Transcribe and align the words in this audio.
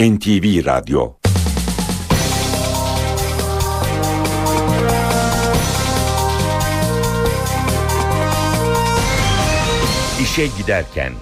NTV 0.00 0.66
Radyo 0.66 1.12
İşe 10.22 10.46
giderken 10.58 11.12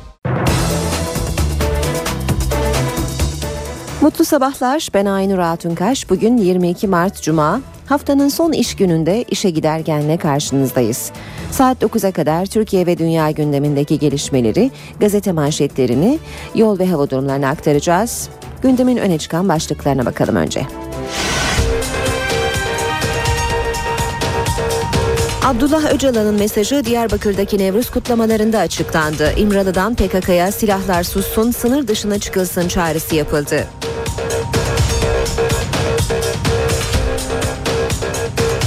Mutlu 4.01 4.25
sabahlar. 4.25 4.89
Ben 4.95 5.07
Aynur 5.07 5.39
Altunkaş. 5.39 6.11
Bugün 6.11 6.37
22 6.37 6.87
Mart 6.87 7.23
Cuma. 7.23 7.61
Haftanın 7.87 8.29
son 8.29 8.53
iş 8.53 8.77
gününde 8.77 9.23
işe 9.23 9.51
giderkenle 9.51 10.17
karşınızdayız. 10.17 11.13
Saat 11.51 11.83
9'a 11.83 12.13
kadar 12.13 12.47
Türkiye 12.47 12.87
ve 12.87 12.99
dünya 12.99 13.31
gündemindeki 13.31 13.99
gelişmeleri, 13.99 14.71
gazete 15.01 15.33
manşetlerini, 15.33 16.19
yol 16.55 16.79
ve 16.79 16.87
hava 16.87 17.11
durumlarını 17.11 17.49
aktaracağız. 17.49 18.29
Gündemin 18.67 18.97
öne 18.97 19.19
çıkan 19.19 19.49
başlıklarına 19.49 20.07
bakalım 20.07 20.37
önce. 20.37 20.67
Abdullah 25.45 25.95
Öcalan'ın 25.95 26.35
mesajı 26.35 26.85
Diyarbakır'daki 26.85 27.59
Nevruz 27.59 27.91
kutlamalarında 27.91 28.59
açıklandı. 28.59 29.33
İmralı'dan 29.37 29.95
PKK'ya 29.95 30.53
silahlar 30.53 31.03
sussun, 31.03 31.51
sınır 31.51 31.89
dışına 31.89 32.19
çıkılsın 32.19 32.69
çağrısı 32.69 33.15
yapıldı. 33.15 33.67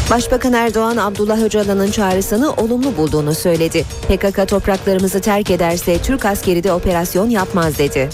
Başbakan 0.09 0.53
Erdoğan 0.53 0.97
Abdullah 0.97 1.43
Öcalan'ın 1.43 1.91
çağrısını 1.91 2.53
olumlu 2.53 2.97
bulduğunu 2.97 3.35
söyledi. 3.35 3.85
PKK 4.07 4.47
topraklarımızı 4.47 5.21
terk 5.21 5.51
ederse 5.51 5.97
Türk 5.97 6.25
askeri 6.25 6.63
de 6.63 6.73
operasyon 6.73 7.29
yapmaz 7.29 7.77
dedi. 7.77 8.09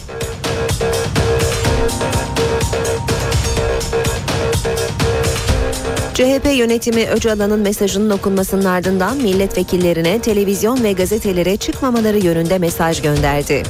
CHP 6.16 6.46
yönetimi 6.58 7.06
Öcalan'ın 7.06 7.60
mesajının 7.60 8.10
okunmasının 8.10 8.66
ardından 8.66 9.18
milletvekillerine, 9.18 10.22
televizyon 10.22 10.84
ve 10.84 10.92
gazetelere 10.92 11.58
çıkmamaları 11.58 12.18
yönünde 12.18 12.58
mesaj 12.58 13.02
gönderdi. 13.02 13.64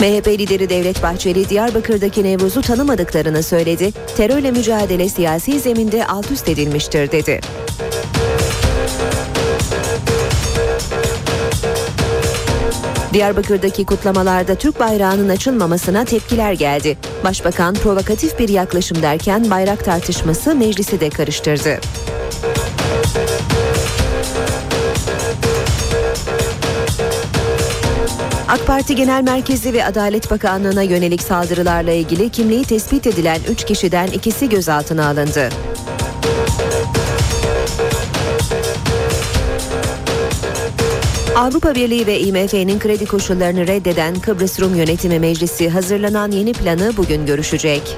MHP 0.00 0.28
lideri 0.28 0.68
Devlet 0.68 1.02
Bahçeli 1.02 1.48
Diyarbakır'daki 1.48 2.24
Nevruz'u 2.24 2.62
tanımadıklarını 2.62 3.42
söyledi. 3.42 3.92
Terörle 4.16 4.50
mücadele 4.50 5.08
siyasi 5.08 5.60
zeminde 5.60 6.06
alt 6.06 6.30
üst 6.30 6.48
edilmiştir 6.48 7.12
dedi. 7.12 7.40
Diyarbakır'daki 13.16 13.84
kutlamalarda 13.86 14.54
Türk 14.54 14.80
bayrağının 14.80 15.28
açılmamasına 15.28 16.04
tepkiler 16.04 16.52
geldi. 16.52 16.98
Başbakan 17.24 17.74
provokatif 17.74 18.38
bir 18.38 18.48
yaklaşım 18.48 19.02
derken 19.02 19.50
bayrak 19.50 19.84
tartışması 19.84 20.54
meclisi 20.54 21.00
de 21.00 21.10
karıştırdı. 21.10 21.80
AK 28.48 28.66
Parti 28.66 28.94
Genel 28.94 29.22
Merkezi 29.22 29.72
ve 29.72 29.84
Adalet 29.84 30.30
Bakanlığı'na 30.30 30.82
yönelik 30.82 31.22
saldırılarla 31.22 31.92
ilgili 31.92 32.30
kimliği 32.30 32.64
tespit 32.64 33.06
edilen 33.06 33.40
3 33.48 33.64
kişiden 33.64 34.06
ikisi 34.06 34.48
gözaltına 34.48 35.06
alındı. 35.06 35.48
Avrupa 41.36 41.74
Birliği 41.74 42.06
ve 42.06 42.20
IMF'nin 42.20 42.78
kredi 42.78 43.06
koşullarını 43.06 43.66
reddeden 43.66 44.14
Kıbrıs 44.14 44.60
Rum 44.60 44.74
Yönetimi 44.74 45.18
Meclisi 45.18 45.68
hazırlanan 45.68 46.30
yeni 46.30 46.52
planı 46.52 46.92
bugün 46.96 47.26
görüşecek. 47.26 47.96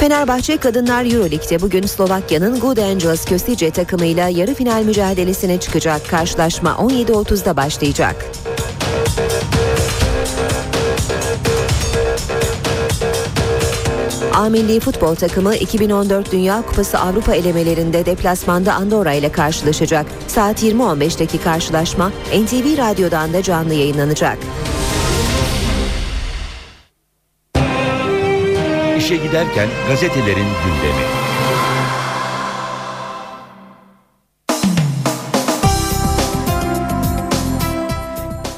Fenerbahçe 0.00 0.56
Kadınlar 0.56 1.04
Euroleague'de 1.04 1.60
bugün 1.60 1.86
Slovakya'nın 1.86 2.60
Good 2.60 2.78
Angels 2.78 3.24
Köstice 3.24 3.70
takımıyla 3.70 4.28
yarı 4.28 4.54
final 4.54 4.82
mücadelesine 4.82 5.60
çıkacak. 5.60 6.08
Karşılaşma 6.10 6.70
17.30'da 6.70 7.56
başlayacak. 7.56 8.16
A 14.38 14.48
Milli 14.48 14.80
Futbol 14.80 15.14
takımı 15.14 15.54
2014 15.54 16.32
Dünya 16.32 16.62
Kupası 16.62 16.98
Avrupa 16.98 17.34
elemelerinde 17.34 18.06
deplasmanda 18.06 18.74
Andorra 18.74 19.12
ile 19.12 19.32
karşılaşacak. 19.32 20.06
Saat 20.26 20.62
20.15'teki 20.62 21.40
karşılaşma 21.40 22.08
NTV 22.08 22.78
Radyo'dan 22.78 23.32
da 23.32 23.42
canlı 23.42 23.74
yayınlanacak. 23.74 24.38
İşe 28.98 29.16
giderken 29.16 29.68
gazetelerin 29.88 30.46
gündemi. 30.64 31.27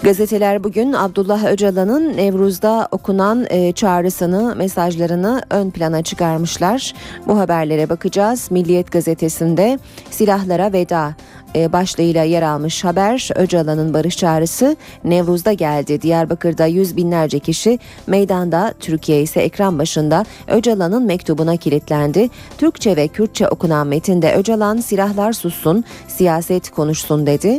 Gazeteler 0.03 0.65
bugün 0.65 0.93
Abdullah 0.93 1.44
Öcalan'ın 1.44 2.16
Nevruz'da 2.16 2.88
okunan 2.91 3.47
e, 3.50 3.72
çağrısını, 3.72 4.56
mesajlarını 4.56 5.43
ön 5.50 5.71
plana 5.71 6.03
çıkarmışlar. 6.03 6.94
Bu 7.27 7.38
haberlere 7.38 7.88
bakacağız. 7.88 8.50
Milliyet 8.50 8.93
gazetesinde 8.93 9.78
silahlara 10.10 10.72
veda 10.72 11.15
e, 11.55 11.72
başlığıyla 11.72 12.22
yer 12.22 12.43
almış 12.43 12.84
haber 12.84 13.31
Öcalan'ın 13.34 13.94
barış 13.94 14.16
çağrısı 14.16 14.77
Nevruz'da 15.05 15.53
geldi. 15.53 16.03
Diyarbakır'da 16.03 16.66
yüz 16.66 16.97
binlerce 16.97 17.39
kişi 17.39 17.78
meydanda 18.06 18.75
Türkiye 18.81 19.22
ise 19.22 19.41
ekran 19.41 19.78
başında 19.78 20.25
Öcalan'ın 20.49 21.03
mektubuna 21.03 21.56
kilitlendi. 21.56 22.31
Türkçe 22.59 22.97
ve 22.97 23.09
Kürtçe 23.09 23.49
okunan 23.49 23.87
metinde 23.87 24.34
Öcalan 24.34 24.77
silahlar 24.77 25.33
sussun, 25.33 25.84
siyaset 26.09 26.71
konuşsun 26.71 27.27
dedi. 27.27 27.59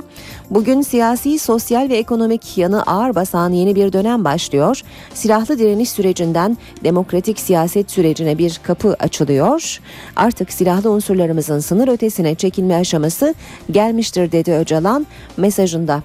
Bugün 0.52 0.82
siyasi, 0.82 1.40
sosyal 1.40 1.90
ve 1.90 1.98
ekonomik 1.98 2.58
yanı 2.58 2.84
ağır 2.84 3.16
basan 3.16 3.52
yeni 3.52 3.76
bir 3.76 3.94
dönem 3.94 4.26
başlıyor. 4.26 4.82
Silahlı 5.14 5.60
direniş 5.60 5.90
sürecinden 5.90 6.58
demokratik 6.84 7.40
siyaset 7.40 7.92
sürecine 7.92 8.38
bir 8.38 8.60
kapı 8.64 8.96
açılıyor. 9.00 9.80
Artık 10.16 10.54
silahlı 10.54 10.92
unsurlarımızın 10.92 11.60
sınır 11.60 11.88
ötesine 11.88 12.36
çekilme 12.36 12.76
aşaması 12.76 13.34
gelmiştir 13.72 14.32
dedi 14.32 14.52
Öcalan 14.52 15.08
mesajında. 15.38 16.04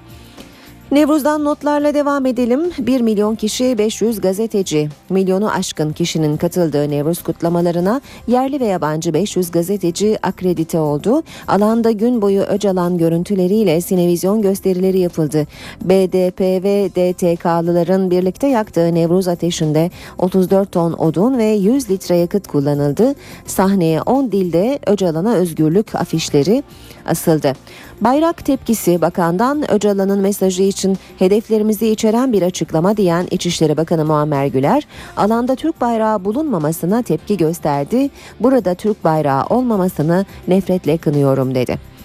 Nevruz'dan 0.91 1.45
notlarla 1.45 1.95
devam 1.95 2.27
edelim. 2.27 2.61
1 2.79 3.01
milyon 3.01 3.35
kişi 3.35 3.79
500 3.79 4.21
gazeteci. 4.21 4.89
Milyonu 5.11 5.51
aşkın 5.51 5.93
kişinin 5.93 6.37
katıldığı 6.37 6.91
Nevruz 6.91 7.23
kutlamalarına 7.23 8.01
yerli 8.27 8.61
ve 8.61 8.65
yabancı 8.65 9.15
500 9.15 9.51
gazeteci 9.51 10.19
akredite 10.23 10.79
oldu. 10.79 11.23
Alanda 11.49 11.91
gün 11.91 12.23
boyu 12.23 12.41
Öcalan 12.41 12.99
görüntüleriyle 12.99 13.81
sinevizyon 13.81 14.43
gösterileri 14.43 14.99
yapıldı. 14.99 15.47
BDP 15.83 16.41
ve 16.41 16.91
DTK'lıların 16.91 18.11
birlikte 18.11 18.47
yaktığı 18.47 18.95
Nevruz 18.95 19.29
ateşinde 19.29 19.91
34 20.19 20.73
ton 20.73 20.93
odun 20.93 21.39
ve 21.39 21.45
100 21.45 21.91
litre 21.91 22.17
yakıt 22.17 22.49
kullanıldı. 22.49 23.15
Sahneye 23.47 24.03
10 24.03 24.33
dilde 24.33 24.79
Öcalan'a 24.87 25.35
özgürlük 25.35 25.95
afişleri 25.95 26.63
asıldı. 27.07 27.53
Bayrak 28.01 28.45
tepkisi 28.45 29.01
bakandan 29.01 29.71
Öcalan'ın 29.71 30.21
mesajı 30.21 30.63
için 30.63 30.99
hedeflerimizi 31.19 31.89
içeren 31.89 32.33
bir 32.33 32.43
açıklama 32.43 32.97
diyen 32.97 33.27
İçişleri 33.31 33.77
Bakanı 33.77 34.05
Muammer 34.05 34.47
Güler, 34.47 34.87
alanda 35.17 35.55
Türk 35.55 35.81
bayrağı 35.81 36.25
bulunmamasına 36.25 37.03
tepki 37.03 37.37
gösterdi. 37.37 38.11
Burada 38.41 38.75
Türk 38.75 39.05
bayrağı 39.05 39.47
olmamasını 39.47 40.27
nefretle 40.49 40.99
kınıyorum 40.99 41.55
dedi. 41.55 41.96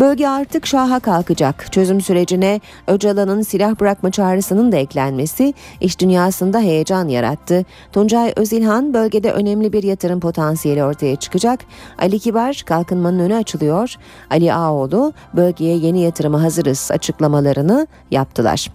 Bölge 0.00 0.28
artık 0.28 0.66
şaha 0.66 1.00
kalkacak. 1.00 1.72
Çözüm 1.72 2.00
sürecine 2.00 2.60
Öcalan'ın 2.86 3.42
silah 3.42 3.80
bırakma 3.80 4.10
çağrısının 4.10 4.72
da 4.72 4.76
eklenmesi 4.76 5.54
iş 5.80 6.00
dünyasında 6.00 6.60
heyecan 6.60 7.08
yarattı. 7.08 7.64
Tuncay 7.92 8.32
Özilhan 8.36 8.94
bölgede 8.94 9.32
önemli 9.32 9.72
bir 9.72 9.82
yatırım 9.82 10.20
potansiyeli 10.20 10.84
ortaya 10.84 11.16
çıkacak. 11.16 11.60
Ali 11.98 12.18
Kibar 12.18 12.62
kalkınmanın 12.66 13.18
önü 13.18 13.34
açılıyor. 13.34 13.94
Ali 14.30 14.54
Ağoğlu 14.54 15.12
bölgeye 15.36 15.76
yeni 15.76 16.00
yatırıma 16.00 16.42
hazırız 16.42 16.88
açıklamalarını 16.92 17.86
yaptılar. 18.10 18.70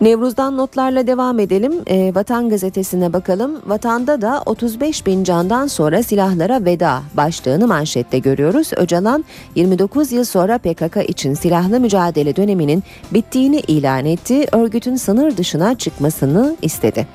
Nevruz'dan 0.00 0.56
notlarla 0.56 1.06
devam 1.06 1.38
edelim. 1.38 1.72
E, 1.86 2.14
Vatan 2.14 2.48
gazetesine 2.48 3.12
bakalım. 3.12 3.60
Vatanda 3.66 4.20
da 4.20 4.42
35 4.46 5.06
bin 5.06 5.24
candan 5.24 5.66
sonra 5.66 6.02
silahlara 6.02 6.64
veda 6.64 7.02
başlığını 7.16 7.66
manşette 7.66 8.18
görüyoruz. 8.18 8.70
Öcalan 8.76 9.24
29 9.54 10.12
yıl 10.12 10.24
sonra 10.24 10.58
PKK 10.58 11.08
için 11.08 11.34
silahlı 11.34 11.80
mücadele 11.80 12.36
döneminin 12.36 12.82
bittiğini 13.12 13.60
ilan 13.60 14.04
etti. 14.04 14.46
Örgütün 14.52 14.96
sınır 14.96 15.36
dışına 15.36 15.78
çıkmasını 15.78 16.56
istedi. 16.62 17.06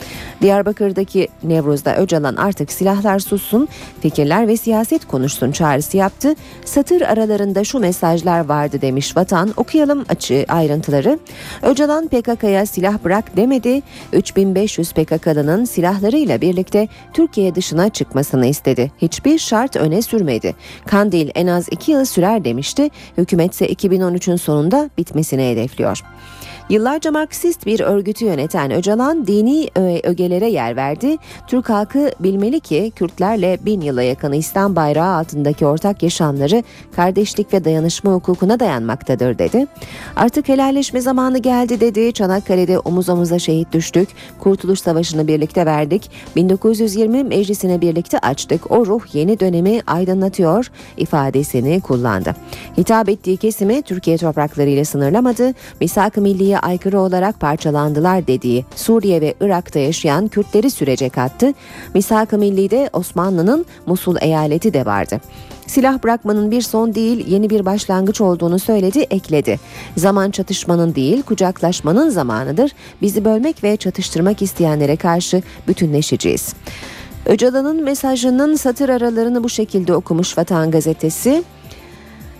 Diyarbakır'daki 0.41 1.27
Nevruz'da 1.43 1.97
Öcalan 1.97 2.35
artık 2.35 2.71
silahlar 2.71 3.19
sussun, 3.19 3.67
fikirler 4.01 4.47
ve 4.47 4.57
siyaset 4.57 5.07
konuşsun 5.07 5.51
çağrısı 5.51 5.97
yaptı. 5.97 6.35
Satır 6.65 7.01
aralarında 7.01 7.63
şu 7.63 7.79
mesajlar 7.79 8.45
vardı 8.45 8.81
demiş 8.81 9.17
Vatan. 9.17 9.53
Okuyalım 9.57 10.05
açı 10.09 10.45
ayrıntıları. 10.47 11.19
Öcalan 11.61 12.07
PKK'ya 12.07 12.65
silah 12.69 13.03
bırak 13.03 13.37
demedi. 13.37 13.81
3500 14.13 14.91
PKK'lının 14.91 15.65
silahlarıyla 15.65 16.41
birlikte 16.41 16.87
Türkiye 17.13 17.55
dışına 17.55 17.89
çıkmasını 17.89 18.45
istedi. 18.45 18.91
Hiçbir 19.01 19.39
şart 19.39 19.75
öne 19.75 20.01
sürmedi. 20.01 20.55
Kandil 20.87 21.29
en 21.35 21.47
az 21.47 21.67
2 21.71 21.91
yıl 21.91 22.05
sürer 22.05 22.43
demişti. 22.45 22.89
Hükümetse 23.17 23.67
2013'ün 23.67 24.35
sonunda 24.35 24.89
bitmesini 24.97 25.51
hedefliyor. 25.51 26.03
Yıllarca 26.69 27.11
Marksist 27.11 27.65
bir 27.65 27.79
örgütü 27.79 28.25
yöneten 28.25 28.71
Öcalan 28.71 29.27
dini 29.27 29.69
ögelere 30.03 30.49
yer 30.49 30.75
verdi. 30.75 31.17
Türk 31.47 31.69
halkı 31.69 32.11
bilmeli 32.19 32.59
ki 32.59 32.91
Kürtlerle 32.95 33.59
bin 33.65 33.81
yıla 33.81 34.03
yakın 34.03 34.33
İslam 34.33 34.75
bayrağı 34.75 35.15
altındaki 35.15 35.65
ortak 35.65 36.03
yaşamları 36.03 36.63
kardeşlik 36.95 37.53
ve 37.53 37.65
dayanışma 37.65 38.11
hukukuna 38.11 38.59
dayanmaktadır 38.59 39.37
dedi. 39.37 39.67
Artık 40.15 40.49
helalleşme 40.49 41.01
zamanı 41.01 41.37
geldi 41.37 41.79
dedi. 41.79 42.13
Çanakkale'de 42.13 42.79
omuz 42.79 43.09
omuza 43.09 43.39
şehit 43.39 43.73
düştük. 43.73 44.09
Kurtuluş 44.39 44.79
Savaşı'nı 44.79 45.27
birlikte 45.27 45.65
verdik. 45.65 46.11
1920 46.35 47.23
meclisine 47.23 47.81
birlikte 47.81 48.19
açtık. 48.19 48.71
O 48.71 48.85
ruh 48.85 49.15
yeni 49.15 49.39
dönemi 49.39 49.81
aydınlatıyor 49.87 50.71
ifadesini 50.97 51.81
kullandı. 51.81 52.35
Hitap 52.77 53.09
ettiği 53.09 53.37
kesimi 53.37 53.81
Türkiye 53.81 54.17
toprakları 54.17 54.69
ile 54.69 54.85
sınırlamadı. 54.85 55.53
Misak-ı 55.81 56.21
Milliye 56.21 56.58
aykırı 56.59 56.99
olarak 56.99 57.39
parçalandılar 57.39 58.27
dediği 58.27 58.65
Suriye 58.75 59.21
ve 59.21 59.33
Irak'ta 59.41 59.79
yaşayan 59.79 60.27
Kürtleri 60.27 60.71
sürece 60.71 61.09
kattı. 61.09 61.53
Misak-ı 61.93 62.37
Milli'de 62.37 62.89
Osmanlı'nın 62.93 63.65
Musul 63.85 64.15
eyaleti 64.21 64.73
de 64.73 64.85
vardı. 64.85 65.21
Silah 65.67 66.03
bırakmanın 66.03 66.51
bir 66.51 66.61
son 66.61 66.95
değil 66.95 67.27
yeni 67.27 67.49
bir 67.49 67.65
başlangıç 67.65 68.21
olduğunu 68.21 68.59
söyledi, 68.59 68.99
ekledi. 68.99 69.59
Zaman 69.97 70.31
çatışmanın 70.31 70.95
değil 70.95 71.21
kucaklaşmanın 71.21 72.09
zamanıdır. 72.09 72.71
Bizi 73.01 73.25
bölmek 73.25 73.63
ve 73.63 73.77
çatıştırmak 73.77 74.41
isteyenlere 74.41 74.95
karşı 74.95 75.41
bütünleşeceğiz. 75.67 76.53
Öcalan'ın 77.25 77.83
mesajının 77.83 78.55
satır 78.55 78.89
aralarını 78.89 79.43
bu 79.43 79.49
şekilde 79.49 79.93
okumuş 79.95 80.37
Vatan 80.37 80.71
Gazetesi. 80.71 81.43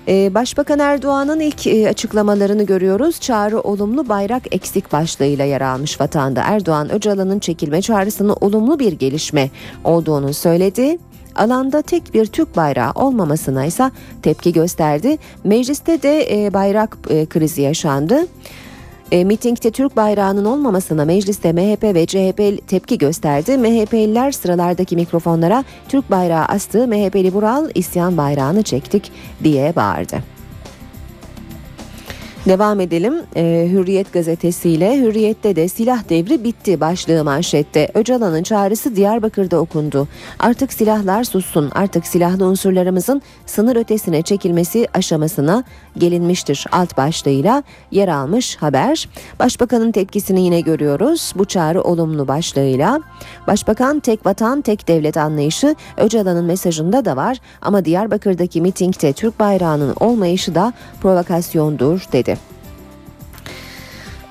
Ee, 0.09 0.33
Başbakan 0.33 0.79
Erdoğan'ın 0.79 1.39
ilk 1.39 1.67
e, 1.67 1.89
açıklamalarını 1.89 2.63
görüyoruz. 2.63 3.19
Çağrı 3.19 3.61
olumlu 3.61 4.09
bayrak 4.09 4.56
eksik 4.56 4.91
başlığıyla 4.94 5.45
yer 5.45 5.61
almış 5.61 6.01
vatanda. 6.01 6.41
Erdoğan 6.45 6.91
Öcalan'ın 6.91 7.39
çekilme 7.39 7.81
çağrısının 7.81 8.35
olumlu 8.41 8.79
bir 8.79 8.94
gelişme 8.94 9.50
olduğunu 9.83 10.33
söyledi 10.33 10.97
alanda 11.35 11.81
tek 11.81 12.13
bir 12.13 12.25
Türk 12.25 12.56
bayrağı 12.56 12.91
olmamasına 12.91 13.65
ise 13.65 13.91
tepki 14.21 14.53
gösterdi. 14.53 15.17
Mecliste 15.44 16.01
de 16.01 16.45
e, 16.45 16.53
bayrak 16.53 16.97
e, 17.09 17.25
krizi 17.25 17.61
yaşandı. 17.61 18.27
E, 19.11 19.23
mitingde 19.23 19.71
Türk 19.71 19.95
bayrağının 19.95 20.45
olmamasına 20.45 21.06
mecliste 21.06 21.53
MHP 21.53 21.83
ve 21.83 22.06
CHP 22.06 22.67
tepki 22.67 22.97
gösterdi. 22.97 23.57
MHP'liler 23.57 24.31
sıralardaki 24.31 24.95
mikrofonlara 24.95 25.63
Türk 25.89 26.11
bayrağı 26.11 26.45
astı, 26.45 26.88
MHP'li 26.88 27.33
Vural 27.33 27.69
isyan 27.75 28.17
bayrağını 28.17 28.63
çektik 28.63 29.11
diye 29.44 29.75
bağırdı. 29.75 30.38
Devam 32.45 32.80
edelim 32.80 33.13
ee, 33.36 33.68
Hürriyet 33.71 34.13
gazetesiyle. 34.13 34.97
Hürriyet'te 34.97 35.56
de 35.56 35.68
silah 35.68 36.09
devri 36.09 36.44
bitti 36.44 36.80
başlığı 36.80 37.24
manşette. 37.24 37.91
Öcalan'ın 37.94 38.44
çağrısı 38.44 38.95
Diyarbakır'da 38.95 39.57
okundu. 39.59 40.07
Artık 40.39 40.74
silahlar 40.74 41.24
sussun. 41.24 41.69
Artık 41.75 42.07
silahlı 42.07 42.45
unsurlarımızın 42.45 43.21
sınır 43.45 43.75
ötesine 43.75 44.21
çekilmesi 44.21 44.88
aşamasına 44.94 45.63
gelinmiştir. 45.97 46.65
Alt 46.71 46.97
başlığıyla 46.97 47.63
yer 47.91 48.07
almış 48.07 48.56
haber. 48.56 49.09
Başbakanın 49.39 49.92
tepkisini 49.92 50.42
yine 50.42 50.62
görüyoruz. 50.62 51.33
Bu 51.35 51.45
çağrı 51.45 51.81
olumlu 51.81 52.27
başlığıyla. 52.27 53.00
Başbakan 53.47 54.00
tek 54.00 54.25
vatan 54.25 54.62
tek 54.62 54.88
devlet 54.88 55.18
anlayışı 55.18 55.75
Öcalan'ın 55.97 56.45
mesajında 56.45 57.06
da 57.06 57.15
var. 57.15 57.38
Ama 57.62 57.85
Diyarbakır'daki 57.85 58.62
mitingde 58.62 59.13
Türk 59.13 59.39
bayrağının 59.39 59.95
olmayışı 60.00 60.56
da 60.56 60.74
provokasyondur 61.01 62.06
dedi. 62.12 62.38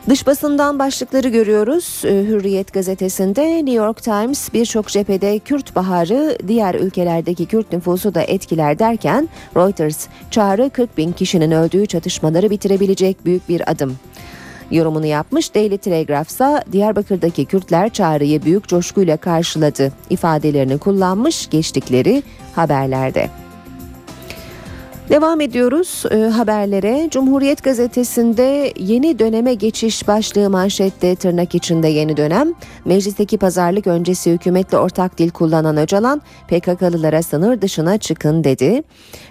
Dış 0.08 0.26
basından 0.26 0.78
başlıkları 0.78 1.28
görüyoruz. 1.28 2.02
Ee, 2.04 2.08
Hürriyet 2.08 2.72
gazetesinde 2.72 3.56
New 3.56 3.72
York 3.72 4.02
Times 4.02 4.52
birçok 4.52 4.88
cephede 4.88 5.38
Kürt 5.38 5.76
baharı 5.76 6.38
diğer 6.48 6.74
ülkelerdeki 6.74 7.46
Kürt 7.46 7.72
nüfusu 7.72 8.14
da 8.14 8.22
etkiler 8.22 8.78
derken 8.78 9.28
Reuters 9.56 10.06
çağrı 10.30 10.70
40 10.70 10.98
bin 10.98 11.12
kişinin 11.12 11.50
öldüğü 11.50 11.86
çatışmaları 11.86 12.50
bitirebilecek 12.50 13.24
büyük 13.24 13.48
bir 13.48 13.70
adım 13.70 13.96
yorumunu 14.70 15.06
yapmış. 15.06 15.54
Daily 15.54 15.78
Telegraph 15.78 16.28
ise 16.28 16.64
Diyarbakır'daki 16.72 17.44
Kürtler 17.44 17.90
çağrıyı 17.90 18.42
büyük 18.42 18.68
coşkuyla 18.68 19.16
karşıladı 19.16 19.92
ifadelerini 20.10 20.78
kullanmış 20.78 21.50
geçtikleri 21.50 22.22
haberlerde. 22.54 23.30
Devam 25.10 25.40
ediyoruz 25.40 26.04
e, 26.10 26.16
haberlere. 26.16 27.08
Cumhuriyet 27.10 27.62
gazetesinde 27.64 28.72
yeni 28.78 29.18
döneme 29.18 29.54
geçiş 29.54 30.08
başlığı 30.08 30.50
manşette 30.50 31.16
tırnak 31.16 31.54
içinde 31.54 31.88
yeni 31.88 32.16
dönem. 32.16 32.52
Meclisteki 32.84 33.38
pazarlık 33.38 33.86
öncesi 33.86 34.32
hükümetle 34.32 34.78
ortak 34.78 35.18
dil 35.18 35.30
kullanan 35.30 35.76
Öcalan 35.76 36.22
PKK'lılara 36.48 37.22
sınır 37.22 37.60
dışına 37.60 37.98
çıkın 37.98 38.44
dedi. 38.44 38.82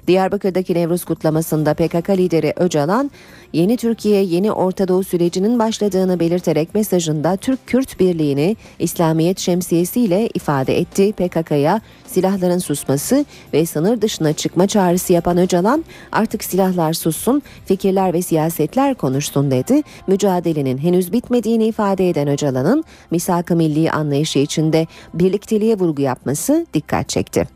Diyarbakır'daki 0.07 0.73
Nevruz 0.73 1.05
kutlamasında 1.05 1.73
PKK 1.73 2.09
lideri 2.09 2.53
Öcalan 2.55 3.11
yeni 3.53 3.77
Türkiye 3.77 4.23
yeni 4.23 4.51
Orta 4.51 4.87
Doğu 4.87 5.03
sürecinin 5.03 5.59
başladığını 5.59 6.19
belirterek 6.19 6.75
mesajında 6.75 7.35
Türk-Kürt 7.35 7.99
birliğini 7.99 8.55
İslamiyet 8.79 9.39
şemsiyesiyle 9.39 10.29
ifade 10.33 10.79
etti. 10.79 11.11
PKK'ya 11.11 11.81
silahların 12.07 12.57
susması 12.57 13.25
ve 13.53 13.65
sınır 13.65 14.01
dışına 14.01 14.33
çıkma 14.33 14.67
çağrısı 14.67 15.13
yapan 15.13 15.37
Öcalan 15.37 15.66
artık 16.11 16.43
silahlar 16.43 16.93
sussun, 16.93 17.41
fikirler 17.65 18.13
ve 18.13 18.21
siyasetler 18.21 18.95
konuşsun 18.95 19.51
dedi. 19.51 19.81
Mücadelenin 20.07 20.77
henüz 20.77 21.13
bitmediğini 21.13 21.65
ifade 21.65 22.09
eden 22.09 22.27
Öcalan'ın 22.27 22.83
misak-ı 23.11 23.55
milli 23.55 23.91
anlayışı 23.91 24.39
içinde 24.39 24.87
birlikteliğe 25.13 25.79
vurgu 25.79 26.01
yapması 26.01 26.65
dikkat 26.73 27.09
çekti. 27.09 27.47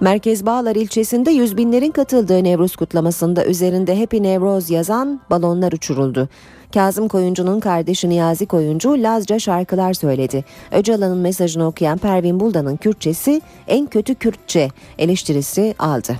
Merkez 0.00 0.46
Bağlar 0.46 0.76
ilçesinde 0.76 1.30
yüz 1.30 1.56
binlerin 1.56 1.90
katıldığı 1.90 2.44
Nevruz 2.44 2.76
kutlamasında 2.76 3.46
üzerinde 3.46 4.00
Happy 4.00 4.22
Nevroz 4.22 4.70
yazan 4.70 5.20
balonlar 5.30 5.72
uçuruldu. 5.72 6.28
Kazım 6.74 7.08
Koyuncu'nun 7.08 7.60
kardeşi 7.60 8.08
Niyazi 8.08 8.46
Koyuncu 8.46 9.02
Lazca 9.02 9.38
şarkılar 9.38 9.94
söyledi. 9.94 10.44
Öcalan'ın 10.72 11.18
mesajını 11.18 11.66
okuyan 11.66 11.98
Pervin 11.98 12.40
Buldan'ın 12.40 12.76
Kürtçesi 12.76 13.40
en 13.68 13.86
kötü 13.86 14.14
Kürtçe 14.14 14.68
eleştirisi 14.98 15.74
aldı. 15.78 16.16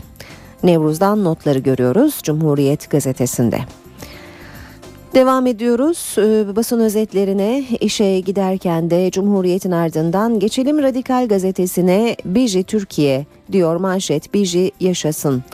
Nevruz'dan 0.63 1.25
notları 1.25 1.59
görüyoruz 1.59 2.21
Cumhuriyet 2.23 2.91
gazetesinde. 2.91 3.59
Devam 5.15 5.47
ediyoruz 5.47 6.15
ee, 6.19 6.57
basın 6.57 6.81
özetlerine 6.81 7.65
işe 7.81 8.21
giderken 8.21 8.91
de 8.91 9.11
Cumhuriyet'in 9.11 9.71
ardından 9.71 10.39
geçelim 10.39 10.83
Radikal 10.83 11.29
gazetesine 11.29 12.17
Biji 12.25 12.65
Türkiye 12.65 13.27
diyor 13.53 13.77
manşet 13.77 14.35
Biji 14.35 14.71
yaşasın. 14.81 15.45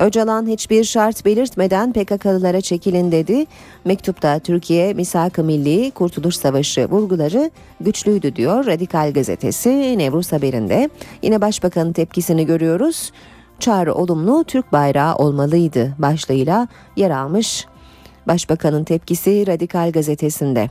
Öcalan 0.00 0.46
hiçbir 0.46 0.84
şart 0.84 1.24
belirtmeden 1.24 1.92
PKK'lılara 1.92 2.60
çekilin 2.60 3.12
dedi. 3.12 3.46
Mektupta 3.84 4.38
Türkiye 4.38 4.94
misak-ı 4.94 5.44
milli 5.44 5.90
Kurtuluş 5.90 6.36
Savaşı 6.36 6.86
vurguları 6.90 7.50
güçlüydü 7.80 8.36
diyor 8.36 8.66
Radikal 8.66 9.12
gazetesi 9.12 9.98
Nevruz 9.98 10.32
haberinde. 10.32 10.90
Yine 11.22 11.40
başbakanın 11.40 11.92
tepkisini 11.92 12.46
görüyoruz. 12.46 13.12
Çağrı 13.58 13.94
olumlu 13.94 14.44
Türk 14.44 14.72
bayrağı 14.72 15.16
olmalıydı 15.16 15.94
başlığıyla 15.98 16.68
yer 16.96 17.10
almış 17.10 17.66
Başbakanın 18.28 18.84
tepkisi 18.84 19.46
Radikal 19.46 19.92
gazetesinde. 19.92 20.68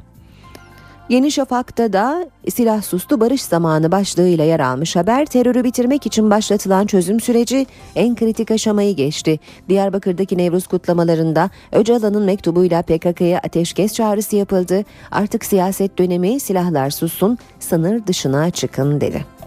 Yeni 1.10 1.32
Şafak'ta 1.32 1.94
da 1.94 2.30
silah 2.50 2.82
sustu 2.82 3.20
barış 3.20 3.44
zamanı 3.44 3.92
başlığıyla 3.92 4.44
yer 4.44 4.60
almış 4.60 4.96
haber 4.96 5.26
terörü 5.26 5.64
bitirmek 5.64 6.06
için 6.06 6.32
başlatılan 6.32 6.86
çözüm 6.86 7.20
süreci 7.20 7.68
en 7.96 8.16
kritik 8.16 8.52
aşamayı 8.52 8.96
geçti. 8.96 9.40
Diyarbakır'daki 9.70 10.38
Nevruz 10.38 10.68
kutlamalarında 10.68 11.50
Öcalan'ın 11.72 12.24
mektubuyla 12.24 12.82
PKK'ya 12.82 13.40
ateşkes 13.40 13.94
çağrısı 13.94 14.36
yapıldı. 14.36 14.86
Artık 15.12 15.46
siyaset 15.46 15.98
dönemi 15.98 16.40
silahlar 16.40 16.90
sussun, 16.90 17.38
sınır 17.60 18.08
dışına 18.08 18.52
çıkın 18.52 19.02
dedi. 19.02 19.39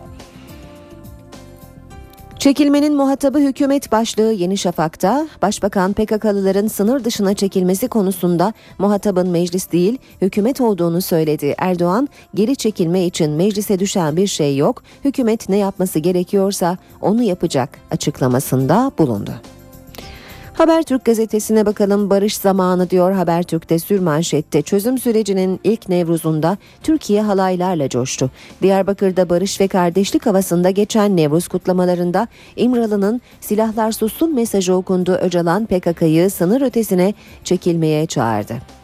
Çekilmenin 2.42 2.94
muhatabı 2.94 3.38
hükümet 3.38 3.92
başlığı 3.92 4.32
Yeni 4.32 4.58
Şafak'ta 4.58 5.28
Başbakan 5.42 5.92
PKK'lıların 5.92 6.66
sınır 6.66 7.04
dışına 7.04 7.34
çekilmesi 7.34 7.88
konusunda 7.88 8.52
muhatabın 8.78 9.28
meclis 9.28 9.72
değil 9.72 9.98
hükümet 10.22 10.60
olduğunu 10.60 11.00
söyledi. 11.02 11.54
Erdoğan 11.58 12.08
geri 12.34 12.56
çekilme 12.56 13.04
için 13.04 13.30
meclise 13.30 13.78
düşen 13.78 14.16
bir 14.16 14.26
şey 14.26 14.56
yok. 14.56 14.82
Hükümet 15.04 15.48
ne 15.48 15.56
yapması 15.56 15.98
gerekiyorsa 15.98 16.78
onu 17.00 17.22
yapacak 17.22 17.78
açıklamasında 17.90 18.92
bulundu. 18.98 19.32
Habertürk 20.54 21.04
gazetesine 21.04 21.66
bakalım 21.66 22.10
barış 22.10 22.36
zamanı 22.36 22.90
diyor 22.90 23.12
Habertürk'te 23.12 23.78
sürmanşette 23.78 24.62
çözüm 24.62 24.98
sürecinin 24.98 25.60
ilk 25.64 25.88
Nevruz'unda 25.88 26.56
Türkiye 26.82 27.22
halaylarla 27.22 27.88
coştu. 27.88 28.30
Diyarbakır'da 28.62 29.28
barış 29.28 29.60
ve 29.60 29.68
kardeşlik 29.68 30.26
havasında 30.26 30.70
geçen 30.70 31.16
Nevruz 31.16 31.48
kutlamalarında 31.48 32.28
İmralı'nın 32.56 33.20
silahlar 33.40 33.92
sussun 33.92 34.34
mesajı 34.34 34.74
okundu 34.74 35.12
Öcalan 35.12 35.66
PKK'yı 35.66 36.30
sınır 36.30 36.60
ötesine 36.60 37.14
çekilmeye 37.44 38.06
çağırdı. 38.06 38.81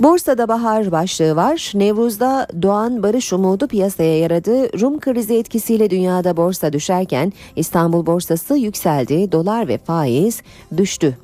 Borsada 0.00 0.48
bahar 0.48 0.92
başlığı 0.92 1.36
var. 1.36 1.72
Nevruz'da 1.74 2.46
doğan 2.62 3.02
barış 3.02 3.32
umudu 3.32 3.68
piyasaya 3.68 4.18
yaradı. 4.18 4.80
Rum 4.80 5.00
krizi 5.00 5.34
etkisiyle 5.34 5.90
dünyada 5.90 6.36
borsa 6.36 6.72
düşerken 6.72 7.32
İstanbul 7.56 8.06
borsası 8.06 8.56
yükseldi. 8.56 9.32
Dolar 9.32 9.68
ve 9.68 9.78
faiz 9.78 10.42
düştü. 10.76 11.18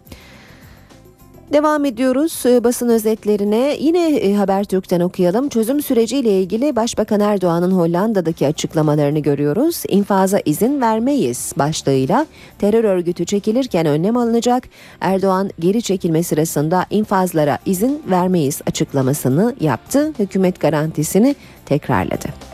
Devam 1.53 1.85
ediyoruz 1.85 2.47
e, 2.47 2.65
basın 2.65 2.89
özetlerine. 2.89 3.77
Yine 3.81 4.17
e, 4.17 4.35
Habertürk'ten 4.35 5.01
okuyalım. 5.01 5.49
Çözüm 5.49 5.83
süreciyle 5.83 6.41
ilgili 6.41 6.77
Başbakan 6.77 7.21
Erdoğan'ın 7.21 7.71
Hollanda'daki 7.71 8.47
açıklamalarını 8.47 9.19
görüyoruz. 9.19 9.83
İnfaza 9.89 10.41
izin 10.45 10.81
vermeyiz 10.81 11.53
başlığıyla 11.57 12.27
terör 12.59 12.85
örgütü 12.85 13.25
çekilirken 13.25 13.87
önlem 13.87 14.17
alınacak. 14.17 14.69
Erdoğan 15.01 15.51
geri 15.59 15.83
çekilme 15.83 16.23
sırasında 16.23 16.87
infazlara 16.91 17.59
izin 17.67 18.03
vermeyiz 18.11 18.61
açıklamasını 18.67 19.55
yaptı. 19.61 20.13
Hükümet 20.19 20.61
garantisini 20.61 21.37
tekrarladı. 21.67 22.52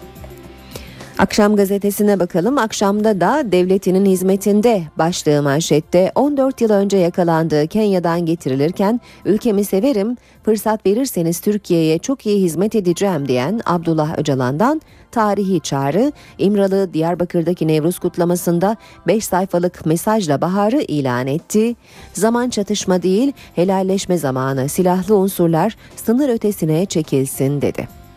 Akşam 1.19 1.57
gazetesine 1.57 2.21
bakalım. 2.21 2.59
Akşamda 2.59 3.21
da 3.21 3.43
devletinin 3.53 4.05
hizmetinde 4.05 4.83
başlığı 4.99 5.43
manşette 5.43 6.13
14 6.15 6.61
yıl 6.61 6.71
önce 6.71 6.97
yakalandığı 6.97 7.67
Kenya'dan 7.67 8.27
getirilirken 8.27 9.01
ülkemi 9.25 9.65
severim, 9.65 10.17
fırsat 10.45 10.87
verirseniz 10.87 11.41
Türkiye'ye 11.41 11.99
çok 11.99 12.27
iyi 12.27 12.43
hizmet 12.43 12.75
edeceğim 12.75 13.29
diyen 13.29 13.61
Abdullah 13.67 14.19
Öcalan'dan 14.19 14.83
tarihi 15.11 15.61
çağrı 15.61 16.13
İmralı 16.39 16.95
Diyarbakır'daki 16.95 17.69
Nevruz 17.69 17.99
kutlamasında 17.99 18.77
5 19.07 19.25
sayfalık 19.25 19.87
mesajla 19.87 20.41
baharı 20.41 20.83
ilan 20.83 21.27
etti. 21.27 21.77
Zaman 22.13 22.51
çatışma 22.51 23.03
değil, 23.03 23.33
helalleşme 23.55 24.19
zamanı 24.19 24.69
silahlı 24.69 25.17
unsurlar 25.17 25.77
sınır 25.97 26.29
ötesine 26.29 26.87
çekilsin 26.87 27.63
dedi. 27.63 28.08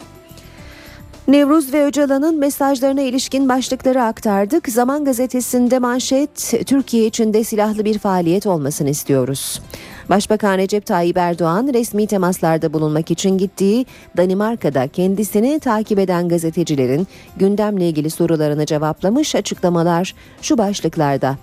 Nevruz 1.27 1.73
ve 1.73 1.85
Öcalan'ın 1.85 2.39
mesajlarına 2.39 3.01
ilişkin 3.01 3.49
başlıkları 3.49 4.03
aktardık. 4.03 4.69
Zaman 4.69 5.05
gazetesinde 5.05 5.79
manşet 5.79 6.53
Türkiye 6.65 7.05
içinde 7.05 7.43
silahlı 7.43 7.85
bir 7.85 7.99
faaliyet 7.99 8.47
olmasını 8.47 8.89
istiyoruz. 8.89 9.61
Başbakan 10.09 10.57
Recep 10.57 10.85
Tayyip 10.85 11.17
Erdoğan 11.17 11.69
resmi 11.73 12.07
temaslarda 12.07 12.73
bulunmak 12.73 13.11
için 13.11 13.37
gittiği 13.37 13.85
Danimarka'da 14.17 14.87
kendisini 14.87 15.59
takip 15.59 15.99
eden 15.99 16.29
gazetecilerin 16.29 17.07
gündemle 17.37 17.89
ilgili 17.89 18.09
sorularını 18.09 18.65
cevaplamış 18.65 19.35
açıklamalar 19.35 20.15
şu 20.41 20.57
başlıklarda. 20.57 21.37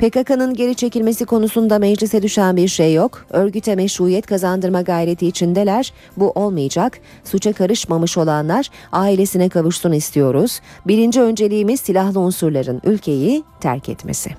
PKK'nın 0.00 0.54
geri 0.54 0.74
çekilmesi 0.74 1.24
konusunda 1.24 1.78
meclise 1.78 2.22
düşen 2.22 2.56
bir 2.56 2.68
şey 2.68 2.94
yok. 2.94 3.26
Örgüte 3.30 3.74
meşruiyet 3.74 4.26
kazandırma 4.26 4.82
gayreti 4.82 5.26
içindeler. 5.26 5.92
Bu 6.16 6.30
olmayacak. 6.30 6.98
Suça 7.24 7.52
karışmamış 7.52 8.18
olanlar 8.18 8.70
ailesine 8.92 9.48
kavuşsun 9.48 9.92
istiyoruz. 9.92 10.60
Birinci 10.86 11.20
önceliğimiz 11.20 11.80
silahlı 11.80 12.20
unsurların 12.20 12.80
ülkeyi 12.84 13.44
terk 13.60 13.88
etmesi. 13.88 14.30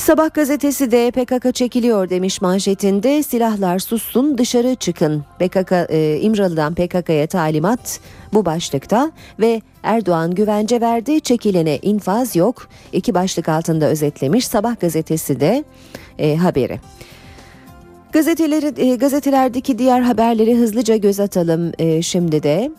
Sabah 0.00 0.34
gazetesi 0.34 0.90
de 0.90 1.10
PKK 1.10 1.54
çekiliyor 1.54 2.10
demiş 2.10 2.40
manşetinde 2.40 3.22
silahlar 3.22 3.78
sussun 3.78 4.38
dışarı 4.38 4.74
çıkın. 4.74 5.24
PKK 5.38 5.72
e, 5.88 6.18
İmralı'dan 6.20 6.74
PKK'ya 6.74 7.26
talimat 7.26 8.00
bu 8.32 8.44
başlıkta 8.44 9.12
ve 9.40 9.62
Erdoğan 9.82 10.34
güvence 10.34 10.80
verdi 10.80 11.20
çekilene 11.20 11.78
infaz 11.78 12.36
yok. 12.36 12.68
İki 12.92 13.14
başlık 13.14 13.48
altında 13.48 13.86
özetlemiş 13.86 14.46
Sabah 14.46 14.80
gazetesi 14.80 15.40
de 15.40 15.64
e, 16.18 16.36
haberi. 16.36 16.80
Gazeteleri, 18.12 18.90
e, 18.90 18.96
gazetelerdeki 18.96 19.78
diğer 19.78 20.00
haberleri 20.00 20.56
hızlıca 20.56 20.96
göz 20.96 21.20
atalım 21.20 21.72
e, 21.78 22.02
şimdi 22.02 22.42
de. 22.42 22.70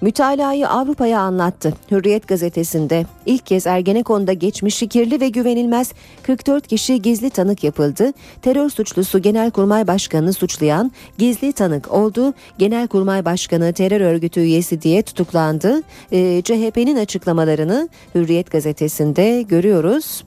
Mütalayı 0.00 0.68
Avrupa'ya 0.68 1.20
anlattı. 1.20 1.74
Hürriyet 1.90 2.28
gazetesinde 2.28 3.06
ilk 3.26 3.46
kez 3.46 3.66
Ergenekon'da 3.66 4.32
geçmişi 4.32 4.88
kirli 4.88 5.20
ve 5.20 5.28
güvenilmez 5.28 5.92
44 6.22 6.66
kişi 6.66 7.02
gizli 7.02 7.30
tanık 7.30 7.64
yapıldı. 7.64 8.12
Terör 8.42 8.70
suçlusu 8.70 9.22
Genelkurmay 9.22 9.86
Başkanı'nı 9.86 10.32
suçlayan 10.32 10.92
gizli 11.18 11.52
tanık 11.52 11.92
oldu. 11.92 12.34
Genelkurmay 12.58 13.24
Başkanı 13.24 13.72
terör 13.72 14.00
örgütü 14.00 14.40
üyesi 14.40 14.82
diye 14.82 15.02
tutuklandı. 15.02 15.82
Ee, 16.12 16.42
CHP'nin 16.44 16.96
açıklamalarını 16.96 17.88
Hürriyet 18.14 18.50
gazetesinde 18.50 19.42
görüyoruz. 19.42 20.24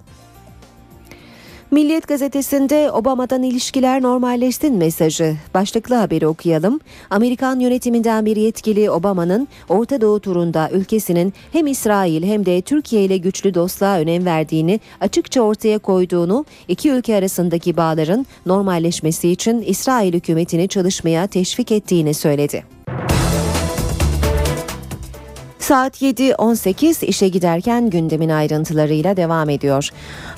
Milliyet 1.72 2.08
gazetesinde 2.08 2.92
Obama'dan 2.92 3.44
ilişkiler 3.44 4.02
normalleşsin 4.02 4.76
mesajı. 4.76 5.36
Başlıklı 5.54 5.96
haberi 5.96 6.28
okuyalım. 6.28 6.80
Amerikan 7.10 7.60
yönetiminden 7.60 8.26
bir 8.26 8.36
yetkili 8.36 8.92
Obama'nın 8.92 9.48
Orta 9.70 10.02
Doğu 10.02 10.20
turunda 10.20 10.70
ülkesinin 10.72 11.34
hem 11.52 11.68
İsrail 11.68 12.24
hem 12.24 12.46
de 12.46 12.62
Türkiye 12.62 13.04
ile 13.04 13.18
güçlü 13.18 13.54
dostluğa 13.54 14.00
önem 14.00 14.26
verdiğini 14.26 14.80
açıkça 15.02 15.42
ortaya 15.42 15.80
koyduğunu, 15.80 16.46
iki 16.68 16.90
ülke 16.90 17.16
arasındaki 17.16 17.78
bağların 17.78 18.26
normalleşmesi 18.46 19.30
için 19.30 19.62
İsrail 19.62 20.14
hükümetini 20.14 20.68
çalışmaya 20.68 21.28
teşvik 21.28 21.72
ettiğini 21.72 22.14
söyledi. 22.14 22.77
Saat 25.68 26.02
7.18 26.02 27.06
işe 27.06 27.28
giderken 27.28 27.90
gündemin 27.90 28.30
ayrıntılarıyla 28.30 29.18
devam 29.18 29.50
ediyor. 29.50 29.90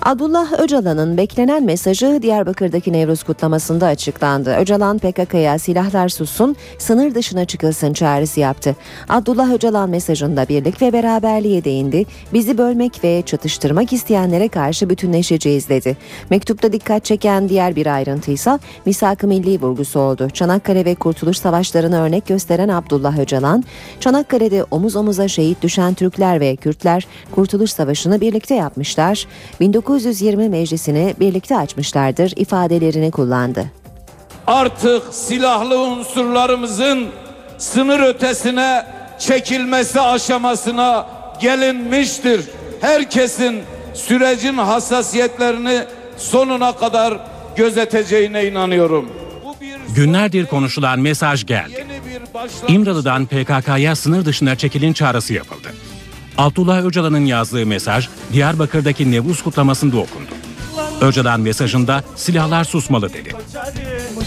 Abdullah 0.02 0.60
Öcalan'ın 0.60 1.18
beklenen 1.18 1.64
mesajı 1.64 2.20
Diyarbakır'daki 2.22 2.94
Nevruz 2.94 3.24
kutlamasında 3.24 3.88
açıklandı. 3.88 4.56
Öcalan 4.56 4.98
PKK'ya 5.00 5.60
silahlar 5.60 6.10
sussun, 6.10 6.56
sınır 6.78 7.16
dışına 7.16 7.46
çıkılsın 7.46 7.94
çağrısı 7.94 8.40
yaptı. 8.40 8.76
Abdullah 9.10 9.54
Öcalan 9.54 9.90
mesajında 9.90 10.50
birlik 10.50 10.82
ve 10.82 10.94
beraberliğe 10.94 11.64
değindi. 11.64 12.06
Bizi 12.34 12.58
bölmek 12.58 13.04
ve 13.04 13.24
çatıştırmak 13.26 13.94
isteyenlere 13.94 14.48
karşı 14.48 14.90
bütünleşeceğiz 14.90 15.70
dedi. 15.70 15.98
Mektupta 16.30 16.74
dikkat 16.74 17.06
çeken 17.06 17.50
diğer 17.50 17.76
bir 17.76 17.96
ayrıntıysa 17.96 18.60
misak-ı 18.86 19.28
milli 19.28 19.62
vurgusu 19.62 20.00
oldu. 20.00 20.30
Çanakkale 20.30 20.86
ve 20.86 20.96
Kurtuluş 20.96 21.38
Savaşları'nı 21.38 22.02
örnek 22.02 22.28
gösteren 22.28 22.70
Abdullah 22.70 23.20
Öcalan, 23.20 23.64
Çanakkale'de 24.00 24.64
omuz 24.72 24.96
omuza 25.20 25.28
şehit 25.28 25.62
düşen 25.62 25.94
Türkler 25.94 26.40
ve 26.40 26.56
Kürtler 26.56 27.08
Kurtuluş 27.32 27.72
Savaşı'nı 27.72 28.22
birlikte 28.22 28.56
yapmışlar. 28.56 29.28
1920 29.60 30.50
meclisini 30.50 31.16
birlikte 31.20 31.58
açmışlardır 31.58 32.34
ifadelerini 32.36 33.12
kullandı. 33.12 33.66
Artık 34.48 35.04
silahlı 35.12 35.80
unsurlarımızın 35.80 37.08
sınır 37.58 38.00
ötesine 38.00 38.86
çekilmesi 39.20 40.02
aşamasına 40.02 41.08
gelinmiştir. 41.42 42.42
Herkesin 42.82 43.62
sürecin 43.94 44.58
hassasiyetlerini 44.58 45.80
sonuna 46.18 46.72
kadar 46.72 47.20
gözeteceğine 47.56 48.46
inanıyorum. 48.48 49.19
Günlerdir 49.96 50.46
konuşulan 50.46 51.00
mesaj 51.00 51.46
geldi. 51.46 51.88
İmralı'dan 52.68 53.26
PKK'ya 53.26 53.96
sınır 53.96 54.26
dışına 54.26 54.56
çekilin 54.56 54.94
çağrısı 54.94 55.34
yapıldı. 55.34 55.68
Abdullah 56.38 56.86
Öcalan'ın 56.86 57.26
yazdığı 57.26 57.66
mesaj 57.66 58.08
Diyarbakır'daki 58.34 59.12
Nevruz 59.12 59.44
kutlamasında 59.44 59.98
okundu. 59.98 60.30
Öcalan 61.02 61.42
mesajında 61.42 62.04
silahlar 62.16 62.64
susmalı 62.64 63.14
dedi. 63.14 63.36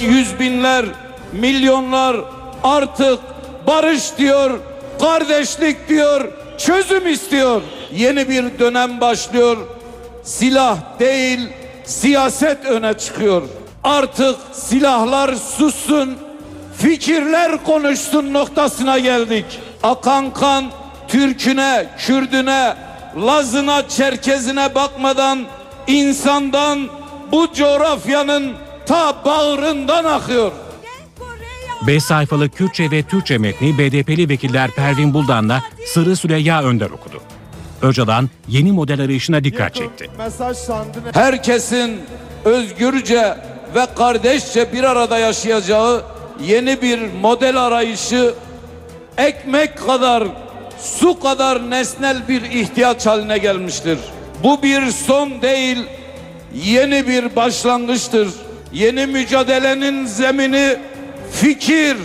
yüz 0.01 0.41
binler, 0.41 0.87
milyonlar 1.33 2.17
artık 2.65 3.19
barış 3.67 4.19
diyor, 4.19 4.59
kardeşlik 5.01 5.89
diyor, 5.89 6.29
çözüm 6.59 7.09
istiyor. 7.09 7.63
Yeni 7.93 8.29
bir 8.29 8.59
dönem 8.59 9.01
başlıyor. 9.01 9.57
Silah 10.25 10.79
değil, 11.01 11.41
siyaset 11.85 12.65
öne 12.65 12.95
çıkıyor. 12.95 13.43
Artık 13.85 14.37
silahlar 14.53 15.35
sussun, 15.35 16.19
fikirler 16.77 17.65
konuşsun 17.65 18.33
noktasına 18.33 18.99
geldik. 18.99 19.45
Akan 19.83 20.33
kan 20.33 20.65
Türküne, 21.09 21.87
Kürdüne, 21.99 22.77
Lazına, 23.17 23.89
Çerkezine 23.89 24.75
bakmadan 24.75 25.47
insandan 25.87 26.89
bu 27.33 27.49
coğrafyanın 27.55 28.53
ta 28.87 29.25
bağrından 29.25 30.05
akıyor. 30.05 30.53
5 31.87 32.03
sayfalık 32.05 32.57
Kürtçe 32.57 32.91
ve 32.91 33.03
Türkçe 33.03 33.39
metni 33.39 33.79
BDP'li 33.79 34.29
vekiller 34.29 34.71
Pervin 34.71 35.15
Buldan'la 35.15 35.63
Sırrı 35.87 36.17
Süreyya 36.17 36.63
Önder 36.63 36.91
okudu. 36.91 37.21
Öcalan 37.83 38.31
yeni 38.49 38.73
model 38.73 39.01
arayışına 39.01 39.45
dikkat 39.45 39.75
çekti. 39.75 40.11
Herkesin 41.13 42.01
özgürce 42.45 43.37
ve 43.75 43.87
kardeşçe 43.97 44.73
bir 44.73 44.85
arada 44.85 45.19
yaşayacağı 45.19 46.03
yeni 46.45 46.83
bir 46.83 47.01
model 47.21 47.57
arayışı 47.57 48.35
ekmek 49.19 49.87
kadar, 49.87 50.25
su 50.81 51.21
kadar 51.21 51.71
nesnel 51.71 52.29
bir 52.29 52.43
ihtiyaç 52.43 53.07
haline 53.07 53.39
gelmiştir. 53.39 53.99
Bu 54.43 54.63
bir 54.63 54.91
son 54.91 55.43
değil, 55.43 55.79
yeni 56.55 57.09
bir 57.09 57.37
başlangıçtır. 57.37 58.29
Yeni 58.73 59.07
mücadelenin 59.07 60.07
zemini 60.07 60.77
fikir, 61.33 61.97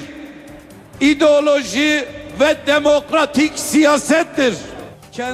ideoloji 1.02 2.06
ve 2.40 2.56
demokratik 2.68 3.60
siyasettir. 3.60 4.54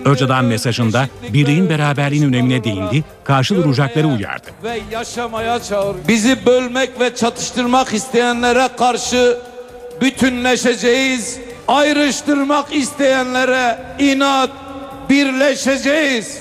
Öcalan 0.06 0.46
mesajında 0.46 1.08
birliğin 1.34 1.70
beraberliğin 1.70 2.24
önemine 2.24 2.63
değindi, 2.63 3.04
karşı 3.24 3.56
duracakları 3.56 4.08
uyardı. 4.08 4.48
Ve 4.63 4.80
yaşamaya 4.92 5.63
çağır. 5.63 5.96
Bizi 6.08 6.46
bölmek 6.46 7.00
ve 7.00 7.16
çatıştırmak 7.16 7.94
isteyenlere 7.94 8.70
karşı 8.78 9.38
bütünleşeceğiz. 10.02 11.40
Ayrıştırmak 11.68 12.75
isteyenlere 12.75 13.80
inat 14.00 14.50
birleşeceğiz. 15.10 16.38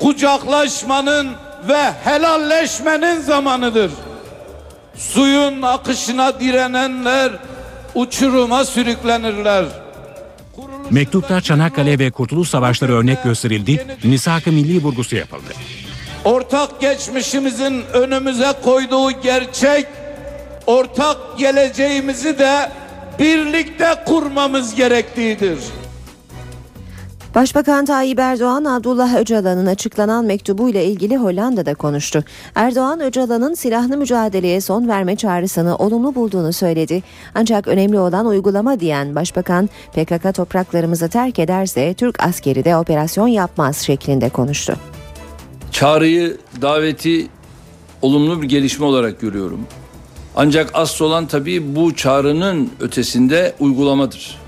Kucaklaşmanın 0.00 1.28
ve 1.68 1.92
helalleşmenin 2.04 3.20
zamanıdır. 3.20 3.90
Suyun 4.96 5.62
akışına 5.62 6.40
direnenler 6.40 7.32
uçuruma 7.94 8.64
sürüklenirler. 8.64 9.64
Mektupta 10.90 11.40
Çanakkale 11.40 11.98
ve 11.98 12.10
Kurtuluş 12.10 12.48
Savaşları 12.48 12.92
örnek 12.92 13.24
gösterildi, 13.24 13.86
misak-ı 14.04 14.52
milli 14.52 14.82
vurgusu 14.82 15.16
yapıldı. 15.16 15.52
ortak 16.24 16.80
geçmişimizin 16.80 17.82
önümüze 17.92 18.52
koyduğu 18.64 19.10
gerçek, 19.10 19.86
ortak 20.66 21.38
geleceğimizi 21.38 22.38
de 22.38 22.72
birlikte 23.18 23.94
kurmamız 24.06 24.74
gerektiğidir. 24.74 25.58
Başbakan 27.38 27.84
Tayyip 27.84 28.18
Erdoğan 28.18 28.64
Abdullah 28.64 29.16
Öcalan'ın 29.16 29.66
açıklanan 29.66 30.24
mektubu 30.24 30.68
ile 30.68 30.84
ilgili 30.84 31.16
Hollanda'da 31.16 31.74
konuştu. 31.74 32.24
Erdoğan 32.54 33.00
Öcalan'ın 33.00 33.54
silahlı 33.54 33.96
mücadeleye 33.96 34.60
son 34.60 34.88
verme 34.88 35.16
çağrısını 35.16 35.76
olumlu 35.76 36.14
bulduğunu 36.14 36.52
söyledi. 36.52 37.02
Ancak 37.34 37.68
önemli 37.68 37.98
olan 37.98 38.26
uygulama 38.26 38.80
diyen 38.80 39.14
Başbakan 39.14 39.68
PKK 39.92 40.34
topraklarımızı 40.34 41.08
terk 41.08 41.38
ederse 41.38 41.94
Türk 41.94 42.22
askeri 42.22 42.64
de 42.64 42.76
operasyon 42.76 43.28
yapmaz 43.28 43.76
şeklinde 43.76 44.28
konuştu. 44.28 44.76
çağrıyı, 45.72 46.36
daveti 46.62 47.28
olumlu 48.02 48.42
bir 48.42 48.48
gelişme 48.48 48.86
olarak 48.86 49.20
görüyorum. 49.20 49.60
Ancak 50.36 50.70
asıl 50.74 51.04
olan 51.04 51.26
tabii 51.26 51.76
bu 51.76 51.94
çağrının 51.94 52.70
ötesinde 52.80 53.54
uygulamadır. 53.60 54.38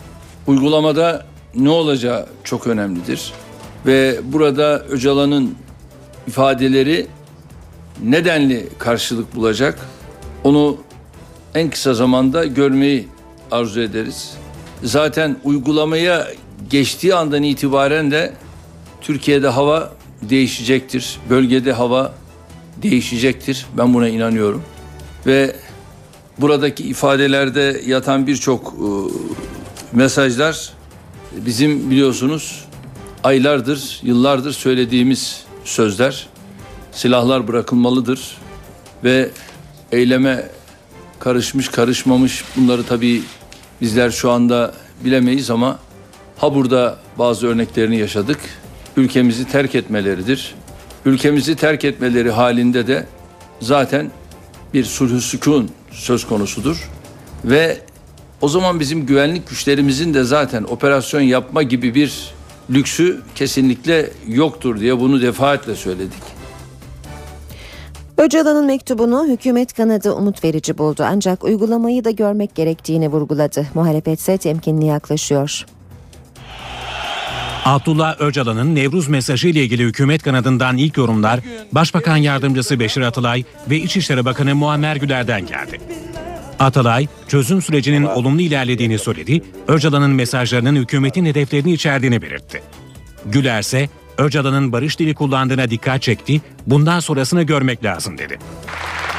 Uygulamada 0.47 1.30
ne 1.55 1.69
olacağı 1.69 2.27
çok 2.45 2.67
önemlidir. 2.67 3.33
Ve 3.87 4.21
burada 4.25 4.79
Öcalan'ın 4.81 5.55
ifadeleri 6.27 7.07
nedenli 8.03 8.69
karşılık 8.79 9.35
bulacak 9.35 9.79
onu 10.45 10.77
en 11.55 11.71
kısa 11.71 11.95
zamanda 11.95 12.45
görmeyi 12.45 13.09
arzu 13.51 13.81
ederiz. 13.81 14.35
Zaten 14.83 15.37
uygulamaya 15.45 16.27
geçtiği 16.71 17.15
andan 17.15 17.43
itibaren 17.43 18.11
de 18.11 18.33
Türkiye'de 19.01 19.49
hava 19.49 19.93
değişecektir. 20.23 21.19
Bölgede 21.31 21.73
hava 21.73 22.13
değişecektir. 22.83 23.67
Ben 23.79 23.95
buna 23.95 24.09
inanıyorum. 24.09 24.63
Ve 25.27 25.57
buradaki 26.39 26.85
ifadelerde 26.85 27.81
yatan 27.87 28.27
birçok 28.27 28.73
e, 28.73 28.89
mesajlar 29.97 30.73
bizim 31.33 31.91
biliyorsunuz 31.91 32.65
aylardır, 33.25 34.01
yıllardır 34.03 34.53
söylediğimiz 34.53 35.45
sözler. 35.65 36.27
Silahlar 36.93 37.49
bırakılmalıdır 37.49 38.37
ve 39.05 39.31
eyleme 39.93 40.47
karışmış 41.19 41.69
karışmamış 41.69 42.45
bunları 42.57 42.83
tabii 42.83 43.23
bizler 43.81 44.11
şu 44.11 44.31
anda 44.31 44.75
bilemeyiz 45.05 45.51
ama 45.51 45.79
ha 46.37 46.55
burada 46.55 46.99
bazı 47.19 47.47
örneklerini 47.47 47.97
yaşadık. 47.97 48.39
Ülkemizi 48.97 49.49
terk 49.49 49.75
etmeleridir. 49.75 50.55
Ülkemizi 51.05 51.57
terk 51.57 51.85
etmeleri 51.85 52.31
halinde 52.31 52.87
de 52.87 53.07
zaten 53.61 54.11
bir 54.75 54.85
sulh 54.85 55.21
sükun 55.21 55.71
söz 55.91 56.27
konusudur. 56.27 56.91
Ve 57.45 57.79
o 58.41 58.49
zaman 58.49 58.81
bizim 58.81 59.07
güvenlik 59.07 59.49
güçlerimizin 59.49 60.15
de 60.15 60.25
zaten 60.25 60.63
operasyon 60.63 61.21
yapma 61.21 61.63
gibi 61.63 61.95
bir 61.95 62.35
lüksü 62.71 63.21
kesinlikle 63.35 64.11
yoktur 64.29 64.81
diye 64.81 65.01
bunu 65.01 65.23
defaatle 65.23 65.75
söyledik. 65.75 66.41
Öcalan'ın 68.19 68.67
mektubunu 68.67 69.27
hükümet 69.29 69.73
kanadı 69.73 70.13
umut 70.13 70.45
verici 70.45 70.79
buldu 70.79 71.05
ancak 71.07 71.45
uygulamayı 71.45 72.05
da 72.05 72.11
görmek 72.11 72.55
gerektiğini 72.55 73.09
vurguladı. 73.09 73.67
Muhalefet 73.75 74.21
ise 74.21 74.39
temkinli 74.39 74.87
yaklaşıyor. 74.87 75.67
Abdullah 77.65 78.21
Öcalan'ın 78.21 78.75
Nevruz 78.75 79.09
mesajı 79.09 79.49
ile 79.49 79.63
ilgili 79.65 79.85
hükümet 79.85 80.23
kanadından 80.23 80.77
ilk 80.77 80.97
yorumlar 80.97 81.41
Başbakan 81.73 82.17
Yardımcısı 82.17 82.81
Beşir 82.81 83.01
Atılay 83.01 83.45
ve 83.71 83.77
İçişleri 83.77 84.25
Bakanı 84.25 84.55
Muammer 84.55 84.97
Güler'den 84.97 85.47
geldi. 85.47 85.81
Atalay, 86.61 87.09
çözüm 87.29 87.63
sürecinin 87.63 88.03
olumlu 88.03 88.41
ilerlediğini 88.41 88.99
söyledi, 88.99 89.43
Öcalan'ın 89.69 90.11
mesajlarının 90.11 90.77
hükümetin 90.77 91.25
hedeflerini 91.25 91.73
içerdiğini 91.73 92.23
belirtti. 92.23 92.63
Güler 93.27 93.61
ise 93.61 93.89
Öcalan'ın 94.19 94.73
barış 94.73 94.99
dili 94.99 95.15
kullandığına 95.15 95.71
dikkat 95.71 96.03
çekti, 96.03 96.41
bundan 96.67 97.01
sonrasını 97.01 97.43
görmek 97.43 97.85
lazım 97.85 98.19
dedi. 98.19 98.39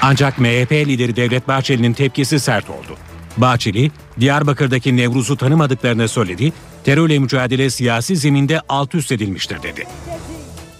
Ancak 0.01 0.39
MHP 0.39 0.71
lideri 0.71 1.15
Devlet 1.15 1.47
Bahçeli'nin 1.47 1.93
tepkisi 1.93 2.39
sert 2.39 2.69
oldu. 2.69 2.97
Bahçeli, 3.37 3.91
Diyarbakır'daki 4.19 4.97
Nevruz'u 4.97 5.37
tanımadıklarını 5.37 6.07
söyledi, 6.07 6.53
terörle 6.83 7.19
mücadele 7.19 7.69
siyasi 7.69 8.15
zeminde 8.15 8.61
alt 8.69 8.95
üst 8.95 9.11
edilmiştir 9.11 9.63
dedi. 9.63 9.85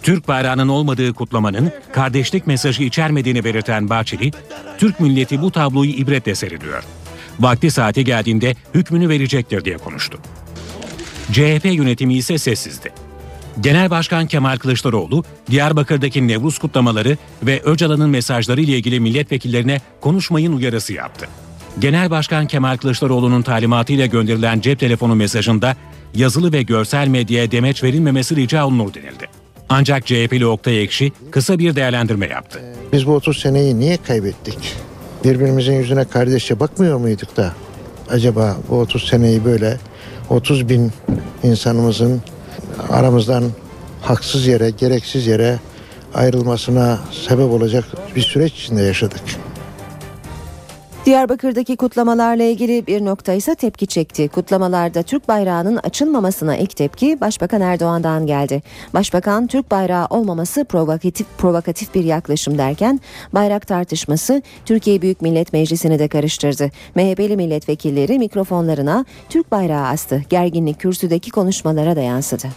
Türk 0.02 0.28
bayrağının 0.28 0.68
olmadığı 0.68 1.12
kutlamanın 1.12 1.72
kardeşlik 1.92 2.46
mesajı 2.46 2.82
içermediğini 2.82 3.44
belirten 3.44 3.90
Bahçeli, 3.90 4.30
Türk 4.78 5.00
milleti 5.00 5.42
bu 5.42 5.50
tabloyu 5.50 5.90
ibretle 5.90 6.34
seyrediyor. 6.34 6.84
Vakti 7.40 7.70
saati 7.70 8.04
geldiğinde 8.04 8.54
hükmünü 8.74 9.08
verecektir 9.08 9.64
diye 9.64 9.78
konuştu. 9.78 10.18
CHP 11.32 11.64
yönetimi 11.64 12.14
ise 12.14 12.38
sessizdi. 12.38 12.92
Genel 13.60 13.90
Başkan 13.90 14.26
Kemal 14.26 14.56
Kılıçdaroğlu, 14.56 15.24
Diyarbakır'daki 15.50 16.28
Nevruz 16.28 16.58
kutlamaları 16.58 17.16
ve 17.42 17.60
Öcalan'ın 17.60 18.10
mesajları 18.10 18.60
ile 18.60 18.76
ilgili 18.76 19.00
milletvekillerine 19.00 19.80
konuşmayın 20.00 20.52
uyarısı 20.52 20.92
yaptı. 20.92 21.28
Genel 21.78 22.10
Başkan 22.10 22.46
Kemal 22.46 22.76
Kılıçdaroğlu'nun 22.76 23.42
talimatıyla 23.42 24.06
gönderilen 24.06 24.60
cep 24.60 24.80
telefonu 24.80 25.14
mesajında 25.14 25.76
yazılı 26.14 26.52
ve 26.52 26.62
görsel 26.62 27.08
medyaya 27.08 27.50
demeç 27.50 27.82
verilmemesi 27.82 28.36
rica 28.36 28.66
olunur 28.66 28.94
denildi. 28.94 29.41
Ancak 29.74 30.06
CHP'li 30.06 30.46
Oktay 30.46 30.82
Ekşi 30.82 31.12
kısa 31.30 31.58
bir 31.58 31.76
değerlendirme 31.76 32.26
yaptı. 32.26 32.60
Biz 32.92 33.06
bu 33.06 33.14
30 33.14 33.38
seneyi 33.38 33.80
niye 33.80 33.96
kaybettik? 33.96 34.76
Birbirimizin 35.24 35.72
yüzüne 35.72 36.04
kardeşçe 36.04 36.60
bakmıyor 36.60 36.98
muyduk 36.98 37.36
da? 37.36 37.52
Acaba 38.10 38.56
bu 38.68 38.78
30 38.78 39.08
seneyi 39.08 39.44
böyle 39.44 39.78
30 40.30 40.68
bin 40.68 40.92
insanımızın 41.42 42.22
aramızdan 42.90 43.44
haksız 44.02 44.46
yere, 44.46 44.70
gereksiz 44.70 45.26
yere 45.26 45.58
ayrılmasına 46.14 46.98
sebep 47.28 47.50
olacak 47.50 47.84
bir 48.16 48.22
süreç 48.22 48.52
içinde 48.52 48.82
yaşadık. 48.82 49.22
Diyarbakır'daki 51.06 51.76
kutlamalarla 51.76 52.42
ilgili 52.42 52.86
bir 52.86 53.04
nokta 53.04 53.32
ise 53.32 53.54
tepki 53.54 53.86
çekti. 53.86 54.28
Kutlamalarda 54.28 55.02
Türk 55.02 55.28
bayrağının 55.28 55.76
açılmamasına 55.76 56.56
ilk 56.56 56.76
tepki 56.76 57.20
Başbakan 57.20 57.60
Erdoğan'dan 57.60 58.26
geldi. 58.26 58.62
Başbakan 58.94 59.46
Türk 59.46 59.70
bayrağı 59.70 60.06
olmaması 60.06 60.64
provokatif, 60.64 61.26
provokatif 61.38 61.94
bir 61.94 62.04
yaklaşım 62.04 62.58
derken 62.58 63.00
bayrak 63.32 63.66
tartışması 63.66 64.42
Türkiye 64.66 65.02
Büyük 65.02 65.22
Millet 65.22 65.52
Meclisi'ni 65.52 65.98
de 65.98 66.08
karıştırdı. 66.08 66.70
MHP'li 66.94 67.36
milletvekilleri 67.36 68.18
mikrofonlarına 68.18 69.04
Türk 69.28 69.52
bayrağı 69.52 69.86
astı. 69.86 70.22
Gerginlik 70.30 70.80
kürsüdeki 70.80 71.30
konuşmalara 71.30 71.96
da 71.96 72.00
yansıdı. 72.00 72.48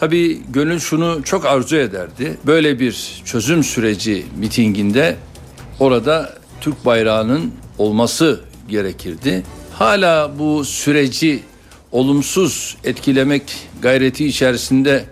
Tabii 0.00 0.42
gönül 0.52 0.78
şunu 0.78 1.22
çok 1.24 1.46
arzu 1.46 1.76
ederdi. 1.76 2.36
Böyle 2.46 2.80
bir 2.80 3.22
çözüm 3.24 3.64
süreci 3.64 4.26
mitinginde 4.38 5.16
orada 5.80 6.39
Türk 6.60 6.86
bayrağının 6.86 7.52
olması 7.78 8.40
gerekirdi. 8.68 9.42
Hala 9.72 10.38
bu 10.38 10.64
süreci 10.64 11.42
olumsuz 11.92 12.76
etkilemek 12.84 13.42
gayreti 13.82 14.26
içerisinde 14.26 15.04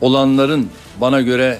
olanların 0.00 0.68
bana 1.00 1.20
göre 1.20 1.58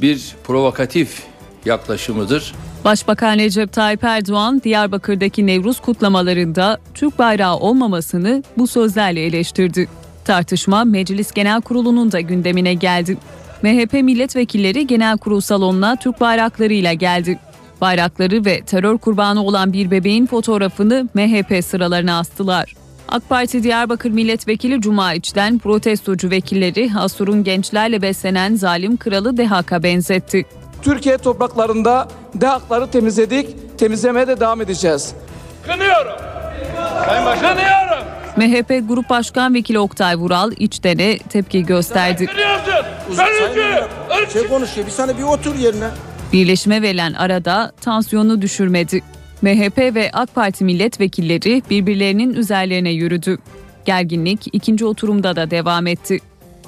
bir 0.00 0.34
provokatif 0.44 1.22
yaklaşımıdır. 1.64 2.54
Başbakan 2.84 3.38
Recep 3.38 3.72
Tayyip 3.72 4.04
Erdoğan 4.04 4.62
Diyarbakır'daki 4.64 5.46
Nevruz 5.46 5.80
kutlamalarında 5.80 6.78
Türk 6.94 7.18
bayrağı 7.18 7.56
olmamasını 7.56 8.42
bu 8.58 8.66
sözlerle 8.66 9.26
eleştirdi. 9.26 9.88
Tartışma 10.24 10.84
Meclis 10.84 11.32
Genel 11.32 11.60
Kurulu'nun 11.60 12.12
da 12.12 12.20
gündemine 12.20 12.74
geldi. 12.74 13.18
MHP 13.62 13.92
milletvekilleri 13.92 14.86
genel 14.86 15.18
kurul 15.18 15.40
salonuna 15.40 15.96
Türk 15.96 16.20
bayraklarıyla 16.20 16.92
geldi. 16.92 17.38
Bayrakları 17.80 18.44
ve 18.44 18.60
terör 18.60 18.98
kurbanı 18.98 19.44
olan 19.44 19.72
bir 19.72 19.90
bebeğin 19.90 20.26
fotoğrafını 20.26 21.08
MHP 21.14 21.64
sıralarına 21.64 22.18
astılar. 22.18 22.74
AK 23.08 23.28
Parti 23.28 23.62
Diyarbakır 23.62 24.10
Milletvekili 24.10 24.80
Cuma 24.80 25.14
İç'ten 25.14 25.58
protestocu 25.58 26.30
vekilleri 26.30 26.90
Asur'un 26.98 27.44
gençlerle 27.44 28.02
beslenen 28.02 28.54
zalim 28.54 28.96
kralı 28.96 29.36
DEHAK'a 29.36 29.82
benzetti. 29.82 30.46
Türkiye 30.82 31.18
topraklarında 31.18 32.08
DEHAK'ları 32.40 32.90
temizledik, 32.90 33.78
temizlemeye 33.78 34.28
de 34.28 34.40
devam 34.40 34.60
edeceğiz. 34.60 35.14
Kınıyorum. 35.66 36.12
Sayın 37.06 37.24
Başkan. 37.24 37.56
Kınıyorum. 37.56 38.04
MHP 38.36 38.88
Grup 38.88 39.10
Başkan 39.10 39.54
Vekili 39.54 39.78
Oktay 39.78 40.16
Vural 40.16 40.52
İçten'e 40.58 41.18
tepki 41.18 41.66
gösterdi. 41.66 42.26
Kınıyorsun. 42.26 42.74
Bölücü. 43.08 43.84
Irkçı. 44.22 44.38
Şey 44.38 44.48
konuşuyor, 44.48 44.86
bir 44.86 44.92
saniye 44.92 45.18
bir 45.18 45.22
otur 45.22 45.54
yerine. 45.54 45.88
Birleşime 46.32 46.82
verilen 46.82 47.12
arada 47.12 47.72
tansiyonu 47.80 48.42
düşürmedi. 48.42 49.02
MHP 49.42 49.78
ve 49.78 50.10
AK 50.12 50.34
Parti 50.34 50.64
milletvekilleri 50.64 51.62
birbirlerinin 51.70 52.34
üzerlerine 52.34 52.90
yürüdü. 52.90 53.38
Gerginlik 53.84 54.46
ikinci 54.52 54.84
oturumda 54.84 55.36
da 55.36 55.50
devam 55.50 55.86
etti. 55.86 56.18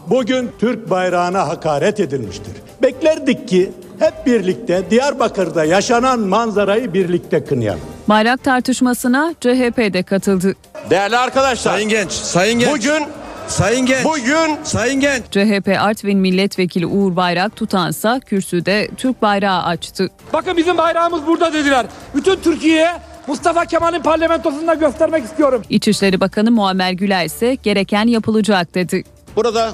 Bugün 0.06 0.50
Türk 0.58 0.90
bayrağına 0.90 1.48
hakaret 1.48 2.00
edilmiştir. 2.00 2.52
Beklerdik 2.82 3.48
ki 3.48 3.72
hep 3.98 4.26
birlikte 4.26 4.90
Diyarbakır'da 4.90 5.64
yaşanan 5.64 6.20
manzarayı 6.20 6.94
birlikte 6.94 7.44
kınayalım. 7.44 7.80
Bayrak 8.08 8.44
tartışmasına 8.44 9.34
CHP 9.40 9.78
de 9.92 10.02
katıldı. 10.02 10.54
Değerli 10.90 11.16
arkadaşlar. 11.16 11.72
Sayın 11.72 11.88
Genç, 11.88 12.10
Sayın 12.12 12.58
Genç. 12.58 12.70
Bugün 12.70 13.04
Sayın 13.50 13.86
Genç. 13.86 14.04
Bugün 14.04 14.64
Sayın 14.64 15.00
Genç. 15.00 15.22
CHP 15.30 15.76
Artvin 15.80 16.18
Milletvekili 16.18 16.86
Uğur 16.86 17.16
Bayrak 17.16 17.56
tutansa 17.56 18.20
kürsüde 18.20 18.88
Türk 18.96 19.22
bayrağı 19.22 19.62
açtı. 19.62 20.08
Bakın 20.32 20.56
bizim 20.56 20.78
bayrağımız 20.78 21.26
burada 21.26 21.52
dediler. 21.52 21.86
Bütün 22.14 22.36
Türkiye'ye 22.36 22.88
Mustafa 23.26 23.64
Kemal'in 23.66 24.02
parlamentosunda 24.02 24.74
göstermek 24.74 25.24
istiyorum. 25.24 25.62
İçişleri 25.70 26.20
Bakanı 26.20 26.50
Muammer 26.50 26.92
Güler 26.92 27.24
ise 27.24 27.54
gereken 27.62 28.06
yapılacak 28.06 28.74
dedi. 28.74 29.04
Burada 29.36 29.72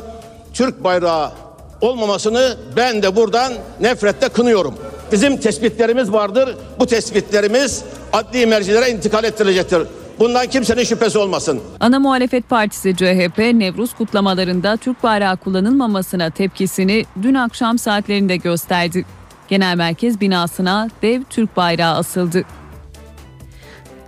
Türk 0.55 0.85
bayrağı 0.85 1.33
olmamasını 1.81 2.57
ben 2.77 3.03
de 3.03 3.17
buradan 3.17 3.53
nefretle 3.81 4.29
kınıyorum. 4.29 4.75
Bizim 5.13 5.37
tespitlerimiz 5.37 6.13
vardır. 6.13 6.57
Bu 6.81 6.87
tespitlerimiz 6.87 7.85
adli 8.13 8.47
mercilere 8.47 8.91
intikal 8.91 9.25
ettirilecektir. 9.25 9.83
Bundan 10.19 10.47
kimsenin 10.47 10.85
şüphesi 10.85 11.19
olmasın. 11.19 11.61
Ana 11.81 11.99
Muhalefet 11.99 12.49
Partisi 12.49 12.97
CHP 12.97 13.39
Nevruz 13.39 13.95
kutlamalarında 13.95 14.77
Türk 14.77 15.03
bayrağı 15.03 15.37
kullanılmamasına 15.37 16.31
tepkisini 16.31 17.05
dün 17.23 17.35
akşam 17.35 17.79
saatlerinde 17.79 18.37
gösterdi. 18.37 19.05
Genel 19.49 19.77
Merkez 19.77 20.21
binasına 20.21 20.89
dev 21.03 21.23
Türk 21.31 21.57
bayrağı 21.57 21.97
asıldı. 21.97 22.45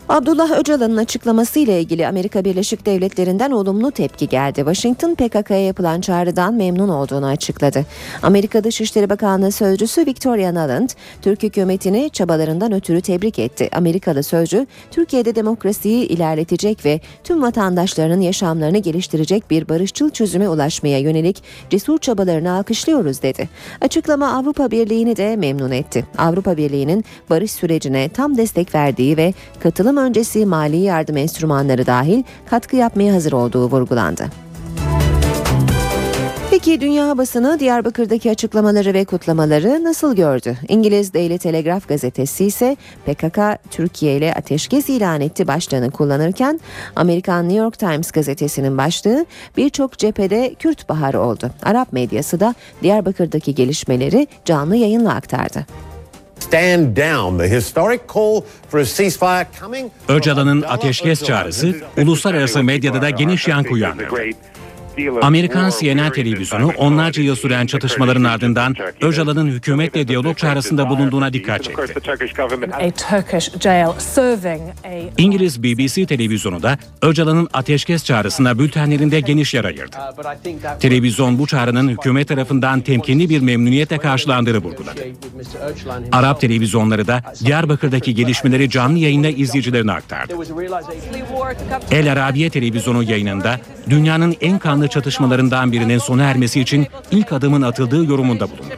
Abdullah 0.09 0.59
Öcalan'ın 0.59 0.97
açıklaması 0.97 1.59
ile 1.59 1.81
ilgili 1.81 2.07
Amerika 2.07 2.45
Birleşik 2.45 2.87
Devletleri'nden 2.87 3.51
olumlu 3.51 3.91
tepki 3.91 4.29
geldi. 4.29 4.57
Washington 4.57 5.15
PKK'ya 5.15 5.67
yapılan 5.67 6.01
çağrıdan 6.01 6.55
memnun 6.55 6.89
olduğunu 6.89 7.27
açıkladı. 7.27 7.87
Amerika 8.23 8.65
Dışişleri 8.65 9.11
Bakanlığı 9.11 9.53
Sözcüsü 9.53 10.07
Victoria 10.07 10.53
Nuland, 10.53 10.89
Türk 11.23 11.43
hükümetini 11.43 12.11
çabalarından 12.11 12.73
ötürü 12.73 13.01
tebrik 13.01 13.39
etti. 13.39 13.69
Amerikalı 13.73 14.23
sözcü, 14.23 14.67
Türkiye'de 14.91 15.35
demokrasiyi 15.35 16.07
ilerletecek 16.07 16.85
ve 16.85 17.01
tüm 17.25 17.43
vatandaşlarının 17.43 18.21
yaşamlarını 18.21 18.79
geliştirecek 18.79 19.51
bir 19.51 19.69
barışçıl 19.69 20.11
çözüme 20.11 20.49
ulaşmaya 20.49 20.99
yönelik 20.99 21.43
cesur 21.71 21.99
çabalarını 21.99 22.53
alkışlıyoruz 22.53 23.23
dedi. 23.23 23.49
Açıklama 23.81 24.33
Avrupa 24.33 24.71
Birliği'ni 24.71 25.17
de 25.17 25.37
memnun 25.37 25.71
etti. 25.71 26.07
Avrupa 26.19 26.57
Birliği'nin 26.57 27.05
barış 27.31 27.53
sürecine 27.53 28.09
tam 28.09 28.37
destek 28.37 28.75
verdiği 28.75 29.17
ve 29.17 29.35
katılım 29.61 29.98
öncesi 29.99 30.47
mali 30.47 30.77
yardım 30.77 31.17
enstrümanları 31.17 31.87
dahil 31.87 32.23
katkı 32.51 32.77
yapmaya 32.77 33.15
hazır 33.15 33.33
olduğu 33.33 33.71
vurgulandı. 33.71 34.49
Peki 36.51 36.81
dünya 36.81 37.19
basını 37.19 37.61
Diyarbakır'daki 37.61 38.31
açıklamaları 38.31 38.95
ve 38.95 39.05
kutlamaları 39.05 39.85
nasıl 39.85 40.17
gördü? 40.17 40.57
İngiliz 40.69 41.15
Daily 41.15 41.39
Telegraph 41.39 41.89
gazetesi 41.89 42.45
ise 42.45 42.77
PKK 43.07 43.39
Türkiye 43.71 44.17
ile 44.17 44.35
ateşkes 44.35 44.89
ilan 44.89 45.21
etti 45.21 45.47
başlığını 45.47 45.91
kullanırken 45.91 46.61
Amerikan 46.97 47.45
New 47.45 47.59
York 47.59 47.79
Times 47.79 48.11
gazetesinin 48.11 48.79
başlığı 48.79 49.27
birçok 49.57 49.99
cephede 49.99 50.55
Kürt 50.59 50.89
baharı 50.89 51.21
oldu. 51.21 51.51
Arap 51.63 51.93
medyası 51.93 52.41
da 52.41 52.55
Diyarbakır'daki 52.83 53.55
gelişmeleri 53.55 54.27
canlı 54.45 54.77
yayınla 54.77 55.15
aktardı. 55.15 55.88
Stand 56.49 56.97
down. 56.97 57.39
The 57.39 57.49
historic 57.49 58.01
call 58.07 58.45
for 58.69 58.81
a 58.81 58.85
ceasefire 58.85 59.47
coming. 59.61 59.91
Öcalan'ın 60.09 60.63
ateşkes 60.63 61.25
çağrısı 61.25 61.75
uluslararası 61.97 62.63
medyada 62.63 63.03
da 63.03 63.11
geniş 63.11 63.49
yankı 63.49 63.73
uyandırdı. 63.73 64.15
Amerikan 65.23 65.71
CNN 65.81 66.13
televizyonu 66.13 66.73
onlarca 66.77 67.23
yıl 67.23 67.37
süren 67.37 67.67
çatışmaların 67.67 68.25
ardından 68.25 68.75
Öcalan'ın 69.01 69.47
hükümetle 69.47 70.09
diyalog 70.09 70.37
çağrısında 70.37 70.89
bulunduğuna 70.89 71.33
dikkat 71.33 71.65
çekti. 71.65 71.95
İngiliz 75.19 75.63
BBC 75.63 76.07
televizyonu 76.07 76.63
da 76.63 76.79
Öcalan'ın 77.03 77.49
ateşkes 77.53 78.05
çağrısına 78.05 78.59
bültenlerinde 78.59 79.21
geniş 79.21 79.55
yer 79.55 79.65
ayırdı. 79.65 79.97
Televizyon 80.81 81.39
bu 81.39 81.47
çağrının 81.47 81.89
hükümet 81.89 82.29
tarafından 82.29 82.81
temkinli 82.81 83.29
bir 83.29 83.41
memnuniyetle 83.41 83.99
karşılandığını 83.99 84.59
vurguladı. 84.59 85.01
Arap 86.13 86.41
televizyonları 86.41 87.07
da 87.07 87.23
Diyarbakır'daki 87.45 88.15
gelişmeleri 88.15 88.71
canlı 88.71 88.99
yayında 88.99 89.29
izleyicilerine 89.29 89.93
aktardı. 89.93 90.35
El 91.91 92.13
Arabiye 92.13 92.51
televizyonu 92.51 93.03
yayınında 93.03 93.61
dünyanın 93.91 94.37
en 94.41 94.59
kanlı 94.59 94.89
çatışmalarından 94.89 95.73
birinin 95.73 95.99
sona 95.99 96.25
ermesi 96.25 96.61
için 96.61 96.87
ilk 97.11 97.33
adımın 97.33 97.63
atıldığı 97.63 98.05
yorumunda 98.05 98.51
bulundu. 98.51 98.75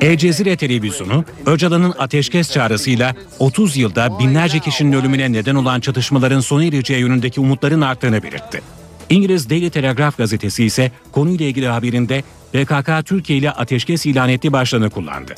El 0.00 0.16
Cezire 0.16 0.56
televizyonu 0.56 1.24
Öcalan'ın 1.46 1.94
ateşkes 1.98 2.52
çağrısıyla 2.52 3.14
30 3.38 3.76
yılda 3.76 4.18
binlerce 4.18 4.58
kişinin 4.58 4.92
ölümüne 4.92 5.32
neden 5.32 5.54
olan 5.54 5.80
çatışmaların 5.80 6.40
sona 6.40 6.64
ereceği 6.64 7.00
yönündeki 7.00 7.40
umutların 7.40 7.80
arttığını 7.80 8.22
belirtti. 8.22 8.62
İngiliz 9.10 9.50
Daily 9.50 9.70
Telegraph 9.70 10.16
gazetesi 10.16 10.64
ise 10.64 10.92
konuyla 11.12 11.46
ilgili 11.46 11.68
haberinde 11.68 12.22
PKK 12.52 13.06
Türkiye 13.06 13.38
ile 13.38 13.50
ateşkes 13.50 14.06
ilan 14.06 14.28
etti 14.28 14.52
başlığını 14.52 14.90
kullandı. 14.90 15.34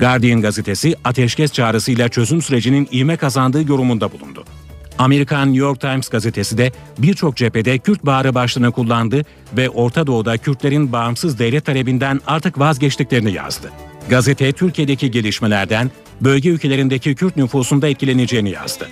Guardian 0.00 0.40
gazetesi 0.40 0.94
ateşkes 1.04 1.52
çağrısıyla 1.52 2.08
çözüm 2.08 2.42
sürecinin 2.42 2.88
ivme 2.92 3.16
kazandığı 3.16 3.68
yorumunda 3.68 4.12
bulundu. 4.12 4.44
Amerikan 5.00 5.48
New 5.48 5.66
York 5.66 5.80
Times 5.80 6.08
gazetesi 6.08 6.58
de 6.58 6.72
birçok 6.98 7.36
cephede 7.36 7.78
Kürt 7.78 8.06
bağrı 8.06 8.34
başlığını 8.34 8.72
kullandı 8.72 9.22
ve 9.56 9.70
Orta 9.70 10.06
Doğu'da 10.06 10.36
Kürtlerin 10.36 10.92
bağımsız 10.92 11.38
devlet 11.38 11.64
talebinden 11.64 12.20
artık 12.26 12.58
vazgeçtiklerini 12.58 13.32
yazdı. 13.32 13.70
Gazete 14.08 14.52
Türkiye'deki 14.52 15.10
gelişmelerden 15.10 15.90
bölge 16.20 16.48
ülkelerindeki 16.48 17.14
Kürt 17.14 17.36
nüfusunda 17.36 17.88
etkileneceğini 17.88 18.50
yazdı. 18.50 18.88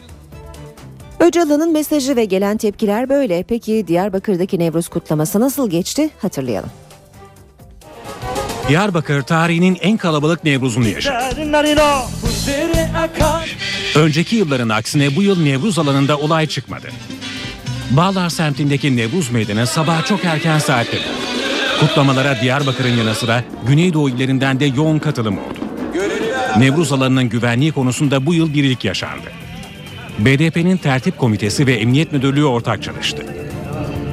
Öcalan'ın 1.21 1.73
mesajı 1.73 2.17
ve 2.17 2.25
gelen 2.25 2.57
tepkiler 2.57 3.09
böyle. 3.09 3.43
Peki 3.43 3.85
Diyarbakır'daki 3.89 4.59
Nevruz 4.59 4.89
kutlaması 4.89 5.41
nasıl 5.41 5.71
geçti? 5.71 6.11
Hatırlayalım. 6.19 6.71
Diyarbakır 8.69 9.23
tarihinin 9.23 9.79
en 9.81 9.97
kalabalık 9.97 10.45
Nevruz'unu 10.45 10.89
yaşadı. 10.89 11.53
Önceki 13.99 14.37
yılların 14.37 14.69
aksine 14.69 15.17
bu 15.17 15.23
yıl 15.23 15.43
Nevruz 15.43 15.79
alanında 15.79 16.19
olay 16.19 16.47
çıkmadı. 16.47 16.89
Bağlar 17.91 18.29
semtindeki 18.29 18.97
Nevruz 18.97 19.31
Meydanı 19.31 19.67
sabah 19.67 20.07
çok 20.07 20.25
erken 20.25 20.59
saatte. 20.59 20.99
Kutlamalara 21.81 22.41
Diyarbakır'ın 22.41 22.97
yanı 22.97 23.15
sıra 23.15 23.45
Güneydoğu 23.67 24.09
illerinden 24.09 24.61
de 24.61 24.65
yoğun 24.65 24.99
katılım 24.99 25.39
oldu. 25.39 25.59
Nevruz 26.59 26.93
alanının 26.93 27.29
güvenliği 27.29 27.73
konusunda 27.73 28.27
bu 28.27 28.35
yıl 28.35 28.55
bir 28.55 28.65
ilk 28.65 28.85
yaşandı. 28.85 29.27
BDP'nin 30.19 30.77
tertip 30.77 31.19
komitesi 31.19 31.67
ve 31.67 31.75
emniyet 31.75 32.13
müdürlüğü 32.13 32.45
ortak 32.45 32.83
çalıştı. 32.83 33.27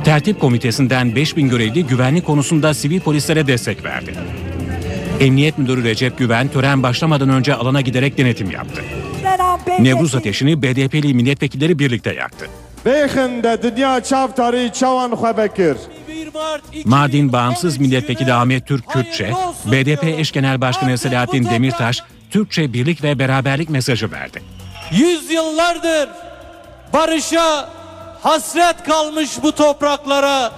Tertip 0.03 0.39
komitesinden 0.39 1.15
5000 1.15 1.49
görevli 1.49 1.85
güvenlik 1.85 2.25
konusunda 2.25 2.73
sivil 2.73 2.99
polislere 2.99 3.47
destek 3.47 3.83
verdi. 3.83 4.13
Emniyet 5.19 5.57
Müdürü 5.57 5.83
Recep 5.83 6.17
Güven 6.17 6.47
tören 6.47 6.83
başlamadan 6.83 7.29
önce 7.29 7.55
alana 7.55 7.81
giderek 7.81 8.17
denetim 8.17 8.51
yaptı. 8.51 8.81
Nevruz 9.79 10.15
ateşini 10.15 10.61
BDP'li 10.61 11.13
milletvekilleri 11.13 11.79
birlikte 11.79 12.13
yaktı. 12.13 12.45
Beyxinde 12.85 13.59
dünya 13.63 14.03
çav 14.03 14.27
tarihi 14.27 14.73
çavan 14.73 15.11
xwebekir. 15.11 15.77
Mardin 16.85 17.33
Bağımsız 17.33 17.77
Milletvekili 17.77 18.33
Ahmet 18.33 18.67
Türk 18.67 18.87
Kürtçe, 18.87 19.33
BDP 19.65 20.03
eş 20.03 20.31
genel 20.31 20.61
başkanı 20.61 20.97
Selahattin 20.97 21.45
Demirtaş, 21.45 22.03
Türkçe 22.31 22.73
birlik 22.73 23.03
ve 23.03 23.19
beraberlik 23.19 23.69
mesajı 23.69 24.11
verdi. 24.11 24.41
Yüzyıllardır 24.91 26.09
barışa 26.93 27.69
hasret 28.21 28.83
kalmış 28.83 29.29
bu 29.43 29.51
topraklara 29.51 30.51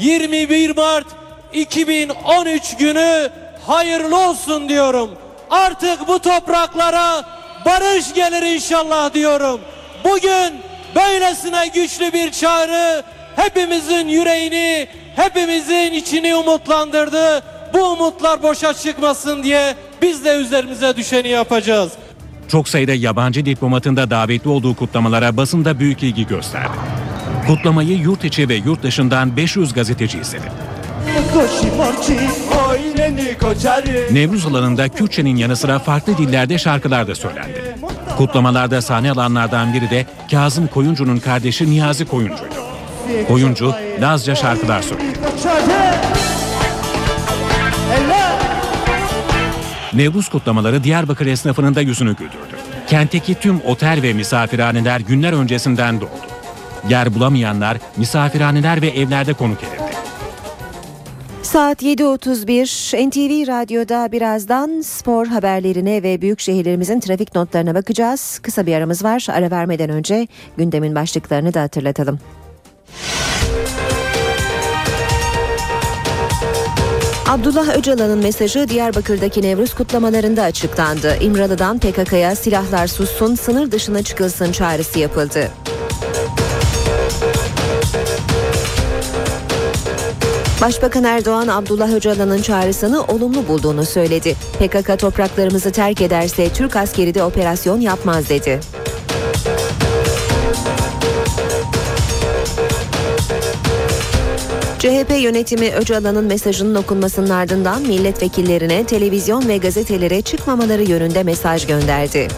21 0.00 0.76
Mart 0.76 1.06
2013 1.52 2.76
günü 2.76 3.30
hayırlı 3.66 4.28
olsun 4.28 4.68
diyorum. 4.68 5.10
Artık 5.50 6.08
bu 6.08 6.18
topraklara 6.18 7.24
barış 7.66 8.14
gelir 8.14 8.54
inşallah 8.54 9.14
diyorum. 9.14 9.60
Bugün 10.04 10.52
böylesine 10.96 11.66
güçlü 11.74 12.12
bir 12.12 12.30
çağrı 12.30 13.02
hepimizin 13.36 14.08
yüreğini, 14.08 14.88
hepimizin 15.16 15.92
içini 15.92 16.34
umutlandırdı. 16.34 17.42
Bu 17.74 17.78
umutlar 17.84 18.42
boşa 18.42 18.74
çıkmasın 18.74 19.42
diye 19.42 19.74
biz 20.02 20.24
de 20.24 20.34
üzerimize 20.36 20.96
düşeni 20.96 21.28
yapacağız. 21.28 21.92
Çok 22.48 22.68
sayıda 22.68 22.94
yabancı 22.94 23.46
diplomatın 23.46 23.96
da 23.96 24.10
davetli 24.10 24.50
olduğu 24.50 24.76
kutlamalara 24.76 25.36
basında 25.36 25.78
büyük 25.78 26.02
ilgi 26.02 26.26
gösterdi. 26.26 26.72
Kutlamayı 27.46 27.98
yurt 27.98 28.24
içi 28.24 28.48
ve 28.48 28.54
yurt 28.54 28.82
dışından 28.82 29.36
500 29.36 29.72
gazeteci 29.72 30.18
izledi. 30.18 30.44
Nevruz 34.10 34.46
alanında 34.46 34.88
Kürtçenin 34.88 35.36
yanı 35.36 35.56
sıra 35.56 35.78
farklı 35.78 36.18
dillerde 36.18 36.58
şarkılar 36.58 37.08
da 37.08 37.14
söylendi. 37.14 37.76
Kutlamalarda 38.16 38.82
sahne 38.82 39.10
alanlardan 39.10 39.74
biri 39.74 39.90
de 39.90 40.06
Kazım 40.30 40.66
Koyuncu'nun 40.66 41.18
kardeşi 41.18 41.70
Niyazi 41.70 42.04
Koyuncu'ydu. 42.04 42.54
Koyuncu 43.28 43.74
Lazca 44.00 44.34
şarkılar 44.34 44.82
söyledi. 44.82 45.18
Nevruz 49.94 50.28
kutlamaları 50.28 50.84
Diyarbakır 50.84 51.26
esnafının 51.26 51.74
da 51.74 51.80
yüzünü 51.80 52.16
güldürdü. 52.16 52.56
Kentteki 52.86 53.34
tüm 53.34 53.60
otel 53.60 54.02
ve 54.02 54.12
misafirhaneler 54.12 55.00
günler 55.00 55.32
öncesinden 55.32 56.00
doldu. 56.00 56.10
Yer 56.88 57.14
bulamayanlar 57.14 57.76
misafirhaneler 57.96 58.82
ve 58.82 58.88
evlerde 58.88 59.32
konuk 59.32 59.58
edildi. 59.62 59.81
Saat 61.42 61.82
7.31 61.82 63.08
NTV 63.08 63.48
Radyo'da 63.48 64.12
birazdan 64.12 64.80
spor 64.80 65.26
haberlerine 65.26 66.02
ve 66.02 66.22
büyük 66.22 66.40
şehirlerimizin 66.40 67.00
trafik 67.00 67.34
notlarına 67.34 67.74
bakacağız. 67.74 68.38
Kısa 68.42 68.66
bir 68.66 68.74
aramız 68.74 69.04
var. 69.04 69.26
Ara 69.30 69.50
vermeden 69.50 69.90
önce 69.90 70.28
gündemin 70.56 70.94
başlıklarını 70.94 71.54
da 71.54 71.62
hatırlatalım. 71.62 72.18
Abdullah 77.28 77.76
Öcalan'ın 77.78 78.18
mesajı 78.18 78.68
Diyarbakır'daki 78.68 79.42
Nevruz 79.42 79.74
kutlamalarında 79.74 80.42
açıklandı. 80.42 81.16
İmralı'dan 81.20 81.78
PKK'ya 81.78 82.36
silahlar 82.36 82.86
sussun, 82.86 83.34
sınır 83.34 83.70
dışına 83.70 84.02
çıkılsın 84.02 84.52
çağrısı 84.52 84.98
yapıldı. 84.98 85.50
Başbakan 90.62 91.04
Erdoğan 91.04 91.48
Abdullah 91.48 91.92
Öcalan'ın 91.92 92.42
çağrısını 92.42 93.04
olumlu 93.04 93.48
bulduğunu 93.48 93.84
söyledi. 93.84 94.36
PKK 94.58 94.98
topraklarımızı 94.98 95.72
terk 95.72 96.00
ederse 96.00 96.48
Türk 96.48 96.76
askeri 96.76 97.14
de 97.14 97.22
operasyon 97.24 97.80
yapmaz 97.80 98.28
dedi. 98.28 98.60
CHP 104.78 105.10
yönetimi 105.22 105.70
Öcalan'ın 105.70 106.24
mesajının 106.24 106.74
okunmasının 106.74 107.30
ardından 107.30 107.82
milletvekillerine, 107.82 108.84
televizyon 108.84 109.48
ve 109.48 109.56
gazetelere 109.56 110.22
çıkmamaları 110.22 110.82
yönünde 110.82 111.22
mesaj 111.22 111.66
gönderdi. 111.66 112.28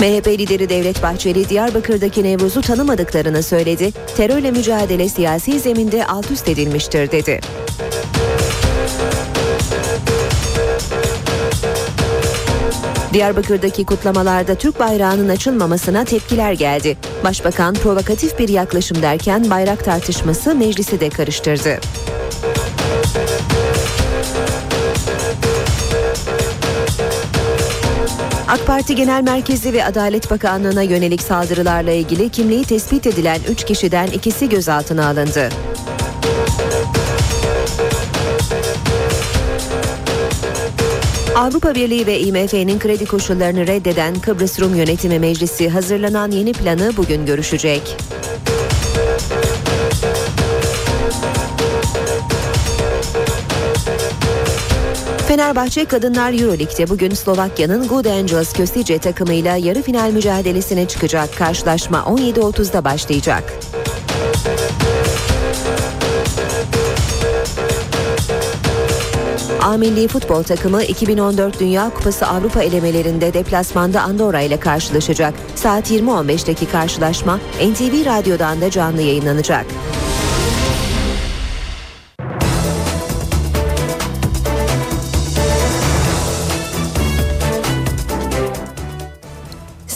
MHP 0.00 0.26
lideri 0.26 0.68
Devlet 0.68 1.02
Bahçeli 1.02 1.48
Diyarbakır'daki 1.48 2.24
Nevruz'u 2.24 2.60
tanımadıklarını 2.60 3.42
söyledi. 3.42 3.92
Terörle 4.16 4.50
mücadele 4.50 5.08
siyasi 5.08 5.60
zeminde 5.60 6.06
alt 6.06 6.30
üst 6.30 6.48
edilmiştir 6.48 7.10
dedi. 7.10 7.40
Diyarbakır'daki 13.12 13.84
kutlamalarda 13.86 14.54
Türk 14.54 14.80
bayrağının 14.80 15.28
açılmamasına 15.28 16.04
tepkiler 16.04 16.52
geldi. 16.52 16.96
Başbakan 17.24 17.74
provokatif 17.74 18.38
bir 18.38 18.48
yaklaşım 18.48 19.02
derken 19.02 19.50
bayrak 19.50 19.84
tartışması 19.84 20.54
meclisi 20.54 21.00
de 21.00 21.08
karıştırdı. 21.08 21.80
AK 28.48 28.66
Parti 28.66 28.94
Genel 28.94 29.22
Merkezi 29.22 29.72
ve 29.72 29.84
Adalet 29.84 30.30
Bakanlığı'na 30.30 30.82
yönelik 30.82 31.22
saldırılarla 31.22 31.90
ilgili 31.90 32.28
kimliği 32.28 32.64
tespit 32.64 33.06
edilen 33.06 33.40
3 33.48 33.64
kişiden 33.64 34.06
ikisi 34.06 34.48
gözaltına 34.48 35.06
alındı. 35.06 35.48
Avrupa 41.36 41.74
Birliği 41.74 42.06
ve 42.06 42.20
IMF'nin 42.20 42.78
kredi 42.78 43.06
koşullarını 43.06 43.66
reddeden 43.66 44.14
Kıbrıs 44.14 44.60
Rum 44.60 44.74
Yönetimi 44.74 45.18
Meclisi 45.18 45.68
hazırlanan 45.68 46.30
yeni 46.30 46.52
planı 46.52 46.92
bugün 46.96 47.26
görüşecek. 47.26 47.96
Fenerbahçe 55.48 55.84
Kadınlar 55.84 56.32
Euroleague'de 56.32 56.88
bugün 56.88 57.14
Slovakya'nın 57.14 57.88
Good 57.88 58.04
Angels 58.04 58.52
Köstice 58.52 58.98
takımıyla 58.98 59.56
yarı 59.56 59.82
final 59.82 60.10
mücadelesine 60.10 60.88
çıkacak. 60.88 61.36
Karşılaşma 61.38 61.98
17.30'da 61.98 62.84
başlayacak. 62.84 63.52
A 69.62 69.76
milli 69.76 70.08
futbol 70.08 70.42
takımı 70.42 70.82
2014 70.82 71.60
Dünya 71.60 71.90
Kupası 71.90 72.26
Avrupa 72.26 72.62
elemelerinde 72.62 73.34
deplasmanda 73.34 74.02
Andorra 74.02 74.40
ile 74.40 74.60
karşılaşacak. 74.60 75.34
Saat 75.54 75.90
20.15'teki 75.90 76.66
karşılaşma 76.66 77.36
NTV 77.36 78.04
Radyo'dan 78.04 78.60
da 78.60 78.70
canlı 78.70 79.02
yayınlanacak. 79.02 79.66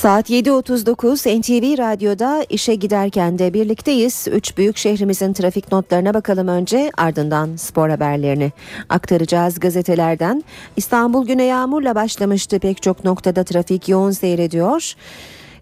Saat 0.03 0.31
7.39 0.31 1.41
NTV 1.41 1.79
Radyo'da 1.79 2.45
işe 2.49 2.75
giderken 2.75 3.39
de 3.39 3.55
birlikteyiz. 3.55 4.29
Üç 4.31 4.57
büyük 4.57 4.77
şehrimizin 4.77 5.33
trafik 5.33 5.73
notlarına 5.73 6.15
bakalım 6.15 6.49
önce 6.49 6.91
ardından 6.97 7.57
spor 7.57 7.89
haberlerini 7.89 8.53
aktaracağız 8.89 9.61
gazetelerden. 9.61 10.45
İstanbul 10.77 11.27
güne 11.27 11.45
yağmurla 11.45 11.95
başlamıştı 11.95 12.59
pek 12.59 12.83
çok 12.83 13.05
noktada 13.05 13.45
trafik 13.45 13.89
yoğun 13.89 14.11
seyrediyor. 14.11 14.95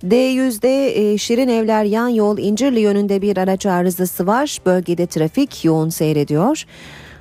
D100'de 0.05 1.01
e, 1.01 1.19
Şirin 1.19 1.49
Evler 1.49 1.85
yan 1.85 2.09
yol 2.09 2.39
İncirli 2.39 2.81
yönünde 2.81 3.23
bir 3.23 3.37
araç 3.37 3.67
arızası 3.67 4.27
var. 4.27 4.59
Bölgede 4.67 5.07
trafik 5.07 5.65
yoğun 5.65 5.89
seyrediyor. 5.89 6.65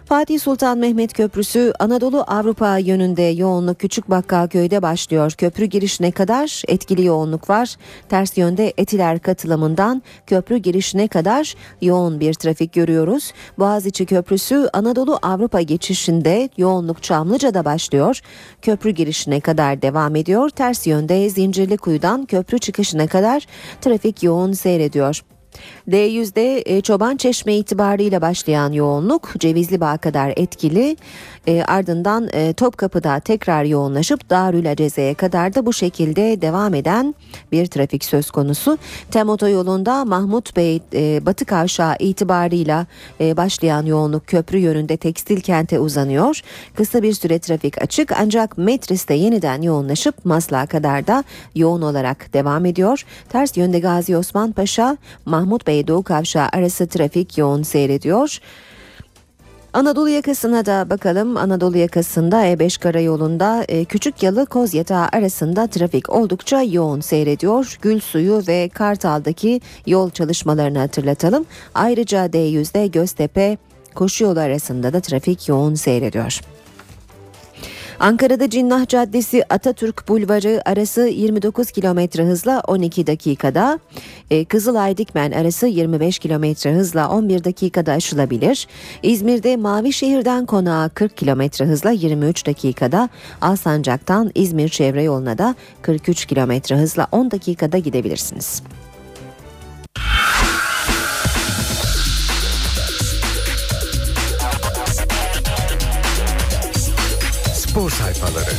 Fatih 0.10 0.40
Sultan 0.40 0.78
Mehmet 0.78 1.14
Köprüsü 1.14 1.74
Anadolu 1.80 2.24
Avrupa 2.28 2.78
yönünde 2.78 3.22
yoğunluk 3.22 3.80
Küçük 3.80 4.10
Bakkalköy'de 4.10 4.82
başlıyor. 4.82 5.32
Köprü 5.32 5.66
girişine 5.66 6.12
kadar 6.12 6.64
etkili 6.68 7.06
yoğunluk 7.06 7.50
var. 7.50 7.76
Ters 8.10 8.38
yönde 8.38 8.74
Etiler 8.78 9.20
katılımından 9.20 10.02
köprü 10.28 10.58
girişine 10.58 11.08
kadar 11.08 11.56
yoğun 11.82 12.20
bir 12.20 12.34
trafik 12.34 12.74
görüyoruz. 12.74 13.34
Boğaziçi 13.60 14.06
Köprüsü 14.06 14.70
Anadolu 14.74 15.20
Avrupa 15.22 15.62
geçişinde 15.62 16.50
yoğunluk 16.58 17.04
Çamlıca'da 17.04 17.66
başlıyor. 17.66 18.22
Köprü 18.62 18.90
girişine 18.90 19.40
kadar 19.40 19.82
devam 19.82 20.16
ediyor. 20.16 20.50
Ters 20.50 20.88
yönde 20.88 21.30
Zincirlikuyu'dan 21.30 22.26
köprü 22.26 22.60
çıkışına 22.60 23.08
kadar 23.08 23.46
trafik 23.82 24.24
yoğun 24.24 24.52
seyrediyor. 24.54 25.22
D100'de 25.90 26.64
e, 26.66 26.82
Çoban 26.82 27.18
Çeşme 27.18 27.56
itibarıyla 27.56 28.22
başlayan 28.22 28.72
yoğunluk 28.72 29.34
Cevizli 29.40 29.82
Bağ 29.82 29.98
kadar 29.98 30.34
etkili. 30.36 30.98
E, 31.48 31.64
ardından 31.64 32.30
e, 32.34 32.54
Topkapı'da 32.54 33.20
tekrar 33.20 33.64
yoğunlaşıp 33.64 34.30
Darül 34.30 34.72
Aceze'ye 34.72 35.14
kadar 35.14 35.56
da 35.56 35.66
bu 35.66 35.74
şekilde 35.74 36.42
devam 36.42 36.74
eden 36.74 37.16
bir 37.52 37.66
trafik 37.66 38.06
söz 38.06 38.32
konusu. 38.32 38.78
Tem 39.12 39.30
otoyolunda 39.30 40.06
Mahmut 40.06 40.56
Bey 40.56 40.82
e, 40.94 41.26
Batı 41.26 41.46
Kavşağı 41.46 41.96
itibarıyla 42.00 42.86
e, 43.22 43.38
başlayan 43.38 43.86
yoğunluk 43.86 44.28
köprü 44.28 44.58
yönünde 44.58 44.98
tekstil 44.98 45.42
kente 45.42 45.80
uzanıyor. 45.80 46.42
Kısa 46.76 47.04
bir 47.04 47.14
süre 47.14 47.40
trafik 47.40 47.82
açık 47.82 48.12
ancak 48.12 48.58
Metris'te 48.58 49.14
yeniden 49.14 49.62
yoğunlaşıp 49.62 50.26
Maslak'a 50.26 50.66
kadar 50.66 51.08
da 51.08 51.24
yoğun 51.56 51.82
olarak 51.82 52.34
devam 52.34 52.66
ediyor. 52.66 53.06
Ters 53.30 53.58
yönde 53.58 53.80
Gazi 53.80 54.18
Osman 54.18 54.52
Paşa, 54.52 54.98
Mahmut 55.26 55.68
Bey 55.68 55.88
Doğu 55.88 56.04
Kavşağı 56.04 56.50
arası 56.54 56.88
trafik 56.88 57.38
yoğun 57.38 57.64
seyrediyor. 57.64 58.40
Anadolu 59.74 60.10
yakasına 60.10 60.66
da 60.66 60.90
bakalım. 60.90 61.38
Anadolu 61.38 61.78
yakasında 61.78 62.46
E5 62.46 62.80
karayolunda 62.82 63.64
e, 63.68 63.86
Küçük 63.86 64.24
Yalı 64.24 64.46
Kozyatağı 64.46 65.08
arasında 65.14 65.68
trafik 65.68 66.10
oldukça 66.10 66.62
yoğun 66.62 67.00
seyrediyor. 67.00 67.78
Gül 67.82 68.00
Suyu 68.00 68.44
ve 68.48 68.70
Kartal'daki 68.70 69.62
yol 69.88 70.10
çalışmalarını 70.10 70.80
hatırlatalım. 70.80 71.46
Ayrıca 71.76 72.26
D100'de 72.26 72.88
Göztepe 72.88 73.58
Koşu 73.96 74.24
yolu 74.24 74.40
arasında 74.40 74.94
da 74.94 75.00
trafik 75.00 75.50
yoğun 75.50 75.76
seyrediyor. 75.76 76.40
Ankara'da 78.00 78.50
Cinnah 78.50 78.88
Caddesi 78.88 79.44
Atatürk 79.50 80.08
Bulvarı 80.08 80.62
arası 80.66 81.02
29 81.02 81.72
km 81.72 82.22
hızla 82.22 82.62
12 82.68 83.08
dakikada, 83.08 83.80
e, 84.32 84.46
Kızılay 84.46 84.98
Dikmen 84.98 85.32
arası 85.32 85.68
25 85.68 86.20
km 86.20 86.70
hızla 86.70 87.10
11 87.10 87.44
dakikada 87.44 87.92
aşılabilir. 87.92 88.68
İzmir'de 89.04 89.58
Mavişehir'den 89.58 90.46
Konağa 90.46 90.90
40 90.90 91.18
km 91.18 91.64
hızla 91.64 91.92
23 91.92 92.46
dakikada, 92.46 93.10
Alsancak'tan 93.42 94.32
İzmir 94.36 94.70
çevre 94.70 95.04
yoluna 95.04 95.38
da 95.38 95.56
43 95.82 96.26
km 96.26 96.76
hızla 96.76 97.08
10 97.12 97.32
dakikada 97.32 97.78
gidebilirsiniz. 97.78 98.64
Spor 107.80 107.90
sayfaları. 107.90 108.50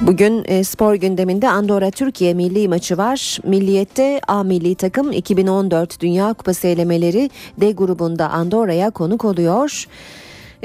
Bugün 0.00 0.44
e, 0.46 0.64
spor 0.64 0.94
gündeminde 0.94 1.48
Andorra 1.48 1.90
Türkiye 1.90 2.34
milli 2.34 2.68
maçı 2.68 2.98
var. 2.98 3.38
Milliyette 3.44 4.20
A 4.28 4.42
milli 4.42 4.74
takım 4.74 5.12
2014 5.12 6.00
Dünya 6.00 6.32
Kupası 6.32 6.66
elemeleri 6.66 7.30
D 7.60 7.72
grubunda 7.72 8.30
Andorra'ya 8.30 8.90
konuk 8.90 9.24
oluyor. 9.24 9.84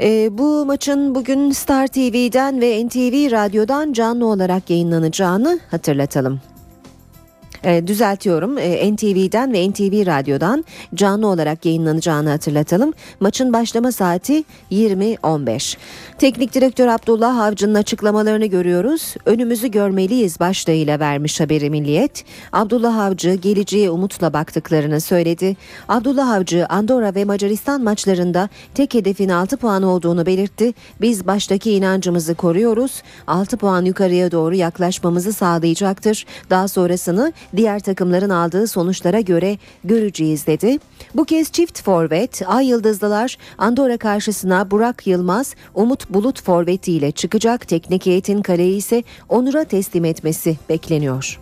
E, 0.00 0.38
bu 0.38 0.66
maçın 0.66 1.14
bugün 1.14 1.50
Star 1.50 1.86
TV'den 1.86 2.60
ve 2.60 2.86
NTV 2.86 3.32
Radyo'dan 3.32 3.92
canlı 3.92 4.26
olarak 4.26 4.70
yayınlanacağını 4.70 5.60
hatırlatalım. 5.70 6.51
E, 7.64 7.86
düzeltiyorum 7.86 8.58
e, 8.58 8.92
NTV'den 8.92 9.52
ve 9.52 9.70
NTV 9.70 10.06
Radyo'dan 10.06 10.64
canlı 10.94 11.26
olarak 11.26 11.66
yayınlanacağını 11.66 12.30
hatırlatalım. 12.30 12.92
Maçın 13.20 13.52
başlama 13.52 13.92
saati 13.92 14.44
20.15. 14.70 15.76
Teknik 16.18 16.54
direktör 16.54 16.86
Abdullah 16.86 17.38
Avcı'nın 17.38 17.74
açıklamalarını 17.74 18.46
görüyoruz. 18.46 19.14
Önümüzü 19.26 19.70
görmeliyiz 19.70 20.40
başlığıyla 20.40 21.00
vermiş 21.00 21.40
haberi 21.40 21.70
Milliyet. 21.70 22.24
Abdullah 22.52 22.98
Avcı 22.98 23.34
geleceğe 23.34 23.90
umutla 23.90 24.32
baktıklarını 24.32 25.00
söyledi. 25.00 25.56
Abdullah 25.88 26.30
Avcı 26.30 26.66
Andorra 26.66 27.14
ve 27.14 27.24
Macaristan 27.24 27.82
maçlarında 27.82 28.48
tek 28.74 28.94
hedefin 28.94 29.28
6 29.28 29.56
puan 29.56 29.82
olduğunu 29.82 30.26
belirtti. 30.26 30.74
Biz 31.00 31.26
baştaki 31.26 31.72
inancımızı 31.72 32.34
koruyoruz. 32.34 33.02
6 33.26 33.56
puan 33.56 33.84
yukarıya 33.84 34.32
doğru 34.32 34.54
yaklaşmamızı 34.54 35.32
sağlayacaktır. 35.32 36.26
Daha 36.50 36.68
sonrasını 36.68 37.32
diğer 37.56 37.80
takımların 37.80 38.30
aldığı 38.30 38.66
sonuçlara 38.66 39.20
göre 39.20 39.58
göreceğiz 39.84 40.46
dedi. 40.46 40.78
Bu 41.14 41.24
kez 41.24 41.52
çift 41.52 41.82
forvet 41.82 42.42
Ay 42.46 42.66
Yıldızlılar 42.66 43.38
Andorra 43.58 43.96
karşısına 43.96 44.70
Burak 44.70 45.06
Yılmaz, 45.06 45.54
Umut 45.74 46.10
Bulut 46.10 46.42
forvetiyle 46.42 47.10
çıkacak. 47.10 47.68
Teknik 47.68 48.06
heyetin 48.06 48.42
kaleyi 48.42 48.76
ise 48.76 49.04
Onur'a 49.28 49.64
teslim 49.64 50.04
etmesi 50.04 50.58
bekleniyor. 50.68 51.40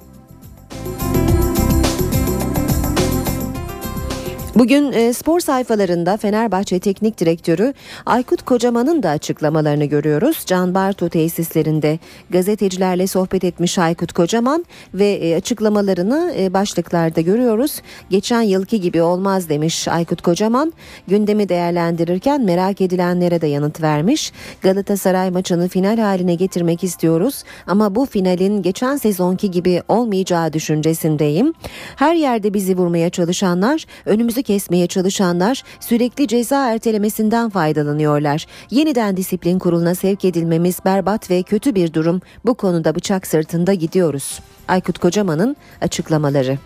Bugün 4.60 4.92
e, 4.92 5.12
spor 5.12 5.40
sayfalarında 5.40 6.16
Fenerbahçe 6.16 6.78
Teknik 6.78 7.20
Direktörü 7.20 7.74
Aykut 8.06 8.42
Kocaman'ın 8.42 9.02
da 9.02 9.08
açıklamalarını 9.08 9.84
görüyoruz. 9.84 10.42
Can 10.46 10.74
Bartu 10.74 11.08
tesislerinde 11.08 11.98
gazetecilerle 12.30 13.06
sohbet 13.06 13.44
etmiş 13.44 13.78
Aykut 13.78 14.12
Kocaman 14.12 14.64
ve 14.94 15.10
e, 15.12 15.36
açıklamalarını 15.36 16.34
e, 16.38 16.54
başlıklarda 16.54 17.20
görüyoruz. 17.20 17.82
Geçen 18.10 18.42
yılki 18.42 18.80
gibi 18.80 19.02
olmaz 19.02 19.48
demiş 19.48 19.88
Aykut 19.88 20.22
Kocaman. 20.22 20.72
Gündemi 21.08 21.48
değerlendirirken 21.48 22.44
merak 22.44 22.80
edilenlere 22.80 23.40
de 23.40 23.46
yanıt 23.46 23.82
vermiş. 23.82 24.32
Galatasaray 24.62 25.30
maçını 25.30 25.68
final 25.68 25.98
haline 25.98 26.34
getirmek 26.34 26.84
istiyoruz 26.84 27.44
ama 27.66 27.94
bu 27.94 28.06
finalin 28.06 28.62
geçen 28.62 28.96
sezonki 28.96 29.50
gibi 29.50 29.82
olmayacağı 29.88 30.52
düşüncesindeyim. 30.52 31.54
Her 31.96 32.14
yerde 32.14 32.54
bizi 32.54 32.76
vurmaya 32.76 33.10
çalışanlar 33.10 33.84
önümüzü 34.06 34.42
kesmeye 34.50 34.86
çalışanlar 34.86 35.62
sürekli 35.80 36.28
ceza 36.28 36.72
ertelemesinden 36.72 37.50
faydalanıyorlar. 37.50 38.46
Yeniden 38.70 39.16
disiplin 39.16 39.58
kuruluna 39.58 39.94
sevk 39.94 40.24
edilmemiz 40.24 40.78
berbat 40.84 41.30
ve 41.30 41.42
kötü 41.42 41.74
bir 41.74 41.92
durum. 41.92 42.20
Bu 42.44 42.54
konuda 42.54 42.94
bıçak 42.94 43.26
sırtında 43.26 43.74
gidiyoruz. 43.74 44.40
Aykut 44.68 44.98
Kocaman'ın 44.98 45.56
açıklamaları. 45.80 46.58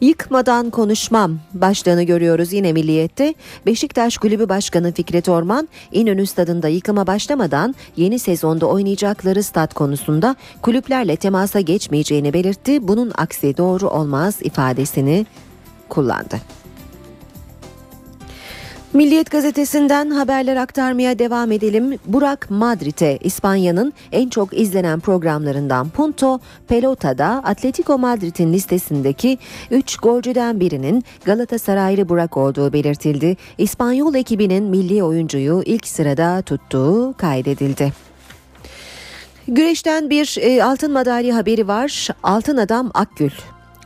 Yıkmadan 0.00 0.70
konuşmam 0.70 1.38
başlığını 1.54 2.02
görüyoruz 2.02 2.52
yine 2.52 2.72
Milliyet'te. 2.72 3.34
Beşiktaş 3.66 4.18
Kulübü 4.18 4.48
Başkanı 4.48 4.92
Fikret 4.92 5.28
Orman, 5.28 5.68
İnönü 5.92 6.26
Stadında 6.26 6.68
yıkıma 6.68 7.06
başlamadan 7.06 7.74
yeni 7.96 8.18
sezonda 8.18 8.66
oynayacakları 8.66 9.42
stat 9.42 9.74
konusunda 9.74 10.36
kulüplerle 10.62 11.16
temasa 11.16 11.60
geçmeyeceğini 11.60 12.32
belirtti. 12.32 12.88
Bunun 12.88 13.12
aksi 13.16 13.56
doğru 13.56 13.88
olmaz 13.88 14.38
ifadesini 14.42 15.26
kullandı. 15.88 16.40
Milliyet 18.96 19.30
gazetesinden 19.30 20.10
haberler 20.10 20.56
aktarmaya 20.56 21.18
devam 21.18 21.52
edelim. 21.52 21.98
Burak 22.06 22.50
Madrid'e 22.50 23.18
İspanya'nın 23.22 23.92
en 24.12 24.28
çok 24.28 24.58
izlenen 24.58 25.00
programlarından 25.00 25.88
Punto 25.88 26.40
Pelota'da 26.68 27.42
Atletico 27.44 27.98
Madrid'in 27.98 28.52
listesindeki 28.52 29.38
3 29.70 29.96
golcüden 29.96 30.60
birinin 30.60 31.04
Galatasaraylı 31.24 32.08
Burak 32.08 32.36
olduğu 32.36 32.72
belirtildi. 32.72 33.36
İspanyol 33.58 34.14
ekibinin 34.14 34.64
milli 34.64 35.02
oyuncuyu 35.02 35.62
ilk 35.66 35.86
sırada 35.86 36.42
tuttuğu 36.42 37.14
kaydedildi. 37.16 37.92
Güreşten 39.48 40.10
bir 40.10 40.36
e, 40.40 40.64
altın 40.64 40.92
madalya 40.92 41.36
haberi 41.36 41.68
var. 41.68 42.08
Altın 42.22 42.56
adam 42.56 42.90
Akgül 42.94 43.30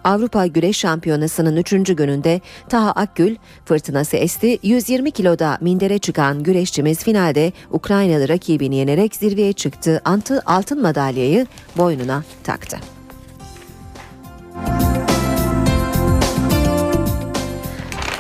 Avrupa 0.05 0.47
Güreş 0.47 0.77
Şampiyonası'nın 0.77 1.57
3. 1.57 1.71
gününde 1.97 2.41
Taha 2.69 2.91
Akgül 2.91 3.37
fırtınası 3.65 4.17
esti. 4.17 4.59
120 4.63 5.11
kiloda 5.11 5.59
mindere 5.61 5.99
çıkan 5.99 6.43
güreşçimiz 6.43 7.05
finalde 7.05 7.53
Ukraynalı 7.71 8.29
rakibini 8.29 8.77
yenerek 8.77 9.15
zirveye 9.17 9.53
çıktı. 9.53 10.03
Antı 10.05 10.43
altın 10.47 10.83
madalyayı 10.83 11.47
boynuna 11.77 12.23
taktı. 12.45 12.77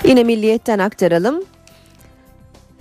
Yine 0.05 0.25
milliyetten 0.25 0.79
aktaralım. 0.79 1.45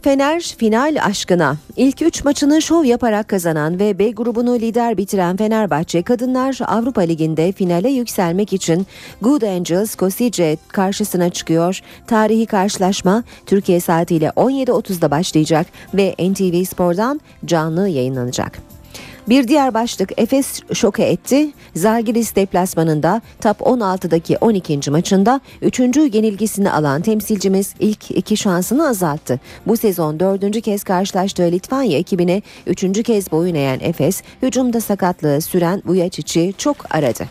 Fener 0.01 0.55
final 0.57 0.97
aşkına. 1.03 1.57
İlk 1.77 2.01
3 2.01 2.23
maçını 2.23 2.61
şov 2.61 2.83
yaparak 2.83 3.27
kazanan 3.27 3.79
ve 3.79 3.99
B 3.99 4.11
grubunu 4.11 4.55
lider 4.55 4.97
bitiren 4.97 5.37
Fenerbahçe 5.37 6.01
kadınlar 6.01 6.59
Avrupa 6.67 7.01
Ligi'nde 7.01 7.51
finale 7.51 7.89
yükselmek 7.89 8.53
için 8.53 8.87
Good 9.21 9.41
Angels 9.41 9.95
Kosice 9.95 10.57
karşısına 10.67 11.29
çıkıyor. 11.29 11.81
Tarihi 12.07 12.45
karşılaşma 12.45 13.23
Türkiye 13.45 13.79
saatiyle 13.79 14.27
17.30'da 14.27 15.11
başlayacak 15.11 15.67
ve 15.93 16.15
NTV 16.19 16.63
Spor'dan 16.63 17.21
canlı 17.45 17.87
yayınlanacak. 17.89 18.78
Bir 19.29 19.47
diğer 19.47 19.73
başlık 19.73 20.11
Efes 20.17 20.61
şoke 20.73 21.03
etti. 21.03 21.49
Zalgiris 21.75 22.35
deplasmanında 22.35 23.21
top 23.41 23.59
16'daki 23.59 24.37
12. 24.37 24.91
maçında 24.91 25.41
3. 25.61 25.79
yenilgisini 25.79 26.71
alan 26.71 27.01
temsilcimiz 27.01 27.73
ilk 27.79 28.11
iki 28.11 28.37
şansını 28.37 28.87
azalttı. 28.87 29.39
Bu 29.67 29.77
sezon 29.77 30.19
4. 30.19 30.61
kez 30.61 30.83
karşılaştığı 30.83 31.51
Litvanya 31.51 31.97
ekibine 31.97 32.41
3. 32.67 33.03
kez 33.03 33.31
boyun 33.31 33.55
eğen 33.55 33.79
Efes 33.81 34.23
hücumda 34.41 34.81
sakatlığı 34.81 35.41
süren 35.41 35.81
Vujacic'i 35.85 36.53
çok 36.57 36.95
aradı. 36.95 37.23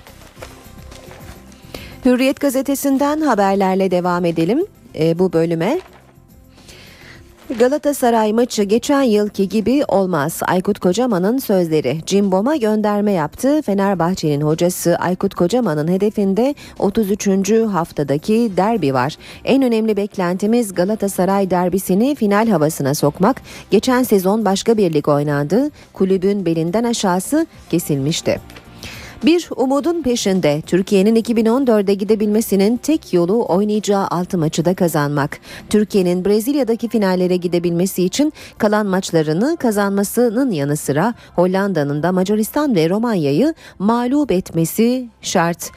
Hürriyet 2.05 2.41
gazetesinden 2.41 3.21
haberlerle 3.21 3.91
devam 3.91 4.25
edelim 4.25 4.67
e, 4.99 5.19
bu 5.19 5.33
bölüme. 5.33 5.81
Galatasaray 7.57 8.33
maçı 8.33 8.63
geçen 8.63 9.03
yılki 9.03 9.49
gibi 9.49 9.85
olmaz. 9.89 10.41
Aykut 10.47 10.79
Kocaman'ın 10.79 11.39
sözleri. 11.39 12.01
Cimbom'a 12.07 12.57
gönderme 12.57 13.13
yaptı. 13.13 13.63
Fenerbahçe'nin 13.63 14.41
hocası 14.41 14.97
Aykut 14.97 15.35
Kocaman'ın 15.35 15.89
hedefinde 15.89 16.55
33. 16.79 17.51
haftadaki 17.51 18.53
derbi 18.57 18.95
var. 18.95 19.17
En 19.45 19.63
önemli 19.63 19.97
beklentimiz 19.97 20.75
Galatasaray 20.75 21.51
derbisini 21.51 22.15
final 22.15 22.49
havasına 22.49 22.95
sokmak. 22.95 23.43
Geçen 23.71 24.03
sezon 24.03 24.45
başka 24.45 24.77
bir 24.77 24.95
lig 24.95 25.09
oynandı. 25.09 25.71
Kulübün 25.93 26.47
belinden 26.47 26.85
aşağısı 26.85 27.47
kesilmişti. 27.71 28.41
Bir 29.25 29.49
umudun 29.57 30.03
peşinde 30.03 30.63
Türkiye'nin 30.67 31.17
2014'e 31.17 31.95
gidebilmesinin 31.95 32.77
tek 32.77 33.13
yolu 33.13 33.47
oynayacağı 33.49 34.07
6 34.07 34.39
maçı 34.39 34.65
da 34.65 34.75
kazanmak. 34.75 35.41
Türkiye'nin 35.71 36.25
Brezilya'daki 36.25 36.89
finallere 36.89 37.37
gidebilmesi 37.37 38.05
için 38.05 38.33
kalan 38.59 38.87
maçlarını 38.87 39.57
kazanmasının 39.57 40.51
yanı 40.51 40.77
sıra 40.77 41.15
Hollanda'nın 41.35 42.03
da 42.03 42.13
Macaristan 42.13 42.75
ve 42.75 42.89
Romanya'yı 42.91 43.55
mağlup 43.79 44.33
etmesi 44.33 45.09
şart. 45.23 45.71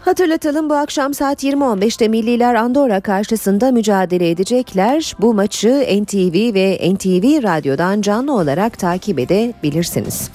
Hatırlatalım 0.00 0.70
bu 0.70 0.74
akşam 0.74 1.14
saat 1.14 1.44
20.15'te 1.44 2.08
Milliler 2.08 2.54
Andorra 2.54 3.00
karşısında 3.00 3.72
mücadele 3.72 4.30
edecekler. 4.30 5.16
Bu 5.20 5.34
maçı 5.34 5.86
NTV 6.02 6.54
ve 6.54 6.94
NTV 6.94 7.42
Radyo'dan 7.42 8.00
canlı 8.00 8.32
olarak 8.32 8.78
takip 8.78 9.18
edebilirsiniz. 9.18 10.30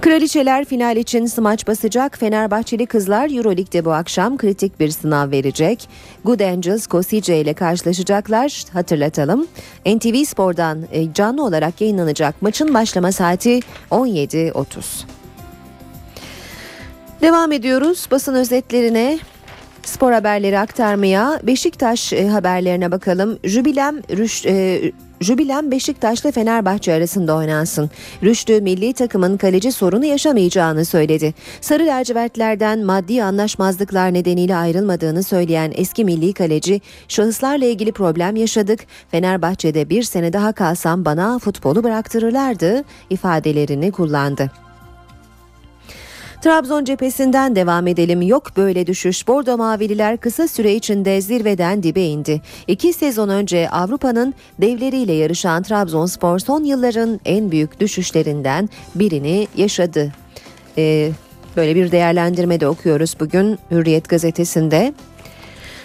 Kraliçeler 0.00 0.64
final 0.64 0.96
için 0.96 1.26
smaç 1.26 1.66
basacak. 1.66 2.18
Fenerbahçeli 2.18 2.86
kızlar 2.86 3.30
Euroleague'de 3.36 3.84
bu 3.84 3.92
akşam 3.92 4.36
kritik 4.36 4.80
bir 4.80 4.90
sınav 4.90 5.30
verecek. 5.30 5.88
Good 6.24 6.40
Angels 6.40 6.86
Kosice 6.86 7.40
ile 7.40 7.54
karşılaşacaklar. 7.54 8.64
Hatırlatalım. 8.72 9.46
NTV 9.86 10.24
Spor'dan 10.24 10.82
e, 10.92 11.12
canlı 11.12 11.44
olarak 11.44 11.80
yayınlanacak 11.80 12.42
maçın 12.42 12.74
başlama 12.74 13.12
saati 13.12 13.60
17.30. 13.90 15.04
Devam 17.20 17.52
ediyoruz 17.52 18.08
basın 18.10 18.34
özetlerine. 18.34 19.18
Spor 19.82 20.12
haberleri 20.12 20.58
aktarmaya 20.58 21.40
Beşiktaş 21.42 22.12
e, 22.12 22.28
haberlerine 22.28 22.90
bakalım. 22.90 23.38
Jübilem 23.44 23.96
Rüş, 24.10 24.46
e, 24.46 24.92
Jübilem 25.20 25.70
Beşiktaş'la 25.70 26.32
Fenerbahçe 26.32 26.92
arasında 26.92 27.36
oynansın. 27.36 27.90
Rüştü 28.22 28.60
milli 28.60 28.92
takımın 28.92 29.36
kaleci 29.36 29.72
sorunu 29.72 30.04
yaşamayacağını 30.04 30.84
söyledi. 30.84 31.34
Sarı 31.60 31.86
lacivertlerden 31.86 32.84
maddi 32.84 33.24
anlaşmazlıklar 33.24 34.14
nedeniyle 34.14 34.56
ayrılmadığını 34.56 35.22
söyleyen 35.22 35.72
eski 35.74 36.04
milli 36.04 36.32
kaleci, 36.32 36.80
şahıslarla 37.08 37.64
ilgili 37.64 37.92
problem 37.92 38.36
yaşadık. 38.36 38.80
Fenerbahçe'de 39.10 39.90
bir 39.90 40.02
sene 40.02 40.32
daha 40.32 40.52
kalsam 40.52 41.04
bana 41.04 41.38
futbolu 41.38 41.84
bıraktırırlardı 41.84 42.84
ifadelerini 43.10 43.92
kullandı. 43.92 44.50
Trabzon 46.40 46.84
cephesinden 46.84 47.56
devam 47.56 47.86
edelim. 47.86 48.22
Yok 48.22 48.56
böyle 48.56 48.86
düşüş. 48.86 49.28
Bordo 49.28 49.56
Mavililer 49.56 50.16
kısa 50.16 50.48
süre 50.48 50.74
içinde 50.74 51.20
zirveden 51.20 51.82
dibe 51.82 52.02
indi. 52.02 52.40
İki 52.66 52.92
sezon 52.92 53.28
önce 53.28 53.70
Avrupa'nın 53.70 54.34
devleriyle 54.60 55.12
yarışan 55.12 55.62
Trabzonspor 55.62 56.38
son 56.38 56.64
yılların 56.64 57.20
en 57.24 57.50
büyük 57.50 57.80
düşüşlerinden 57.80 58.68
birini 58.94 59.48
yaşadı. 59.56 60.12
Ee, 60.78 61.10
böyle 61.56 61.74
bir 61.74 61.92
değerlendirme 61.92 62.60
de 62.60 62.68
okuyoruz 62.68 63.16
bugün 63.20 63.58
Hürriyet 63.70 64.08
gazetesinde. 64.08 64.94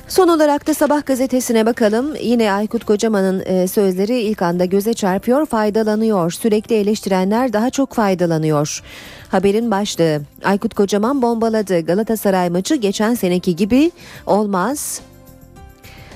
Son 0.08 0.28
olarak 0.28 0.68
da 0.68 0.74
Sabah 0.74 1.06
gazetesine 1.06 1.66
bakalım. 1.66 2.16
Yine 2.22 2.52
Aykut 2.52 2.86
Kocaman'ın 2.86 3.44
e, 3.46 3.68
sözleri 3.68 4.20
ilk 4.20 4.42
anda 4.42 4.66
göze 4.66 4.94
çarpıyor, 4.94 5.46
faydalanıyor. 5.46 6.32
Sürekli 6.32 6.76
eleştirenler 6.76 7.54
daha 7.54 7.70
çok 7.70 7.94
faydalanıyor. 7.94 8.84
Haberin 9.30 9.72
başlığı 9.72 10.22
Aykut 10.44 10.74
Kocaman 10.74 11.22
bombaladı. 11.22 11.80
Galatasaray 11.80 12.50
maçı 12.50 12.76
geçen 12.76 13.14
seneki 13.14 13.56
gibi 13.56 13.92
olmaz. 14.26 15.02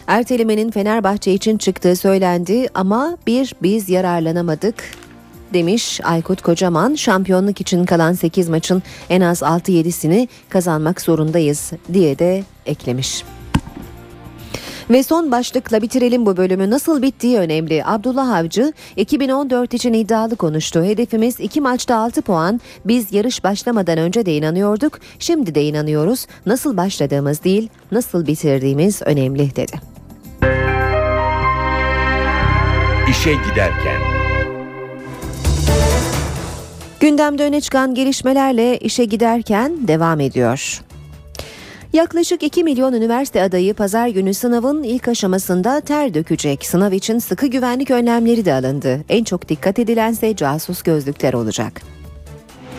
Ertelemenin 0.08 0.72
Fenerbahçe 0.72 1.34
için 1.34 1.58
çıktığı 1.58 1.96
söylendi 1.96 2.68
ama 2.74 3.18
bir 3.28 3.56
biz 3.62 3.90
yararlanamadık 3.90 4.76
demiş 5.54 6.02
Aykut 6.04 6.42
Kocaman. 6.42 6.96
Şampiyonluk 6.96 7.62
için 7.62 7.86
kalan 7.86 8.14
8 8.14 8.50
maçın 8.50 8.84
en 9.10 9.22
az 9.22 9.42
6-7'sini 9.42 10.28
kazanmak 10.50 11.02
zorundayız 11.02 11.72
diye 11.94 12.20
de 12.20 12.44
eklemiş. 12.66 13.24
Ve 14.90 15.04
son 15.04 15.32
başlıkla 15.32 15.82
bitirelim 15.82 16.26
bu 16.26 16.38
bölümü. 16.38 16.70
Nasıl 16.70 17.02
bittiği 17.02 17.38
önemli. 17.38 17.86
Abdullah 17.86 18.36
Avcı 18.36 18.74
2014 18.96 19.74
için 19.74 19.94
iddialı 19.94 20.36
konuştu. 20.36 20.84
Hedefimiz 20.84 21.40
iki 21.40 21.62
maçta 21.62 21.96
6 21.96 22.22
puan. 22.22 22.62
Biz 22.86 23.14
yarış 23.14 23.44
başlamadan 23.44 23.98
önce 23.98 24.26
de 24.26 24.36
inanıyorduk. 24.36 25.00
Şimdi 25.20 25.56
de 25.56 25.64
inanıyoruz. 25.64 26.26
Nasıl 26.46 26.78
başladığımız 26.78 27.44
değil, 27.44 27.70
nasıl 27.92 28.28
bitirdiğimiz 28.28 29.02
önemli 29.02 29.56
dedi. 29.56 29.80
İşe 33.10 33.34
giderken. 33.34 34.02
Gündemde 37.00 37.44
öne 37.44 37.62
çıkan 37.62 37.96
gelişmelerle 37.96 38.78
işe 38.78 39.06
giderken 39.06 39.88
devam 39.88 40.20
ediyor. 40.20 40.82
Yaklaşık 41.94 42.44
2 42.44 42.64
milyon 42.64 42.94
üniversite 42.94 43.42
adayı 43.44 43.74
pazar 43.74 44.08
günü 44.08 44.34
sınavın 44.34 44.84
ilk 44.84 45.08
aşamasında 45.08 45.82
ter 45.82 46.14
dökecek. 46.14 46.66
Sınav 46.66 46.92
için 46.92 47.20
sıkı 47.20 47.48
güvenlik 47.48 47.92
önlemleri 47.92 48.46
de 48.46 48.54
alındı. 48.54 49.00
En 49.10 49.24
çok 49.24 49.50
dikkat 49.50 49.80
edilense 49.80 50.36
casus 50.36 50.82
gözlükler 50.82 51.34
olacak. 51.34 51.82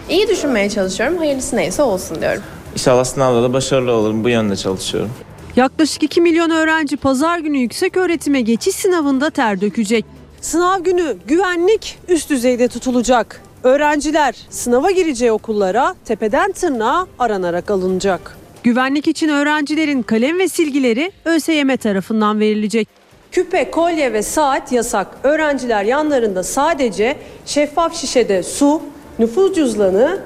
İyi 0.08 0.28
düşünmeye 0.28 0.70
çalışıyorum. 0.70 1.18
Hayırlısı 1.18 1.56
neyse 1.56 1.82
olsun 1.82 2.20
diyorum. 2.20 2.42
İnşallah 2.74 3.04
sınavda 3.04 3.42
da 3.42 3.52
başarılı 3.52 3.92
olurum. 3.92 4.24
Bu 4.24 4.28
yönde 4.28 4.56
çalışıyorum. 4.56 5.10
Yaklaşık 5.56 6.02
2 6.02 6.20
milyon 6.20 6.50
öğrenci 6.50 6.96
pazar 6.96 7.38
günü 7.38 7.58
yüksek 7.58 7.96
öğretime 7.96 8.40
geçiş 8.40 8.74
sınavında 8.74 9.30
ter 9.30 9.60
dökecek. 9.60 10.04
Sınav 10.40 10.80
günü 10.80 11.16
güvenlik 11.26 11.98
üst 12.08 12.30
düzeyde 12.30 12.68
tutulacak. 12.68 13.42
Öğrenciler 13.64 14.34
sınava 14.50 14.90
gireceği 14.90 15.32
okullara 15.32 15.94
tepeden 16.04 16.52
tırnağa 16.52 17.06
aranarak 17.18 17.70
alınacak. 17.70 18.39
Güvenlik 18.62 19.08
için 19.08 19.28
öğrencilerin 19.28 20.02
kalem 20.02 20.38
ve 20.38 20.48
silgileri 20.48 21.12
ÖSYM 21.24 21.76
tarafından 21.76 22.40
verilecek. 22.40 22.88
Küpe, 23.32 23.70
kolye 23.70 24.12
ve 24.12 24.22
saat 24.22 24.72
yasak. 24.72 25.06
Öğrenciler 25.22 25.84
yanlarında 25.84 26.42
sadece 26.42 27.16
şeffaf 27.46 27.96
şişede 27.96 28.42
su, 28.42 28.82
nüfus 29.18 29.54
cüzdanı 29.54 30.22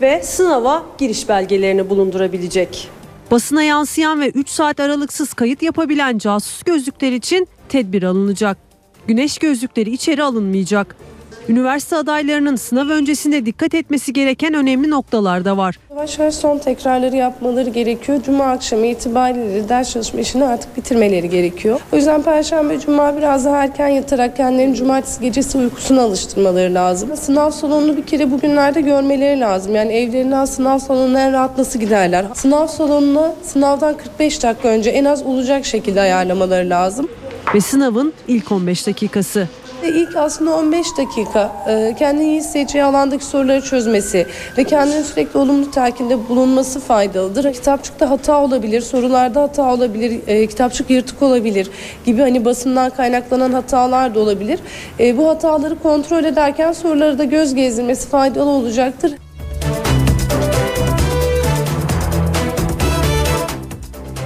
ve 0.00 0.22
sınava 0.22 0.82
giriş 0.98 1.28
belgelerini 1.28 1.90
bulundurabilecek. 1.90 2.88
Basına 3.30 3.62
yansıyan 3.62 4.20
ve 4.20 4.28
3 4.28 4.48
saat 4.48 4.80
aralıksız 4.80 5.34
kayıt 5.34 5.62
yapabilen 5.62 6.18
casus 6.18 6.62
gözlükler 6.62 7.12
için 7.12 7.48
tedbir 7.68 8.02
alınacak. 8.02 8.58
Güneş 9.06 9.38
gözlükleri 9.38 9.90
içeri 9.90 10.22
alınmayacak. 10.22 10.96
Üniversite 11.48 11.96
adaylarının 11.96 12.56
sınav 12.56 12.88
öncesinde 12.88 13.46
dikkat 13.46 13.74
etmesi 13.74 14.12
gereken 14.12 14.54
önemli 14.54 14.90
noktalar 14.90 15.44
da 15.44 15.56
var. 15.56 15.78
Yavaş 15.90 16.18
yavaş 16.18 16.34
son 16.34 16.58
tekrarları 16.58 17.16
yapmaları 17.16 17.70
gerekiyor. 17.70 18.22
Cuma 18.26 18.44
akşamı 18.44 18.86
itibariyle 18.86 19.68
ders 19.68 19.92
çalışma 19.92 20.20
işini 20.20 20.44
artık 20.44 20.76
bitirmeleri 20.76 21.28
gerekiyor. 21.30 21.80
O 21.92 21.96
yüzden 21.96 22.22
Perşembe, 22.22 22.80
Cuma 22.80 23.16
biraz 23.16 23.44
daha 23.44 23.56
erken 23.64 23.88
yatarak 23.88 24.36
kendilerini 24.36 24.76
Cumartesi 24.76 25.20
gecesi 25.20 25.58
uykusuna 25.58 26.02
alıştırmaları 26.02 26.74
lazım. 26.74 27.16
Sınav 27.16 27.50
salonunu 27.50 27.96
bir 27.96 28.06
kere 28.06 28.30
bugünlerde 28.30 28.80
görmeleri 28.80 29.40
lazım. 29.40 29.74
Yani 29.74 29.92
evlerinden 29.92 30.44
sınav 30.44 30.78
salonuna 30.78 31.20
en 31.20 31.32
rahat 31.32 31.58
nasıl 31.58 31.80
giderler? 31.80 32.24
Sınav 32.34 32.66
salonuna 32.66 33.34
sınavdan 33.42 33.96
45 33.96 34.42
dakika 34.42 34.68
önce 34.68 34.90
en 34.90 35.04
az 35.04 35.22
olacak 35.22 35.64
şekilde 35.66 36.00
ayarlamaları 36.00 36.70
lazım. 36.70 37.08
ve 37.54 37.60
sınavın 37.60 38.12
ilk 38.28 38.52
15 38.52 38.86
dakikası. 38.86 39.48
Ve 39.84 39.88
ilk 39.88 40.16
aslında 40.16 40.56
15 40.56 40.86
dakika 40.98 41.52
e, 41.68 41.94
kendini 41.98 42.24
iyi 42.24 42.36
hissedeceği 42.36 42.84
alandaki 42.84 43.24
soruları 43.24 43.60
çözmesi 43.60 44.26
ve 44.58 44.64
kendini 44.64 45.04
sürekli 45.04 45.38
olumlu 45.38 45.70
telkinde 45.70 46.28
bulunması 46.28 46.80
faydalıdır. 46.80 47.52
Kitapçıkta 47.52 48.10
hata 48.10 48.40
olabilir, 48.40 48.80
sorularda 48.80 49.42
hata 49.42 49.74
olabilir, 49.74 50.20
e, 50.26 50.46
kitapçık 50.46 50.90
yırtık 50.90 51.22
olabilir 51.22 51.70
gibi 52.06 52.20
hani 52.20 52.44
basından 52.44 52.90
kaynaklanan 52.90 53.52
hatalar 53.52 54.14
da 54.14 54.20
olabilir. 54.20 54.60
E, 55.00 55.18
bu 55.18 55.28
hataları 55.28 55.82
kontrol 55.82 56.24
ederken 56.24 56.72
soruları 56.72 57.18
da 57.18 57.24
göz 57.24 57.54
gezdirmesi 57.54 58.08
faydalı 58.08 58.50
olacaktır. 58.50 59.12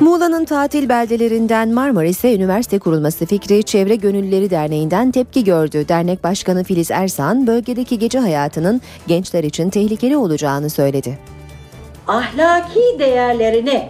Muğla'nın 0.09 0.45
tatil 0.45 0.89
beldelerinden 0.89 1.69
Marmaris'e 1.69 2.35
üniversite 2.35 2.79
kurulması 2.79 3.27
fikri 3.27 3.63
Çevre 3.63 3.97
Gönüllüleri 3.97 4.51
Derneği'nden 4.51 5.11
tepki 5.11 5.45
gördü. 5.45 5.89
Dernek 5.89 6.25
Başkanı 6.25 6.65
Filiz 6.65 6.91
Ersan, 6.91 7.47
bölgedeki 7.47 7.99
gece 7.99 8.19
hayatının 8.19 8.81
gençler 9.07 9.45
için 9.45 9.71
tehlikeli 9.71 10.17
olacağını 10.17 10.71
söyledi. 10.71 11.19
ahlaki 12.07 12.81
değerlerini 12.99 13.89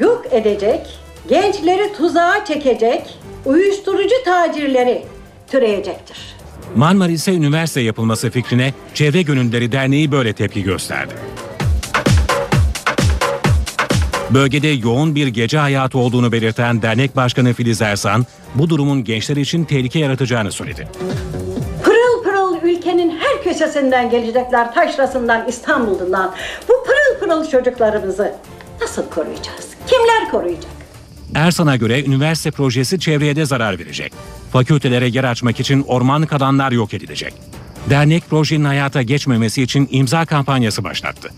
yok 0.00 0.24
edecek, 0.30 0.86
gençleri 1.28 1.92
tuzağa 1.92 2.44
çekecek, 2.44 3.18
uyuşturucu 3.44 4.14
tacirleri 4.24 5.02
türeyecektir. 5.50 6.36
Marmaris'e 6.76 7.34
üniversite 7.34 7.80
yapılması 7.80 8.30
fikrine 8.30 8.74
Çevre 8.94 9.22
Gönüllüleri 9.22 9.72
Derneği 9.72 10.12
böyle 10.12 10.32
tepki 10.32 10.62
gösterdi. 10.62 11.14
Bölgede 14.30 14.68
yoğun 14.68 15.14
bir 15.14 15.26
gece 15.26 15.58
hayatı 15.58 15.98
olduğunu 15.98 16.32
belirten 16.32 16.82
dernek 16.82 17.16
başkanı 17.16 17.52
Filiz 17.54 17.82
Ersan, 17.82 18.26
bu 18.54 18.70
durumun 18.70 19.04
gençler 19.04 19.36
için 19.36 19.64
tehlike 19.64 19.98
yaratacağını 19.98 20.52
söyledi. 20.52 20.88
Pırıl 21.82 22.24
pırıl 22.24 22.56
ülkenin 22.62 23.10
her 23.18 23.42
köşesinden 23.44 24.10
gelecekler, 24.10 24.74
taşrasından, 24.74 25.48
İstanbul'dan. 25.48 26.34
Bu 26.68 26.72
pırıl 26.86 27.20
pırıl 27.20 27.50
çocuklarımızı 27.50 28.34
nasıl 28.80 29.10
koruyacağız? 29.10 29.66
Kimler 29.86 30.30
koruyacak? 30.30 30.70
Ersan'a 31.34 31.76
göre 31.76 32.04
üniversite 32.04 32.50
projesi 32.50 33.00
çevreye 33.00 33.36
de 33.36 33.46
zarar 33.46 33.78
verecek. 33.78 34.12
Fakültelere 34.52 35.08
yer 35.08 35.24
açmak 35.24 35.60
için 35.60 35.82
ormanlık 35.82 36.32
alanlar 36.32 36.72
yok 36.72 36.94
edilecek. 36.94 37.34
Dernek 37.90 38.30
projenin 38.30 38.64
hayata 38.64 39.02
geçmemesi 39.02 39.62
için 39.62 39.88
imza 39.90 40.26
kampanyası 40.26 40.84
başlattı. 40.84 41.30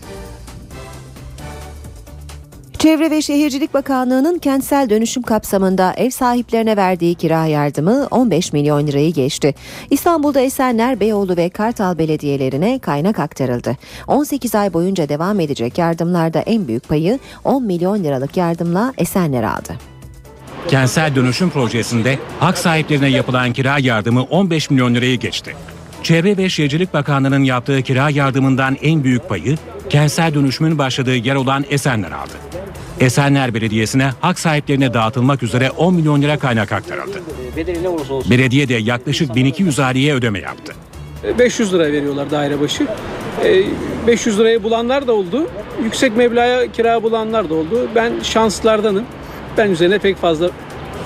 Çevre 2.79 3.11
ve 3.11 3.21
Şehircilik 3.21 3.73
Bakanlığı'nın 3.73 4.39
kentsel 4.39 4.89
dönüşüm 4.89 5.23
kapsamında 5.23 5.93
ev 5.97 6.09
sahiplerine 6.09 6.77
verdiği 6.77 7.15
kira 7.15 7.45
yardımı 7.45 8.07
15 8.11 8.53
milyon 8.53 8.87
lirayı 8.87 9.13
geçti. 9.13 9.55
İstanbul'da 9.89 10.39
Esenler, 10.39 10.99
Beyoğlu 10.99 11.37
ve 11.37 11.49
Kartal 11.49 11.97
belediyelerine 11.97 12.79
kaynak 12.79 13.19
aktarıldı. 13.19 13.77
18 14.07 14.55
ay 14.55 14.73
boyunca 14.73 15.09
devam 15.09 15.39
edecek 15.39 15.77
yardımlarda 15.77 16.39
en 16.39 16.67
büyük 16.67 16.87
payı 16.87 17.19
10 17.43 17.63
milyon 17.63 18.03
liralık 18.03 18.37
yardımla 18.37 18.93
Esenler 18.97 19.43
aldı. 19.43 19.73
Kentsel 20.67 21.15
dönüşüm 21.15 21.49
projesinde 21.49 22.19
hak 22.39 22.57
sahiplerine 22.57 23.09
yapılan 23.09 23.53
kira 23.53 23.79
yardımı 23.79 24.23
15 24.23 24.69
milyon 24.69 24.95
lirayı 24.95 25.19
geçti. 25.19 25.55
Çevre 26.03 26.37
ve 26.37 26.49
Şehircilik 26.49 26.93
Bakanlığı'nın 26.93 27.43
yaptığı 27.43 27.81
kira 27.81 28.09
yardımından 28.09 28.77
en 28.81 29.03
büyük 29.03 29.29
payı 29.29 29.57
kentsel 29.89 30.33
dönüşümün 30.33 30.77
başladığı 30.77 31.15
yer 31.15 31.35
olan 31.35 31.65
Esenler 31.69 32.11
aldı. 32.11 32.33
Esenler 32.99 33.53
Belediyesi'ne 33.53 34.11
hak 34.21 34.39
sahiplerine 34.39 34.93
dağıtılmak 34.93 35.43
üzere 35.43 35.71
10 35.71 35.93
milyon 35.93 36.21
lira 36.21 36.39
kaynak 36.39 36.71
aktarıldı. 36.71 37.21
Belediye 38.29 38.69
de 38.69 38.73
yaklaşık 38.73 39.35
1200 39.35 39.79
aileye 39.79 40.13
ödeme 40.13 40.39
yaptı. 40.39 40.73
500 41.39 41.73
lira 41.73 41.91
veriyorlar 41.91 42.31
daire 42.31 42.59
başı. 42.61 42.87
E, 43.45 43.63
500 44.07 44.39
lirayı 44.39 44.63
bulanlar 44.63 45.07
da 45.07 45.13
oldu. 45.13 45.47
Yüksek 45.83 46.17
meblağa 46.17 46.71
kira 46.71 47.03
bulanlar 47.03 47.49
da 47.49 47.53
oldu. 47.53 47.87
Ben 47.95 48.13
şanslardanım. 48.23 49.05
Ben 49.57 49.71
üzerine 49.71 49.99
pek 49.99 50.17
fazla 50.17 50.49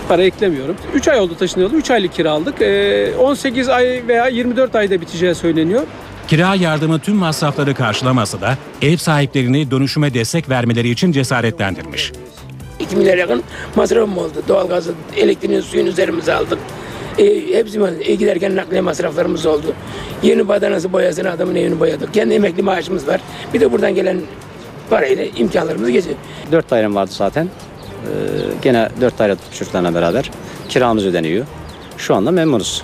para 0.07 0.23
eklemiyorum. 0.23 0.75
3 0.93 1.07
ay 1.07 1.19
oldu 1.19 1.35
taşınalı. 1.39 1.75
3 1.75 1.91
aylık 1.91 2.13
kira 2.13 2.31
aldık. 2.31 2.61
E, 2.61 3.13
18 3.19 3.69
ay 3.69 4.03
veya 4.07 4.27
24 4.27 4.75
ayda 4.75 5.01
biteceği 5.01 5.35
söyleniyor. 5.35 5.81
Kira 6.27 6.55
yardımı 6.55 6.99
tüm 6.99 7.15
masrafları 7.15 7.75
karşılamasa 7.75 8.41
da 8.41 8.57
ev 8.81 8.97
sahiplerini 8.97 9.71
dönüşüme 9.71 10.13
destek 10.13 10.49
vermeleri 10.49 10.89
için 10.89 11.11
cesaretlendirmiş. 11.11 12.11
2 12.79 12.95
milyar 12.95 13.17
yakın 13.17 13.43
masrafım 13.75 14.17
oldu. 14.17 14.43
Doğalgazı, 14.47 14.93
elektriğin, 15.17 15.61
suyun 15.61 15.85
üzerimize 15.85 16.33
aldık. 16.33 16.59
E, 17.17 17.57
hepsi. 17.57 17.79
E, 18.01 18.15
giderken 18.15 18.55
nakliye 18.55 18.81
masraflarımız 18.81 19.45
oldu. 19.45 19.73
Yeni 20.23 20.47
badanası 20.47 20.93
boyasını 20.93 21.31
adamın 21.31 21.55
evini 21.55 21.79
boyadık. 21.79 22.13
Kendi 22.13 22.33
emekli 22.33 22.63
maaşımız 22.63 23.07
var. 23.07 23.21
Bir 23.53 23.59
de 23.61 23.71
buradan 23.71 23.95
gelen 23.95 24.21
parayla 24.89 25.25
imkanlarımız 25.25 25.89
geçiyor. 25.89 26.15
4 26.51 26.69
dairem 26.69 26.95
vardı 26.95 27.11
zaten. 27.13 27.45
Ee, 27.45 28.09
gene 28.61 28.89
4 29.01 29.19
daire 29.19 29.35
çocuklarla 29.59 29.95
beraber. 29.95 30.31
Kiramız 30.69 31.05
ödeniyor. 31.05 31.45
Şu 31.97 32.15
anda 32.15 32.31
memnunuz. 32.31 32.83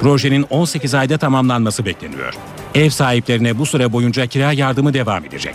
Projenin 0.00 0.46
18 0.50 0.94
ayda 0.94 1.18
tamamlanması 1.18 1.84
bekleniyor. 1.84 2.34
Ev 2.74 2.90
sahiplerine 2.90 3.58
bu 3.58 3.66
süre 3.66 3.92
boyunca 3.92 4.26
kira 4.26 4.52
yardımı 4.52 4.94
devam 4.94 5.24
edecek. 5.24 5.54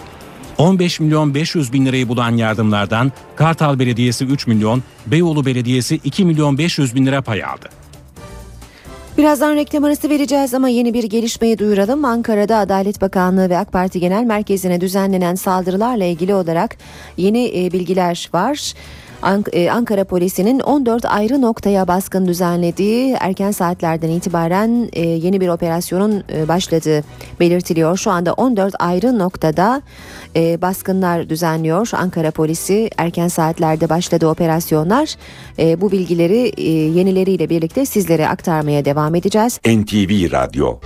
15 0.57 0.99
milyon 0.99 1.33
500 1.33 1.73
bin 1.73 1.85
lirayı 1.85 2.07
bulan 2.07 2.37
yardımlardan 2.37 3.11
Kartal 3.35 3.79
Belediyesi 3.79 4.25
3 4.25 4.47
milyon, 4.47 4.83
Beyoğlu 5.07 5.45
Belediyesi 5.45 5.95
2 6.03 6.25
milyon 6.25 6.57
500 6.57 6.95
bin 6.95 7.05
lira 7.05 7.21
pay 7.21 7.43
aldı. 7.43 7.69
Birazdan 9.17 9.55
reklam 9.55 9.83
arası 9.83 10.09
vereceğiz 10.09 10.53
ama 10.53 10.69
yeni 10.69 10.93
bir 10.93 11.03
gelişmeyi 11.03 11.59
duyuralım. 11.59 12.05
Ankara'da 12.05 12.57
Adalet 12.57 13.01
Bakanlığı 13.01 13.49
ve 13.49 13.57
AK 13.57 13.71
Parti 13.71 13.99
Genel 13.99 14.23
Merkezi'ne 14.23 14.81
düzenlenen 14.81 15.35
saldırılarla 15.35 16.05
ilgili 16.05 16.35
olarak 16.35 16.77
yeni 17.17 17.65
e, 17.65 17.71
bilgiler 17.71 18.29
var. 18.33 18.73
Ank- 19.21 19.49
e, 19.53 19.71
Ankara 19.71 20.03
polisinin 20.03 20.59
14 20.59 21.05
ayrı 21.05 21.41
noktaya 21.41 21.87
baskın 21.87 22.27
düzenlediği 22.27 23.15
erken 23.19 23.51
saatlerden 23.51 24.09
itibaren 24.09 24.89
e, 24.93 25.01
yeni 25.07 25.41
bir 25.41 25.47
operasyonun 25.47 26.23
e, 26.33 26.47
başladığı 26.47 27.03
belirtiliyor. 27.39 27.97
Şu 27.97 28.11
anda 28.11 28.33
14 28.33 28.75
ayrı 28.79 29.19
noktada 29.19 29.81
e, 30.35 30.61
baskınlar 30.61 31.29
düzenliyor. 31.29 31.89
Ankara 31.93 32.31
polisi 32.31 32.89
erken 32.97 33.27
saatlerde 33.27 33.89
başladı 33.89 34.27
operasyonlar. 34.27 35.15
E, 35.59 35.81
bu 35.81 35.91
bilgileri 35.91 36.51
e, 36.57 36.71
yenileriyle 36.71 37.49
birlikte 37.49 37.85
sizlere 37.85 38.27
aktarmaya 38.27 38.85
devam 38.85 39.15
edeceğiz. 39.15 39.59
NTV 39.65 40.31
Radyo 40.31 40.79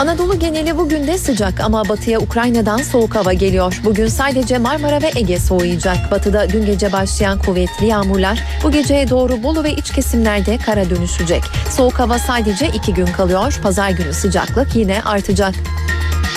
Anadolu 0.00 0.38
geneli 0.38 0.78
bugün 0.78 1.06
de 1.06 1.18
sıcak 1.18 1.60
ama 1.60 1.88
batıya 1.88 2.20
Ukrayna'dan 2.20 2.76
soğuk 2.78 3.14
hava 3.14 3.32
geliyor. 3.32 3.80
Bugün 3.84 4.06
sadece 4.06 4.58
Marmara 4.58 5.02
ve 5.02 5.10
Ege 5.16 5.38
soğuyacak. 5.38 6.10
Batıda 6.10 6.48
dün 6.50 6.66
gece 6.66 6.92
başlayan 6.92 7.38
kuvvetli 7.38 7.86
yağmurlar 7.86 8.44
bu 8.64 8.70
geceye 8.70 9.10
doğru 9.10 9.42
Bolu 9.42 9.64
ve 9.64 9.72
iç 9.72 9.92
kesimlerde 9.92 10.58
kara 10.58 10.90
dönüşecek. 10.90 11.42
Soğuk 11.70 11.98
hava 11.98 12.18
sadece 12.18 12.68
iki 12.68 12.94
gün 12.94 13.06
kalıyor. 13.06 13.60
Pazar 13.62 13.90
günü 13.90 14.12
sıcaklık 14.12 14.76
yine 14.76 15.02
artacak. 15.02 15.54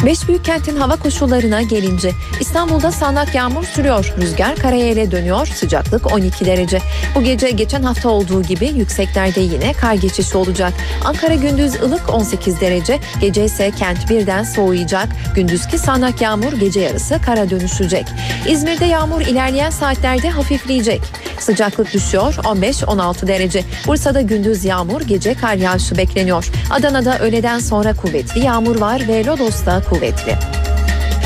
Beş 0.06 0.28
büyük 0.28 0.46
kentin 0.46 0.76
hava 0.76 0.96
koşullarına 0.96 1.62
gelince 1.62 2.12
İstanbul'da 2.40 2.92
sağanak 2.92 3.36
yağmur 3.36 3.64
sürüyor. 3.64 4.14
Rüzgar 4.22 4.56
karaya 4.56 4.88
ele 4.88 5.12
dönüyor. 5.12 5.46
Sıcaklık 5.48 6.14
12 6.14 6.46
derece. 6.46 6.80
Bu 7.16 7.24
gece 7.24 7.52
geçen 7.52 7.84
hafta 7.84 8.10
olduğu 8.10 8.42
gibi 8.42 8.68
yükseklerde 8.68 9.40
yine 9.42 9.74
kar 9.74 9.94
geçişi 9.94 10.38
olacak. 10.38 10.74
Ankara 11.06 11.36
gündüz 11.36 11.76
ılık 11.76 12.14
18 12.14 12.62
derece. 12.62 13.00
Gece 13.22 13.46
ise 13.46 13.72
kent 13.72 14.10
birden 14.10 14.44
soğuyacak. 14.44 15.08
Gündüzki 15.36 15.78
sağanak 15.78 16.22
yağmur 16.22 16.54
gece 16.54 16.80
yarısı 16.80 17.20
kara 17.26 17.50
dönüşecek. 17.50 18.06
İzmir'de 18.50 18.86
yağmur 18.86 19.22
ilerleyen 19.22 19.70
saatlerde 19.70 20.30
hafifleyecek. 20.30 21.02
Sıcaklık 21.40 21.94
düşüyor 21.94 22.34
15-16 22.34 23.28
derece. 23.28 23.64
Bursa'da 23.88 24.22
gündüz 24.22 24.66
yağmur 24.66 25.02
gece 25.02 25.34
kar 25.34 25.56
yağışı 25.56 25.98
bekleniyor. 25.98 26.52
Adana'da 26.72 27.20
öğleden 27.20 27.60
sonra 27.60 27.94
kuvvetli 27.94 28.46
yağmur 28.46 28.80
var 28.80 29.08
ve 29.08 29.26
Lodos'ta 29.26 29.84
kuvvetli. 29.84 29.95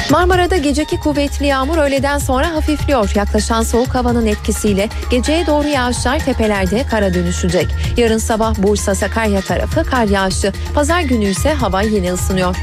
Marmara'da 0.10 0.58
geceki 0.58 1.00
kuvvetli 1.00 1.46
yağmur 1.46 1.78
öğleden 1.78 2.18
sonra 2.18 2.54
hafifliyor. 2.56 3.12
Yaklaşan 3.16 3.64
soğuk 3.64 3.96
havanın 3.96 4.26
etkisiyle 4.26 4.90
geceye 5.12 5.48
doğru 5.48 5.68
yağışlar 5.68 6.26
tepelerde 6.26 6.84
kara 6.84 7.14
dönüşecek. 7.14 7.68
Yarın 7.98 8.18
sabah 8.18 8.56
Bursa 8.58 8.96
Sakarya 8.96 9.42
tarafı 9.42 9.84
kar 9.84 10.06
yağışı. 10.06 10.54
Pazar 10.76 11.02
günü 11.02 11.26
ise 11.26 11.54
hava 11.54 11.82
yine 11.82 12.14
ısınıyor. 12.14 12.56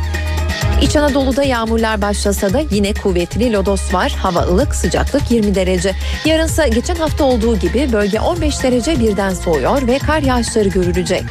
İç 0.82 0.96
Anadolu'da 0.96 1.42
yağmurlar 1.42 2.02
başlasa 2.02 2.52
da 2.52 2.62
yine 2.70 2.94
kuvvetli 2.94 3.52
lodos 3.52 3.94
var. 3.94 4.12
Hava 4.22 4.40
ılık, 4.40 4.74
sıcaklık 4.74 5.30
20 5.30 5.54
derece. 5.54 5.92
Yarınsa 6.24 6.66
geçen 6.66 6.96
hafta 6.96 7.24
olduğu 7.24 7.59
gibi 7.59 7.92
bölge 7.92 8.20
15 8.20 8.62
derece 8.62 9.00
birden 9.00 9.34
soğuyor 9.34 9.86
ve 9.86 9.98
kar 9.98 10.22
yağışları 10.22 10.68
görülecek. 10.68 11.24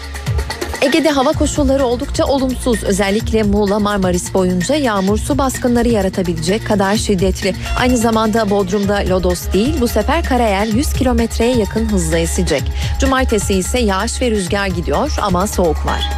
Ege'de 0.85 1.09
hava 1.09 1.31
koşulları 1.31 1.85
oldukça 1.85 2.25
olumsuz. 2.25 2.83
Özellikle 2.83 3.43
Muğla 3.43 3.79
Marmaris 3.79 4.33
boyunca 4.33 4.75
yağmur 4.75 5.17
su 5.17 5.37
baskınları 5.37 5.89
yaratabilecek 5.89 6.67
kadar 6.67 6.95
şiddetli. 6.97 7.55
Aynı 7.79 7.97
zamanda 7.97 8.49
Bodrum'da 8.49 8.95
lodos 9.09 9.53
değil 9.53 9.75
bu 9.81 9.87
sefer 9.87 10.23
karayel 10.23 10.73
100 10.73 10.93
kilometreye 10.93 11.55
yakın 11.55 11.85
hızla 11.85 12.17
esecek. 12.17 12.63
Cumartesi 12.99 13.53
ise 13.53 13.79
yağış 13.79 14.21
ve 14.21 14.31
rüzgar 14.31 14.67
gidiyor 14.67 15.15
ama 15.21 15.47
soğuk 15.47 15.85
var. 15.85 16.09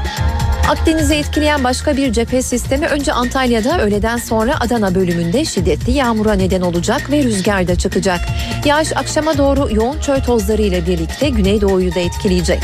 Akdeniz'i 0.67 1.13
etkileyen 1.13 1.63
başka 1.63 1.97
bir 1.97 2.13
cephe 2.13 2.41
sistemi 2.41 2.87
önce 2.87 3.13
Antalya'da 3.13 3.81
öğleden 3.81 4.17
sonra 4.17 4.59
Adana 4.59 4.95
bölümünde 4.95 5.45
şiddetli 5.45 5.91
yağmura 5.91 6.33
neden 6.33 6.61
olacak 6.61 7.11
ve 7.11 7.23
rüzgar 7.23 7.67
da 7.67 7.75
çıkacak. 7.75 8.19
Yağış 8.65 8.97
akşama 8.97 9.37
doğru 9.37 9.69
yoğun 9.71 9.99
çöl 9.99 10.19
tozları 10.19 10.61
ile 10.61 10.87
birlikte 10.87 11.29
Güneydoğu'yu 11.29 11.95
da 11.95 11.99
etkileyecek. 11.99 12.59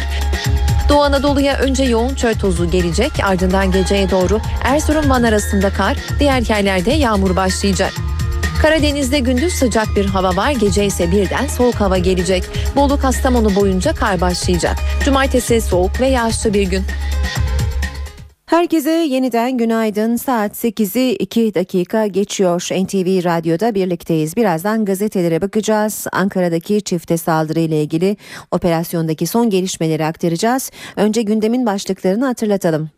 Doğu 0.89 1.01
Anadolu'ya 1.01 1.57
önce 1.57 1.83
yoğun 1.83 2.15
çöl 2.15 2.33
tozu 2.33 2.71
gelecek 2.71 3.11
ardından 3.23 3.71
geceye 3.71 4.11
doğru 4.11 4.39
Erzurum 4.63 5.09
Van 5.09 5.23
arasında 5.23 5.69
kar, 5.69 5.97
diğer 6.19 6.49
yerlerde 6.49 6.91
yağmur 6.91 7.35
başlayacak. 7.35 7.93
Karadeniz'de 8.61 9.19
gündüz 9.19 9.53
sıcak 9.53 9.87
bir 9.95 10.05
hava 10.05 10.35
var, 10.35 10.51
gece 10.51 10.85
ise 10.85 11.11
birden 11.11 11.47
soğuk 11.47 11.75
hava 11.75 11.97
gelecek. 11.97 12.43
Bolu 12.75 12.99
Kastamonu 12.99 13.55
boyunca 13.55 13.93
kar 13.93 14.21
başlayacak. 14.21 14.77
Cumartesi 15.05 15.61
soğuk 15.61 16.01
ve 16.01 16.07
yağışlı 16.07 16.53
bir 16.53 16.63
gün. 16.63 16.83
Herkese 18.53 18.91
yeniden 18.91 19.57
günaydın. 19.57 20.15
Saat 20.15 20.51
8'i 20.63 21.15
2 21.15 21.53
dakika 21.55 22.07
geçiyor. 22.07 22.61
NTV 22.61 23.23
Radyo'da 23.23 23.75
birlikteyiz. 23.75 24.37
Birazdan 24.37 24.85
gazetelere 24.85 25.41
bakacağız. 25.41 26.07
Ankara'daki 26.11 26.81
çifte 26.81 27.17
saldırı 27.17 27.59
ile 27.59 27.81
ilgili 27.81 28.17
operasyondaki 28.51 29.27
son 29.27 29.49
gelişmeleri 29.49 30.05
aktaracağız. 30.05 30.71
Önce 30.95 31.21
gündemin 31.21 31.65
başlıklarını 31.65 32.25
hatırlatalım. 32.25 32.89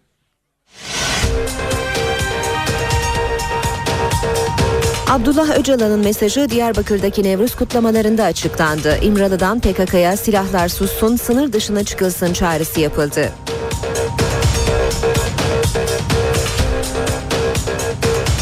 Abdullah 5.10 5.60
Öcalan'ın 5.60 6.00
mesajı 6.00 6.50
Diyarbakır'daki 6.50 7.24
Nevruz 7.24 7.56
kutlamalarında 7.56 8.24
açıklandı. 8.24 8.98
İmralı'dan 9.02 9.60
PKK'ya 9.60 10.18
silahlar 10.18 10.68
sussun, 10.68 11.16
sınır 11.16 11.54
dışına 11.54 11.84
çıkılsın 11.84 12.34
çağrısı 12.34 12.82
yapıldı. 12.82 13.32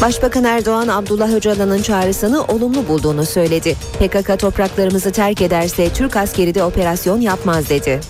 Başbakan 0.04 0.44
Erdoğan 0.44 0.88
Abdullah 0.88 1.34
Öcalan'ın 1.34 1.82
çağrısını 1.82 2.44
olumlu 2.44 2.88
bulduğunu 2.88 3.26
söyledi. 3.26 3.76
PKK 3.98 4.38
topraklarımızı 4.38 5.12
terk 5.12 5.42
ederse 5.42 5.88
Türk 5.88 6.16
askeri 6.16 6.54
de 6.54 6.64
operasyon 6.64 7.20
yapmaz 7.20 7.70
dedi. 7.70 8.00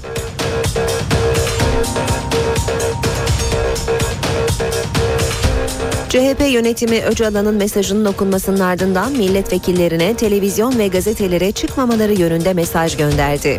CHP 6.08 6.52
yönetimi 6.52 7.00
Öcalan'ın 7.00 7.54
mesajının 7.54 8.04
okunmasının 8.04 8.60
ardından 8.60 9.12
milletvekillerine 9.12 10.14
televizyon 10.14 10.78
ve 10.78 10.88
gazetelere 10.88 11.52
çıkmamaları 11.52 12.12
yönünde 12.12 12.54
mesaj 12.54 12.96
gönderdi. 12.96 13.58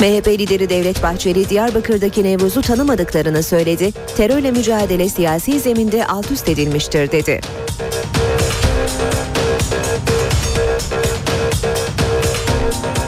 MHP 0.00 0.28
lideri 0.28 0.68
Devlet 0.68 1.02
Bahçeli 1.02 1.48
Diyarbakır'daki 1.48 2.24
Nevruz'u 2.24 2.62
tanımadıklarını 2.62 3.42
söyledi. 3.42 3.92
Terörle 4.16 4.50
mücadele 4.50 5.08
siyasi 5.08 5.60
zeminde 5.60 6.06
alt 6.06 6.30
üst 6.30 6.48
edilmiştir 6.48 7.12
dedi. 7.12 7.40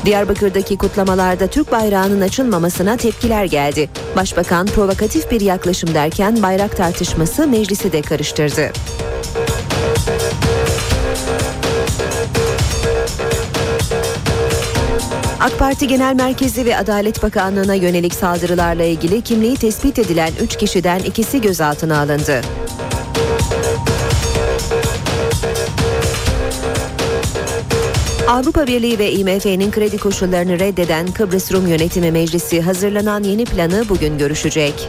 Diyarbakır'daki 0.04 0.78
kutlamalarda 0.78 1.46
Türk 1.46 1.72
bayrağının 1.72 2.20
açılmamasına 2.20 2.96
tepkiler 2.96 3.44
geldi. 3.44 3.90
Başbakan 4.16 4.66
provokatif 4.66 5.30
bir 5.30 5.40
yaklaşım 5.40 5.94
derken 5.94 6.42
bayrak 6.42 6.76
tartışması 6.76 7.48
meclisi 7.48 7.92
de 7.92 8.02
karıştırdı. 8.02 8.72
AK 15.42 15.58
Parti 15.58 15.88
Genel 15.88 16.14
Merkezi 16.14 16.66
ve 16.66 16.76
Adalet 16.76 17.22
Bakanlığı'na 17.22 17.74
yönelik 17.74 18.14
saldırılarla 18.14 18.84
ilgili 18.84 19.22
kimliği 19.22 19.56
tespit 19.56 19.98
edilen 19.98 20.30
3 20.42 20.56
kişiden 20.56 20.98
ikisi 20.98 21.40
gözaltına 21.40 22.00
alındı. 22.00 22.40
Avrupa 28.28 28.66
Birliği 28.66 28.98
ve 28.98 29.12
IMF'nin 29.12 29.70
kredi 29.70 29.98
koşullarını 29.98 30.58
reddeden 30.58 31.06
Kıbrıs 31.06 31.52
Rum 31.52 31.66
Yönetimi 31.66 32.10
Meclisi 32.10 32.60
hazırlanan 32.60 33.22
yeni 33.22 33.44
planı 33.44 33.88
bugün 33.88 34.18
görüşecek. 34.18 34.88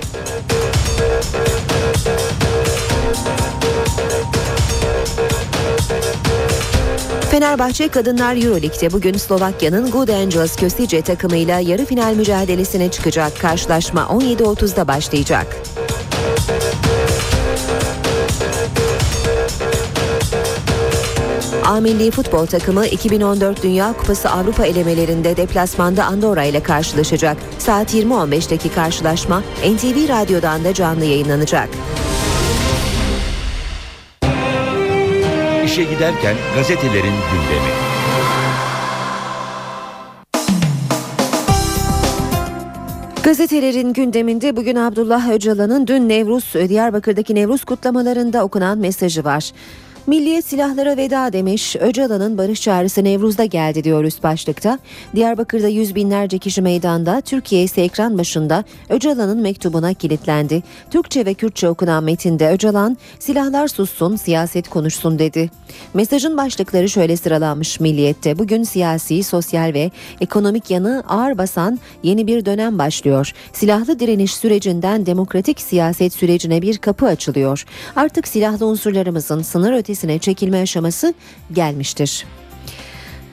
Fenerbahçe 7.33 7.87
Kadınlar 7.87 8.35
Euroleague'de 8.35 8.93
bugün 8.93 9.17
Slovakya'nın 9.17 9.91
Good 9.91 10.07
Angels 10.07 10.55
Köstice 10.55 11.01
takımıyla 11.01 11.59
yarı 11.59 11.85
final 11.85 12.15
mücadelesine 12.15 12.91
çıkacak. 12.91 13.39
Karşılaşma 13.39 14.01
17.30'da 14.01 14.87
başlayacak. 14.87 15.47
A 21.65 21.79
Milli 21.79 22.11
Futbol 22.11 22.45
takımı 22.45 22.87
2014 22.87 23.63
Dünya 23.63 23.93
Kupası 23.93 24.29
Avrupa 24.29 24.65
elemelerinde 24.65 25.37
deplasmanda 25.37 26.05
Andorra 26.05 26.43
ile 26.43 26.63
karşılaşacak. 26.63 27.37
Saat 27.59 27.93
20.15'teki 27.93 28.69
karşılaşma 28.69 29.43
NTV 29.59 30.09
Radyo'dan 30.09 30.63
da 30.63 30.73
canlı 30.73 31.05
yayınlanacak. 31.05 31.69
İşe 35.73 35.83
giderken 35.83 36.35
gazetelerin 36.55 36.93
gündemi. 37.03 37.71
Gazetelerin 43.23 43.93
gündeminde 43.93 44.55
bugün 44.55 44.75
Abdullah 44.75 45.29
Öcalan'ın 45.29 45.87
dün 45.87 46.09
Nevruz, 46.09 46.53
Diyarbakır'daki 46.69 47.35
Nevruz 47.35 47.63
kutlamalarında 47.63 48.43
okunan 48.43 48.77
mesajı 48.77 49.23
var. 49.23 49.51
Milliyet 50.07 50.45
silahlara 50.45 50.97
veda 50.97 51.33
demiş. 51.33 51.75
Öcalan'ın 51.75 52.37
barış 52.37 52.61
çağrısı 52.61 53.03
Nevruz'da 53.03 53.45
geldi 53.45 53.83
diyor 53.83 54.03
üst 54.03 54.23
başlıkta. 54.23 54.79
Diyarbakır'da 55.15 55.67
yüz 55.67 55.95
binlerce 55.95 56.37
kişi 56.37 56.61
meydanda, 56.61 57.21
Türkiye 57.21 57.63
ise 57.63 57.81
ekran 57.81 58.17
başında 58.17 58.63
Öcalan'ın 58.89 59.41
mektubuna 59.41 59.93
kilitlendi. 59.93 60.63
Türkçe 60.91 61.25
ve 61.25 61.33
Kürtçe 61.33 61.69
okunan 61.69 62.03
metinde 62.03 62.49
Öcalan, 62.49 62.97
silahlar 63.19 63.67
sussun, 63.67 64.15
siyaset 64.15 64.69
konuşsun 64.69 65.19
dedi. 65.19 65.49
Mesajın 65.93 66.37
başlıkları 66.37 66.89
şöyle 66.89 67.17
sıralanmış 67.17 67.79
Milliyet'te. 67.79 68.39
Bugün 68.39 68.63
siyasi, 68.63 69.23
sosyal 69.23 69.73
ve 69.73 69.91
ekonomik 70.21 70.71
yanı 70.71 71.03
ağır 71.09 71.37
basan 71.37 71.79
yeni 72.03 72.27
bir 72.27 72.45
dönem 72.45 72.79
başlıyor. 72.79 73.33
Silahlı 73.53 73.99
direniş 73.99 74.35
sürecinden 74.35 75.05
demokratik 75.05 75.61
siyaset 75.61 76.13
sürecine 76.13 76.61
bir 76.61 76.77
kapı 76.77 77.05
açılıyor. 77.05 77.65
Artık 77.95 78.27
silahlı 78.27 78.65
unsurlarımızın 78.65 79.41
sınır 79.41 79.73
ötesi 79.73 79.92
ötesine 79.93 80.19
çekilme 80.19 80.61
aşaması 80.61 81.13
gelmiştir. 81.51 82.25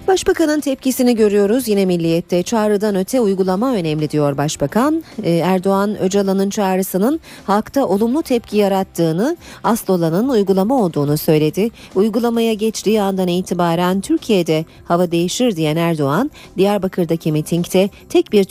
Başbakanın 0.09 0.61
tepkisini 0.61 1.17
görüyoruz 1.17 1.69
yine 1.69 1.87
milliyette 1.87 2.43
çağrıdan 2.43 2.95
öte 2.95 3.21
uygulama 3.21 3.73
önemli 3.75 4.11
diyor 4.11 4.37
başbakan. 4.37 5.03
Ee, 5.23 5.31
Erdoğan 5.31 5.99
Öcalan'ın 5.99 6.51
çağrısının 6.51 7.21
halkta 7.45 7.87
olumlu 7.87 8.23
tepki 8.23 8.57
yarattığını 8.57 9.37
asıl 9.65 9.93
olanın 9.93 10.29
uygulama 10.29 10.83
olduğunu 10.83 11.17
söyledi. 11.17 11.71
Uygulamaya 11.95 12.55
geçtiği 12.55 13.03
andan 13.03 13.29
itibaren 13.29 14.01
Türkiye'de 14.01 14.65
hava 14.85 15.11
değişir 15.11 15.57
diyen 15.57 15.77
Erdoğan 15.77 16.31
Diyarbakır'daki 16.57 17.33
mitingde 17.33 17.91
tek 18.09 18.33
bir 18.33 18.45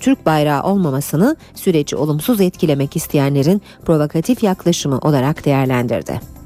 Türk 0.00 0.26
bayrağı 0.26 0.62
olmamasını 0.62 1.36
süreci 1.54 1.96
olumsuz 1.96 2.40
etkilemek 2.40 2.96
isteyenlerin 2.96 3.62
provokatif 3.84 4.42
yaklaşımı 4.42 4.98
olarak 4.98 5.44
değerlendirdi. 5.44 6.39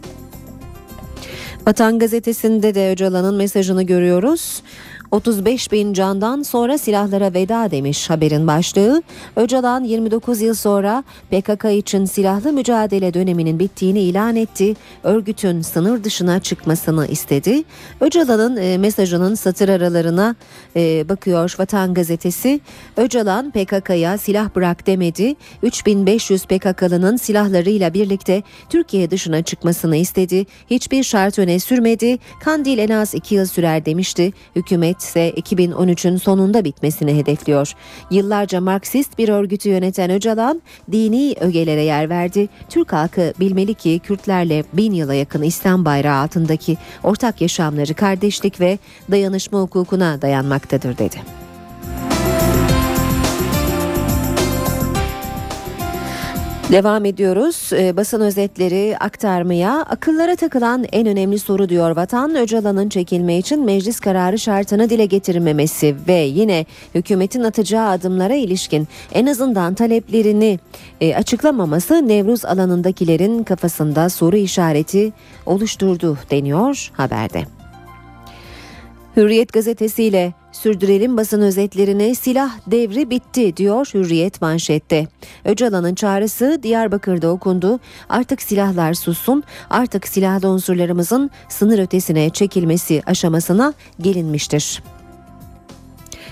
Vatan 1.66 1.98
gazetesinde 1.98 2.74
de 2.74 2.90
Öcalan'ın 2.90 3.34
mesajını 3.34 3.82
görüyoruz. 3.82 4.62
35 5.10 5.72
bin 5.72 5.92
candan 5.92 6.42
sonra 6.42 6.78
silahlara 6.78 7.34
veda 7.34 7.70
demiş 7.70 8.10
haberin 8.10 8.46
başlığı. 8.46 9.02
Öcalan 9.36 9.84
29 9.84 10.40
yıl 10.40 10.54
sonra 10.54 11.04
PKK 11.30 11.64
için 11.64 12.04
silahlı 12.04 12.52
mücadele 12.52 13.14
döneminin 13.14 13.58
bittiğini 13.58 14.00
ilan 14.00 14.36
etti. 14.36 14.74
Örgütün 15.02 15.62
sınır 15.62 16.04
dışına 16.04 16.40
çıkmasını 16.40 17.06
istedi. 17.06 17.62
Öcalan'ın 18.00 18.56
e, 18.56 18.78
mesajının 18.78 19.34
satır 19.34 19.68
aralarına 19.68 20.36
e, 20.76 21.08
bakıyor 21.08 21.54
Vatan 21.58 21.94
gazetesi. 21.94 22.60
Öcalan 22.96 23.50
PKK'ya 23.50 24.18
silah 24.18 24.54
bırak 24.54 24.86
demedi. 24.86 25.34
3500 25.62 26.44
PKK'lının 26.44 27.16
silahlarıyla 27.16 27.94
birlikte 27.94 28.42
Türkiye 28.68 29.10
dışına 29.10 29.42
çıkmasını 29.42 29.96
istedi. 29.96 30.46
Hiçbir 30.70 31.02
şart 31.02 31.38
öne 31.38 31.58
sürmedi. 31.58 32.18
Kandil 32.44 32.78
en 32.78 32.88
az 32.88 33.14
2 33.14 33.34
yıl 33.34 33.46
sürer 33.46 33.86
demişti. 33.86 34.32
Hükümet 34.56 34.93
ise 35.00 35.30
2013'ün 35.30 36.16
sonunda 36.16 36.64
bitmesini 36.64 37.16
hedefliyor. 37.16 37.72
Yıllarca 38.10 38.60
Marksist 38.60 39.18
bir 39.18 39.28
örgütü 39.28 39.68
yöneten 39.68 40.10
Öcalan 40.10 40.62
dini 40.92 41.34
ögelere 41.40 41.82
yer 41.82 42.08
verdi. 42.10 42.48
Türk 42.68 42.92
halkı 42.92 43.34
bilmeli 43.40 43.74
ki 43.74 44.00
Kürtlerle 44.04 44.64
bin 44.72 44.92
yıla 44.92 45.14
yakın 45.14 45.42
İslam 45.42 45.84
bayrağı 45.84 46.22
altındaki 46.22 46.76
ortak 47.02 47.40
yaşamları 47.40 47.94
kardeşlik 47.94 48.60
ve 48.60 48.78
dayanışma 49.10 49.60
hukukuna 49.60 50.22
dayanmaktadır 50.22 50.98
dedi. 50.98 51.43
Devam 56.72 57.04
ediyoruz. 57.04 57.70
Ee, 57.72 57.96
basın 57.96 58.20
özetleri 58.20 58.96
aktarmaya. 59.00 59.82
Akıllara 59.82 60.36
takılan 60.36 60.84
en 60.92 61.06
önemli 61.06 61.38
soru 61.38 61.68
diyor 61.68 61.90
Vatan. 61.96 62.34
Öcalan'ın 62.34 62.88
çekilme 62.88 63.38
için 63.38 63.64
meclis 63.64 64.00
kararı 64.00 64.38
şartını 64.38 64.90
dile 64.90 65.06
getirmemesi 65.06 65.96
ve 66.08 66.14
yine 66.14 66.66
hükümetin 66.94 67.44
atacağı 67.44 67.88
adımlara 67.88 68.34
ilişkin 68.34 68.88
en 69.12 69.26
azından 69.26 69.74
taleplerini 69.74 70.58
e, 71.00 71.14
açıklamaması 71.14 72.08
Nevruz 72.08 72.44
alanındakilerin 72.44 73.44
kafasında 73.44 74.08
soru 74.08 74.36
işareti 74.36 75.12
oluşturdu 75.46 76.18
deniyor 76.30 76.90
haberde. 76.92 77.63
Hürriyet 79.16 79.52
gazetesiyle 79.52 80.32
sürdürelim 80.52 81.16
basın 81.16 81.40
özetlerini 81.40 82.14
silah 82.14 82.50
devri 82.66 83.10
bitti 83.10 83.56
diyor 83.56 83.90
Hürriyet 83.94 84.40
manşette. 84.42 85.08
Öcalan'ın 85.44 85.94
çağrısı 85.94 86.60
Diyarbakır'da 86.62 87.28
okundu. 87.28 87.80
Artık 88.08 88.42
silahlar 88.42 88.94
sussun, 88.94 89.44
artık 89.70 90.08
silahlı 90.08 90.48
unsurlarımızın 90.48 91.30
sınır 91.48 91.78
ötesine 91.78 92.30
çekilmesi 92.30 93.02
aşamasına 93.06 93.74
gelinmiştir. 94.00 94.82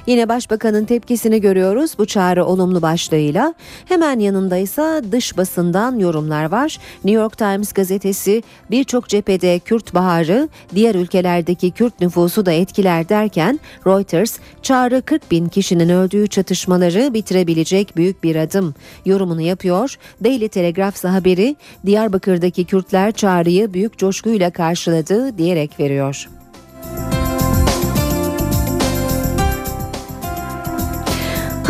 Yine 0.07 0.29
başbakanın 0.29 0.85
tepkisini 0.85 1.41
görüyoruz 1.41 1.95
bu 1.99 2.07
çağrı 2.07 2.45
olumlu 2.45 2.83
başlığıyla. 2.83 3.55
Hemen 3.85 4.19
yanında 4.19 4.57
ise 4.57 5.03
dış 5.13 5.37
basından 5.37 5.99
yorumlar 5.99 6.45
var. 6.45 6.79
New 7.05 7.23
York 7.23 7.39
Times 7.39 7.73
gazetesi 7.73 8.43
birçok 8.71 9.09
cephede 9.09 9.59
Kürt 9.59 9.95
baharı 9.95 10.49
diğer 10.75 10.95
ülkelerdeki 10.95 11.71
Kürt 11.71 12.01
nüfusu 12.01 12.47
da 12.47 12.53
etkiler 12.53 13.09
derken 13.09 13.61
Reuters 13.87 14.39
çağrı 14.63 15.03
40 15.03 15.31
bin 15.31 15.49
kişinin 15.49 15.89
öldüğü 15.89 16.27
çatışmaları 16.27 17.15
bitirebilecek 17.15 17.97
büyük 17.97 18.23
bir 18.23 18.37
adım 18.37 18.75
yorumunu 19.07 19.41
yapıyor. 19.41 19.99
Daily 20.25 20.49
Telegraph 20.49 21.05
haberi 21.05 21.57
Diyarbakır'daki 21.87 22.65
Kürtler 22.65 23.13
çağrıyı 23.13 23.75
büyük 23.75 23.99
coşkuyla 23.99 24.51
karşıladı 24.51 25.39
diyerek 25.39 25.81
veriyor. 25.81 26.29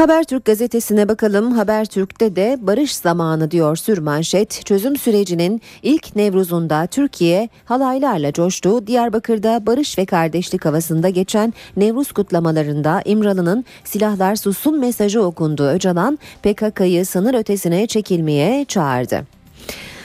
Habertürk 0.02 0.44
gazetesine 0.44 1.08
bakalım. 1.08 1.52
Habertürk'te 1.52 2.36
de 2.36 2.58
barış 2.60 2.96
zamanı 2.96 3.50
diyor 3.50 3.76
sürmanşet. 3.76 4.66
Çözüm 4.66 4.96
sürecinin 4.96 5.62
ilk 5.82 6.16
Nevruz'unda 6.16 6.86
Türkiye 6.86 7.48
halaylarla 7.64 8.32
coştu. 8.32 8.86
Diyarbakır'da 8.86 9.66
barış 9.66 9.98
ve 9.98 10.06
kardeşlik 10.06 10.64
havasında 10.64 11.08
geçen 11.08 11.54
Nevruz 11.76 12.12
kutlamalarında 12.12 13.02
İmralı'nın 13.04 13.64
silahlar 13.84 14.36
sussun 14.36 14.80
mesajı 14.80 15.22
okundu. 15.22 15.66
Öcalan 15.66 16.18
PKK'yı 16.42 17.06
sınır 17.06 17.34
ötesine 17.34 17.86
çekilmeye 17.86 18.64
çağırdı. 18.64 19.26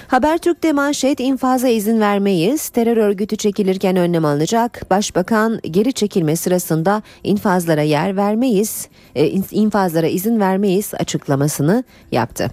Habertürk'te 0.07 0.71
manşet 0.71 1.19
infaza 1.19 1.67
izin 1.67 1.99
vermeyiz. 1.99 2.69
Terör 2.69 2.97
örgütü 2.97 3.35
çekilirken 3.35 3.95
önlem 3.95 4.25
alınacak. 4.25 4.89
Başbakan 4.89 5.59
geri 5.63 5.93
çekilme 5.93 6.35
sırasında 6.35 7.01
infazlara 7.23 7.81
yer 7.81 8.17
vermeyiz, 8.17 8.87
e, 9.15 9.27
infazlara 9.51 10.07
izin 10.07 10.39
vermeyiz 10.39 10.93
açıklamasını 10.93 11.83
yaptı. 12.11 12.51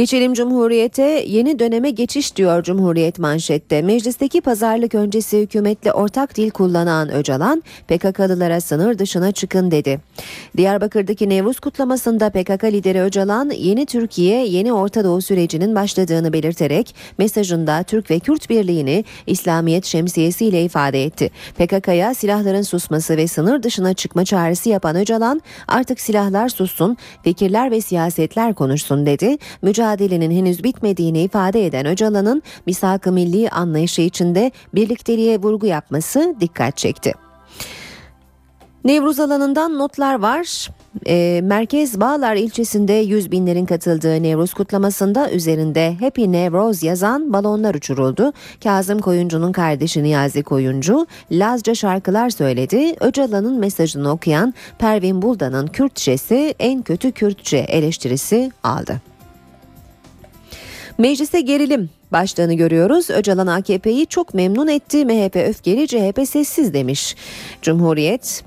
Geçelim 0.00 0.34
Cumhuriyet'e 0.34 1.24
yeni 1.26 1.58
döneme 1.58 1.90
geçiş 1.90 2.36
diyor 2.36 2.62
Cumhuriyet 2.62 3.18
manşette. 3.18 3.82
Meclisteki 3.82 4.40
pazarlık 4.40 4.94
öncesi 4.94 5.40
hükümetle 5.40 5.92
ortak 5.92 6.36
dil 6.36 6.50
kullanan 6.50 7.12
Öcalan 7.12 7.62
PKK'lılara 7.88 8.60
sınır 8.60 8.98
dışına 8.98 9.32
çıkın 9.32 9.70
dedi. 9.70 10.00
Diyarbakır'daki 10.56 11.28
Nevruz 11.28 11.60
kutlamasında 11.60 12.30
PKK 12.30 12.64
lideri 12.64 13.00
Öcalan 13.00 13.50
yeni 13.50 13.86
Türkiye 13.86 14.46
yeni 14.46 14.72
Orta 14.72 15.04
Doğu 15.04 15.22
sürecinin 15.22 15.74
başladığını 15.74 16.32
belirterek 16.32 16.94
mesajında 17.18 17.82
Türk 17.82 18.10
ve 18.10 18.18
Kürt 18.18 18.50
birliğini 18.50 19.04
İslamiyet 19.26 19.84
şemsiyesiyle 19.84 20.64
ifade 20.64 21.04
etti. 21.04 21.30
PKK'ya 21.58 22.14
silahların 22.14 22.62
susması 22.62 23.16
ve 23.16 23.28
sınır 23.28 23.62
dışına 23.62 23.94
çıkma 23.94 24.24
çağrısı 24.24 24.68
yapan 24.68 24.96
Öcalan 24.96 25.42
artık 25.68 26.00
silahlar 26.00 26.48
sussun, 26.48 26.96
fikirler 27.24 27.70
ve 27.70 27.80
siyasetler 27.80 28.54
konuşsun 28.54 29.06
dedi. 29.06 29.36
Mücadele 29.62 29.89
mücadelenin 29.90 30.30
henüz 30.30 30.64
bitmediğini 30.64 31.22
ifade 31.22 31.66
eden 31.66 31.86
Öcalan'ın 31.86 32.42
misak-ı 32.66 33.12
milli 33.12 33.50
anlayışı 33.50 34.02
içinde 34.02 34.52
birlikteliğe 34.74 35.38
vurgu 35.38 35.66
yapması 35.66 36.34
dikkat 36.40 36.76
çekti. 36.76 37.12
Nevruz 38.84 39.20
alanından 39.20 39.78
notlar 39.78 40.14
var. 40.14 40.70
E, 41.06 41.40
Merkez 41.42 42.00
Bağlar 42.00 42.36
ilçesinde 42.36 42.92
100 42.92 43.30
binlerin 43.30 43.66
katıldığı 43.66 44.22
Nevruz 44.22 44.54
kutlamasında 44.54 45.30
üzerinde 45.30 45.96
Happy 46.00 46.32
Nevroz 46.32 46.82
yazan 46.82 47.32
balonlar 47.32 47.74
uçuruldu. 47.74 48.32
Kazım 48.62 48.98
Koyuncu'nun 48.98 49.52
kardeşi 49.52 50.02
Niyazi 50.02 50.42
Koyuncu 50.42 51.06
Lazca 51.32 51.74
şarkılar 51.74 52.30
söyledi. 52.30 52.96
Öcalan'ın 53.00 53.58
mesajını 53.58 54.10
okuyan 54.10 54.54
Pervin 54.78 55.22
Buldan'ın 55.22 55.66
Kürtçesi 55.66 56.54
en 56.58 56.82
kötü 56.82 57.12
Kürtçe 57.12 57.58
eleştirisi 57.58 58.50
aldı. 58.62 59.10
Meclise 61.00 61.40
gerilim 61.40 61.90
başlığını 62.12 62.54
görüyoruz. 62.54 63.10
Öcalan 63.10 63.46
AKP'yi 63.46 64.06
çok 64.06 64.34
memnun 64.34 64.68
etti. 64.68 65.04
MHP 65.04 65.36
öfkeli, 65.36 65.86
CHP 65.86 66.28
sessiz 66.28 66.74
demiş. 66.74 67.16
Cumhuriyet 67.62 68.44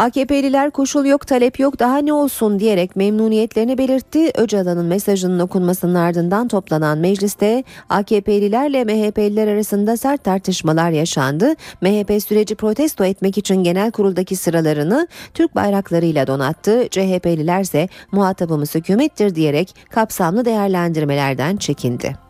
AKP'liler 0.00 0.70
koşul 0.70 1.04
yok 1.04 1.26
talep 1.26 1.60
yok 1.60 1.78
daha 1.78 1.98
ne 1.98 2.12
olsun 2.12 2.58
diyerek 2.58 2.96
memnuniyetlerini 2.96 3.78
belirtti. 3.78 4.30
Öcalan'ın 4.34 4.86
mesajının 4.86 5.38
okunmasının 5.38 5.94
ardından 5.94 6.48
toplanan 6.48 6.98
mecliste 6.98 7.64
AKP'lilerle 7.88 8.84
MHP'liler 8.84 9.48
arasında 9.48 9.96
sert 9.96 10.24
tartışmalar 10.24 10.90
yaşandı. 10.90 11.54
MHP 11.80 12.22
süreci 12.22 12.54
protesto 12.54 13.04
etmek 13.04 13.38
için 13.38 13.56
genel 13.64 13.90
kuruldaki 13.90 14.36
sıralarını 14.36 15.08
Türk 15.34 15.54
bayraklarıyla 15.54 16.26
donattı. 16.26 16.88
CHP'liler 16.90 17.60
ise 17.60 17.88
muhatabımız 18.12 18.74
hükümettir 18.74 19.34
diyerek 19.34 19.74
kapsamlı 19.90 20.44
değerlendirmelerden 20.44 21.56
çekindi. 21.56 22.29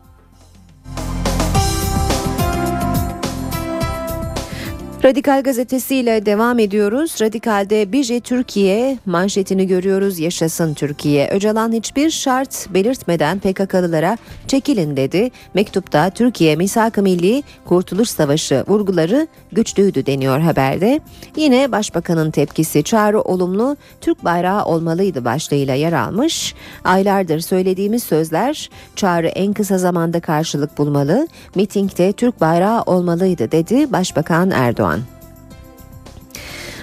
Radikal 5.03 5.43
gazetesiyle 5.43 6.25
devam 6.25 6.59
ediyoruz. 6.59 7.15
Radikal'de 7.21 7.91
Bije 7.91 8.19
Türkiye 8.19 8.97
manşetini 9.05 9.67
görüyoruz. 9.67 10.19
Yaşasın 10.19 10.73
Türkiye. 10.73 11.29
Öcalan 11.29 11.71
hiçbir 11.71 12.09
şart 12.09 12.67
belirtmeden 12.73 13.39
PKK'lılara 13.39 14.17
çekilin 14.47 14.97
dedi. 14.97 15.31
Mektupta 15.53 16.09
Türkiye 16.09 16.55
Misak-ı 16.55 17.01
Milli 17.01 17.43
Kurtuluş 17.65 18.09
Savaşı 18.09 18.63
vurguları 18.67 19.27
güçlüydü 19.51 20.05
deniyor 20.05 20.39
haberde. 20.39 20.99
Yine 21.35 21.71
Başbakanın 21.71 22.31
tepkisi 22.31 22.83
çağrı 22.83 23.21
olumlu 23.21 23.77
Türk 24.01 24.23
bayrağı 24.23 24.65
olmalıydı 24.65 25.25
başlığıyla 25.25 25.73
yer 25.73 25.93
almış. 25.93 26.55
Aylardır 26.83 27.39
söylediğimiz 27.39 28.03
sözler 28.03 28.69
çağrı 28.95 29.27
en 29.27 29.53
kısa 29.53 29.77
zamanda 29.77 30.19
karşılık 30.19 30.77
bulmalı. 30.77 31.27
Mitingde 31.55 32.13
Türk 32.13 32.41
bayrağı 32.41 32.81
olmalıydı 32.81 33.51
dedi 33.51 33.91
Başbakan 33.91 34.51
Erdoğan. 34.51 34.90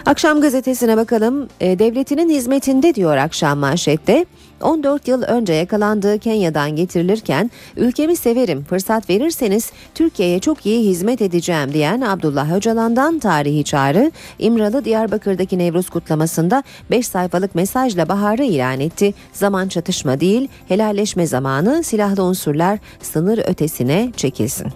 Akşam 0.09 0.41
gazetesine 0.41 0.97
bakalım. 0.97 1.49
E, 1.61 1.79
devletinin 1.79 2.31
hizmetinde 2.31 2.95
diyor 2.95 3.17
akşam 3.17 3.59
manşette. 3.59 4.27
14 4.63 5.09
yıl 5.09 5.23
önce 5.23 5.53
yakalandığı 5.53 6.19
Kenya'dan 6.19 6.77
getirilirken 6.77 7.51
ülkemi 7.77 8.17
severim 8.17 8.65
fırsat 8.65 9.11
verirseniz 9.11 9.73
Türkiye'ye 9.95 10.39
çok 10.39 10.67
iyi 10.67 10.91
hizmet 10.91 11.23
edeceğim 11.23 11.73
diyen 11.73 12.01
Abdullah 12.01 12.57
Öcalan'dan 12.57 13.19
tarihi 13.19 13.65
çağrı 13.65 14.13
İmralı 14.39 14.85
Diyarbakır'daki 14.85 15.59
Nevruz 15.59 15.91
kutlamasında 15.91 16.63
5 16.91 17.07
sayfalık 17.07 17.55
mesajla 17.55 18.09
baharı 18.09 18.45
ilan 18.45 18.81
etti. 18.81 19.15
Zaman 19.33 19.69
çatışma 19.69 20.21
değil 20.21 20.49
helalleşme 20.69 21.27
zamanı 21.27 21.83
silahlı 21.85 22.23
unsurlar 22.23 22.79
sınır 23.03 23.39
ötesine 23.39 24.13
çekilsin. 24.17 24.67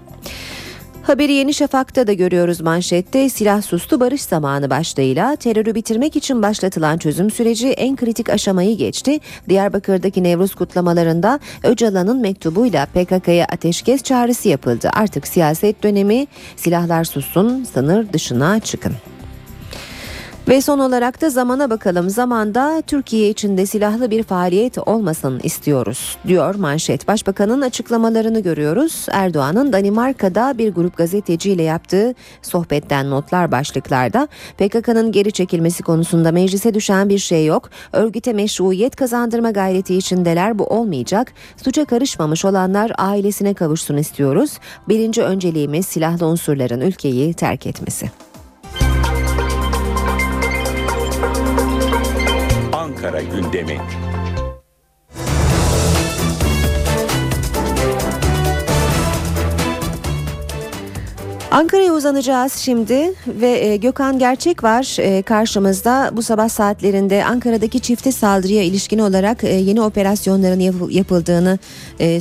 Haberi 1.03 1.33
Yeni 1.33 1.55
Şafak'ta 1.55 2.07
da 2.07 2.13
görüyoruz 2.13 2.61
manşette 2.61 3.29
silah 3.29 3.63
sustu 3.63 4.01
barış 4.01 4.23
zamanı 4.23 4.71
başlığıyla 4.71 5.37
terörü 5.37 5.75
bitirmek 5.75 6.17
için 6.17 6.43
başlatılan 6.43 6.99
çözüm 6.99 7.31
süreci 7.31 7.69
en 7.69 7.97
kritik 7.97 8.31
aşamayı 8.31 8.77
geçti. 8.77 9.21
Diyarbakır'daki 9.49 10.23
Nevruz 10.23 10.55
kutlamalarında 10.55 11.41
Öcalan'ın 11.63 12.21
mektubuyla 12.21 12.87
PKK'ya 12.87 13.45
ateşkes 13.45 14.03
çağrısı 14.03 14.49
yapıldı. 14.49 14.91
Artık 14.93 15.27
siyaset 15.27 15.83
dönemi 15.83 16.27
silahlar 16.57 17.05
sussun 17.05 17.65
sınır 17.65 18.13
dışına 18.13 18.61
çıkın. 18.61 18.93
Ve 20.49 20.61
son 20.61 20.79
olarak 20.79 21.21
da 21.21 21.31
zamana 21.31 21.71
bakalım. 21.71 22.11
Zamanda 22.11 22.83
Türkiye 22.87 23.29
içinde 23.29 23.67
silahlı 23.67 24.11
bir 24.11 24.23
faaliyet 24.23 24.79
olmasın 24.79 25.41
istiyoruz 25.43 26.19
diyor 26.27 26.55
manşet. 26.55 27.09
Başbakanın 27.09 27.61
açıklamalarını 27.61 28.41
görüyoruz. 28.41 29.07
Erdoğan'ın 29.13 29.73
Danimarka'da 29.73 30.59
bir 30.59 30.75
grup 30.75 30.97
gazeteciyle 30.97 31.63
yaptığı 31.63 32.15
sohbetten 32.43 33.11
notlar 33.11 33.53
başlıklarda. 33.53 34.29
PKK'nın 34.59 35.13
geri 35.13 35.33
çekilmesi 35.33 35.83
konusunda 35.83 36.33
meclise 36.33 36.75
düşen 36.75 37.09
bir 37.09 37.19
şey 37.19 37.47
yok. 37.47 37.71
Örgüte 37.93 38.33
meşruiyet 38.33 38.97
kazandırma 38.97 39.51
gayreti 39.51 39.95
içindeler 39.95 40.59
bu 40.59 40.65
olmayacak. 40.65 41.33
Suça 41.65 41.85
karışmamış 41.85 42.45
olanlar 42.45 42.93
ailesine 42.99 43.55
kavuşsun 43.55 43.97
istiyoruz. 43.97 44.59
Birinci 44.89 45.23
önceliğimiz 45.23 45.87
silahlı 45.87 46.27
unsurların 46.27 46.81
ülkeyi 46.81 47.35
terk 47.35 47.67
etmesi. 47.67 48.11
Ankara 53.03 53.23
gündemi. 53.23 53.81
Ankara'ya 61.53 61.93
uzanacağız 61.93 62.53
şimdi 62.53 63.13
ve 63.27 63.67
e, 63.67 63.77
Gökhan 63.77 64.19
Gerçek 64.19 64.65
var 64.65 64.97
e, 64.99 65.23
karşımızda. 65.23 66.11
Bu 66.13 66.23
sabah 66.23 66.49
saatlerinde 66.49 67.25
Ankara'daki 67.25 67.81
çifte 67.81 68.13
saldırıya 68.13 68.63
ilişkin 68.63 68.99
olarak 68.99 69.45
e, 69.45 69.49
yeni 69.49 69.81
operasyonların 69.83 70.61
yap- 70.61 70.91
yapıldığını 70.93 71.59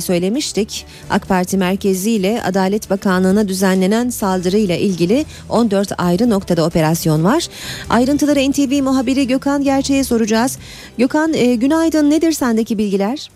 söylemiştik. 0.00 0.86
AK 1.10 1.28
Parti 1.28 1.56
merkezi 1.58 2.10
ile 2.10 2.42
Adalet 2.42 2.90
Bakanlığı'na 2.90 3.48
düzenlenen 3.48 4.10
saldırıyla 4.10 4.76
ilgili 4.76 5.24
14 5.48 5.92
ayrı 5.98 6.30
noktada 6.30 6.64
operasyon 6.64 7.24
var. 7.24 7.48
Ayrıntıları 7.90 8.50
NTV 8.50 8.82
muhabiri 8.82 9.26
Gökhan 9.26 9.64
Gerçek'e 9.64 10.04
soracağız. 10.04 10.58
Gökhan 10.98 11.32
günaydın 11.32 12.10
nedir 12.10 12.32
sendeki 12.32 12.78
bilgiler? 12.78 13.30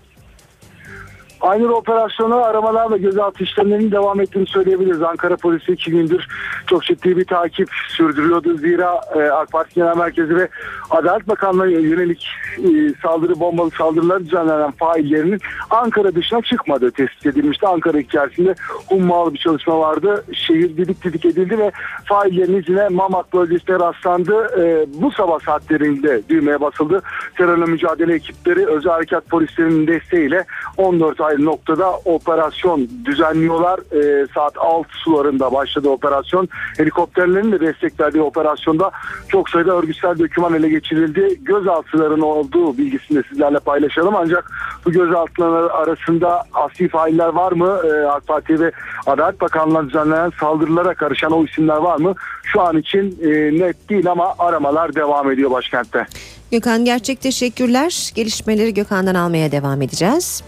Aynı 1.40 1.74
operasyonu 1.74 2.44
aramalar 2.44 2.90
ve 2.90 2.98
gözaltı 2.98 3.44
işlemlerinin 3.44 3.90
devam 3.90 4.20
ettiğini 4.20 4.46
söyleyebiliriz. 4.46 5.02
Ankara 5.02 5.36
polisi 5.36 5.72
iki 5.72 5.90
gündür 5.90 6.26
çok 6.66 6.84
ciddi 6.84 7.16
bir 7.16 7.24
takip 7.24 7.68
sürdürüyordu. 7.88 8.58
Zira 8.58 9.00
e, 9.16 9.20
AK 9.30 9.52
Parti 9.52 9.74
Genel 9.74 9.96
Merkezi 9.96 10.36
ve 10.36 10.48
Adalet 10.90 11.28
Bakanlığı'na 11.28 11.66
yönelik 11.66 12.28
e, 12.58 12.68
saldırı 13.02 13.40
bombalı 13.40 13.70
saldırılar 13.70 14.20
düzenlenen 14.20 14.70
faillerinin 14.70 15.40
Ankara 15.70 16.14
dışına 16.14 16.42
çıkmadığı 16.42 16.90
tespit 16.90 17.26
edilmişti. 17.26 17.66
Ankara 17.66 17.98
içerisinde 17.98 18.54
hummalı 18.88 19.34
bir 19.34 19.38
çalışma 19.38 19.78
vardı. 19.78 20.24
Şehir 20.32 20.76
didik 20.76 21.04
didik 21.04 21.24
edildi 21.24 21.58
ve 21.58 21.72
faillerin 22.04 22.62
izine 22.62 22.88
Mamak 22.88 23.32
bölgesinde 23.34 23.78
rastlandı. 23.78 24.62
E, 24.62 24.86
bu 25.02 25.10
sabah 25.10 25.40
saatlerinde 25.40 26.22
düğmeye 26.28 26.60
basıldı. 26.60 27.02
Terörle 27.36 27.64
mücadele 27.64 28.14
ekipleri 28.14 28.66
özel 28.66 28.92
harekat 28.92 29.26
polislerinin 29.26 29.86
desteğiyle 29.86 30.44
14 30.76 31.20
ayrı 31.26 31.44
noktada 31.44 31.92
operasyon 32.04 32.88
düzenliyorlar. 33.04 33.78
E, 33.78 34.26
saat 34.34 34.58
6 34.58 34.88
sularında 35.04 35.52
başladı 35.52 35.88
operasyon. 35.88 36.48
Helikopterlerin 36.76 37.52
de 37.52 37.60
destek 37.60 38.00
verdiği 38.00 38.22
operasyonda 38.22 38.90
çok 39.28 39.50
sayıda 39.50 39.76
örgütsel 39.76 40.18
doküman 40.18 40.54
ele 40.54 40.68
geçirildi. 40.68 41.38
Gözaltıların 41.42 42.20
olduğu 42.20 42.78
bilgisini 42.78 43.18
de 43.18 43.22
sizlerle 43.28 43.58
paylaşalım. 43.58 44.16
Ancak 44.16 44.50
bu 44.84 44.92
gözaltılar 44.92 45.70
arasında 45.70 46.42
asli 46.54 46.88
failler 46.88 47.28
var 47.28 47.52
mı? 47.52 47.80
E, 47.84 48.06
AK 48.06 48.26
Parti 48.26 48.60
ve 48.60 48.72
Adalet 49.06 49.40
Bakanlığı'na 49.40 49.88
düzenlenen 49.88 50.32
saldırılara 50.40 50.94
karışan 50.94 51.32
o 51.32 51.44
isimler 51.44 51.76
var 51.76 51.96
mı? 51.96 52.14
Şu 52.42 52.60
an 52.60 52.78
için 52.78 53.18
e, 53.22 53.58
net 53.58 53.88
değil 53.88 54.10
ama 54.10 54.34
aramalar 54.38 54.94
devam 54.94 55.30
ediyor 55.30 55.50
başkentte. 55.50 56.06
Gökhan 56.50 56.84
Gerçek 56.84 57.20
teşekkürler. 57.20 58.10
Gelişmeleri 58.14 58.74
Gökhan'dan 58.74 59.14
almaya 59.14 59.52
devam 59.52 59.82
edeceğiz. 59.82 60.42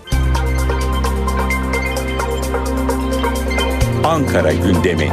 Ankara 4.09 4.53
gündemi. 4.53 5.13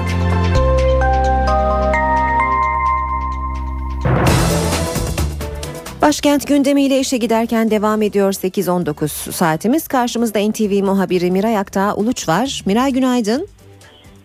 Başkent 6.01 6.47
gündemiyle 6.47 6.99
işe 6.99 7.17
giderken 7.17 7.71
devam 7.71 8.01
ediyor 8.01 8.33
8-19 8.33 9.31
saatimiz. 9.31 9.87
Karşımızda 9.87 10.39
NTV 10.49 10.83
muhabiri 10.83 11.31
Miray 11.31 11.57
Aktağ 11.57 11.95
Uluç 11.95 12.29
var. 12.29 12.63
Miray 12.65 12.91
günaydın. 12.91 13.47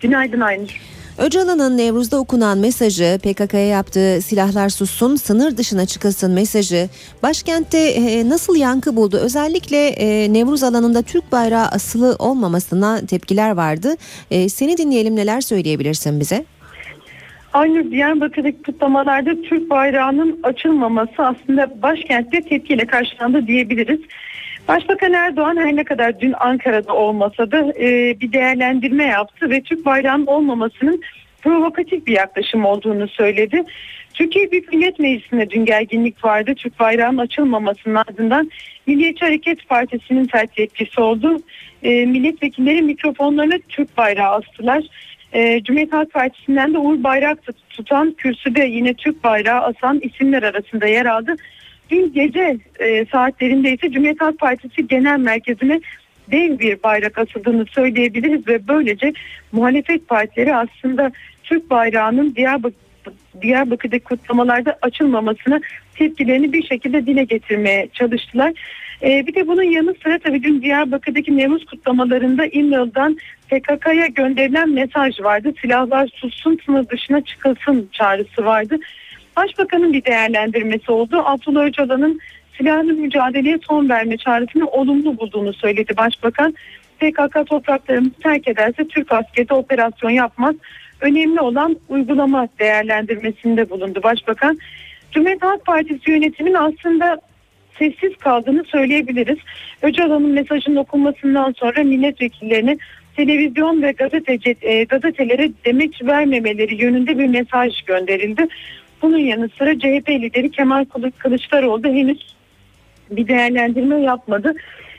Günaydın 0.01 0.41
Aynur. 0.41 0.81
Öcalan'ın 1.19 1.77
Nevruz'da 1.77 2.19
okunan 2.19 2.59
mesajı 2.59 3.19
PKK'ya 3.23 3.67
yaptığı 3.67 4.23
silahlar 4.23 4.69
sussun 4.69 5.17
sınır 5.17 5.57
dışına 5.57 5.87
çıkılsın 5.87 6.33
mesajı 6.33 6.89
başkentte 7.23 7.79
e, 7.79 8.29
nasıl 8.29 8.57
yankı 8.57 8.97
buldu? 8.97 9.17
Özellikle 9.17 9.87
e, 9.89 10.33
Nevruz 10.33 10.63
alanında 10.63 11.03
Türk 11.03 11.33
bayrağı 11.33 11.67
asılı 11.67 12.17
olmamasına 12.19 13.07
tepkiler 13.07 13.51
vardı. 13.51 13.95
E, 14.31 14.49
seni 14.49 14.77
dinleyelim 14.77 15.17
neler 15.17 15.41
söyleyebilirsin 15.41 16.21
bize? 16.21 16.45
Aynur 17.53 17.91
Diyarbakır'daki 17.91 18.63
kutlamalarda 18.63 19.43
Türk 19.43 19.71
bayrağının 19.71 20.41
açılmaması 20.43 21.13
aslında 21.19 21.83
başkentte 21.83 22.41
tepkiyle 22.41 22.87
karşılandı 22.87 23.47
diyebiliriz. 23.47 24.01
Başbakan 24.69 25.13
Erdoğan 25.13 25.57
her 25.57 25.77
ne 25.77 25.85
kadar 25.85 26.21
dün 26.21 26.35
Ankara'da 26.41 26.95
olmasa 26.95 27.51
da 27.51 27.73
e, 27.81 28.21
bir 28.21 28.33
değerlendirme 28.33 29.05
yaptı 29.05 29.51
ve 29.51 29.61
Türk 29.61 29.85
bayrağının 29.85 30.27
olmamasının 30.27 31.03
provokatif 31.43 32.07
bir 32.07 32.17
yaklaşım 32.17 32.65
olduğunu 32.65 33.09
söyledi. 33.09 33.65
Türkiye 34.15 34.51
Büyük 34.51 34.73
Millet 34.73 34.99
Meclisi'nde 34.99 35.51
dün 35.51 35.65
gerginlik 35.65 36.25
vardı. 36.25 36.55
Türk 36.55 36.81
bayrağının 36.81 37.19
açılmamasının 37.19 37.95
ardından 37.95 38.51
Milliyetçi 38.87 39.25
Hareket 39.25 39.69
Partisi'nin 39.69 40.29
sert 40.33 40.57
tepkisi 40.57 41.01
oldu. 41.01 41.41
E, 41.83 42.07
milletvekilleri 42.07 42.83
mikrofonlarına 42.83 43.59
Türk 43.69 43.97
bayrağı 43.97 44.35
astılar. 44.35 44.85
E, 45.33 45.63
Cumhuriyet 45.63 45.93
Halk 45.93 46.13
Partisi'nden 46.13 46.75
de 46.75 46.79
Uğur 46.79 47.03
Bayrak 47.03 47.39
tutan 47.71 48.13
kürsüde 48.13 48.65
yine 48.65 48.95
Türk 48.95 49.25
bayrağı 49.25 49.61
asan 49.61 50.01
isimler 50.01 50.43
arasında 50.43 50.87
yer 50.87 51.07
aldı. 51.07 51.37
Dün 51.91 52.13
gece 52.13 52.59
e, 52.79 53.07
saatlerinde 53.07 53.73
ise 53.73 53.91
Cumhuriyet 53.91 54.21
Halk 54.21 54.39
Partisi 54.39 54.89
Genel 54.89 55.19
Merkezi'ne 55.19 55.81
dev 56.33 56.59
bir 56.59 56.83
bayrak 56.83 57.19
asıldığını 57.19 57.67
söyleyebiliriz 57.67 58.49
ve 58.49 58.69
böylece 58.69 59.13
muhalefet 59.53 60.09
partileri 60.09 60.57
aslında 60.57 61.13
Türk 61.45 61.71
bayrağının 61.71 62.35
Diyarbakır 62.35 62.91
Diyarbakır'daki 63.43 64.05
kutlamalarda 64.05 64.79
açılmamasına 64.83 65.61
tepkilerini 65.95 66.53
bir 66.53 66.63
şekilde 66.63 67.07
dile 67.07 67.25
getirmeye 67.25 67.89
çalıştılar. 67.93 68.53
Ee, 69.03 69.27
bir 69.27 69.35
de 69.35 69.47
bunun 69.47 69.63
yanı 69.63 69.95
sıra 70.03 70.19
tabii 70.19 70.43
dün 70.43 70.63
Diyarbakır'daki 70.63 71.37
Nevruz 71.37 71.65
kutlamalarında 71.65 72.47
İmralı'dan 72.47 73.19
PKK'ya 73.49 74.07
gönderilen 74.07 74.71
mesaj 74.71 75.21
vardı. 75.21 75.53
Silahlar 75.61 76.09
sussun 76.15 76.59
sınır 76.67 76.89
dışına 76.89 77.21
çıkılsın 77.21 77.89
çağrısı 77.93 78.45
vardı. 78.45 78.79
Başbakanın 79.41 79.93
bir 79.93 80.05
değerlendirmesi 80.05 80.93
oldu. 80.93 81.23
Abdullah 81.25 81.65
Öcalan'ın 81.65 82.21
silahlı 82.59 82.93
mücadeleye 82.93 83.59
son 83.69 83.89
verme 83.89 84.17
çağrısını 84.17 84.67
olumlu 84.67 85.19
bulduğunu 85.19 85.53
söyledi 85.53 85.97
Başbakan. 85.97 86.55
PKK 86.99 87.47
topraklarımızı 87.47 88.15
terk 88.23 88.49
ederse 88.49 88.89
Türk 88.89 89.13
askeri 89.13 89.55
operasyon 89.55 90.11
yapmaz. 90.11 90.55
Önemli 91.01 91.41
olan 91.41 91.77
uygulama 91.89 92.49
değerlendirmesinde 92.59 93.71
bulundu 93.71 94.03
Başbakan. 94.03 94.59
Cumhuriyet 95.13 95.43
Halk 95.43 95.67
Partisi 95.67 96.11
yönetimin 96.11 96.55
aslında 96.55 97.21
sessiz 97.79 98.17
kaldığını 98.17 98.65
söyleyebiliriz. 98.65 99.39
Öcalan'ın 99.83 100.31
mesajının 100.31 100.77
okunmasından 100.77 101.53
sonra 101.53 101.83
milletvekillerine 101.85 102.79
televizyon 103.17 103.83
ve 103.83 103.93
gazeteci, 103.93 104.57
e, 104.63 104.85
gazetelere 104.85 105.51
demeç 105.65 106.03
vermemeleri 106.03 106.83
yönünde 106.83 107.19
bir 107.19 107.27
mesaj 107.27 107.83
gönderildi. 107.83 108.49
Bunun 109.03 109.19
yanı 109.19 109.49
sıra 109.59 109.79
CHP 109.79 110.09
lideri 110.09 110.51
Kemal 110.51 110.85
Kılıçdaroğlu 111.19 111.85
da 111.85 111.89
henüz 111.89 112.35
bir 113.11 113.29
değerlendirme 113.29 114.01
yapmadı. 114.01 114.55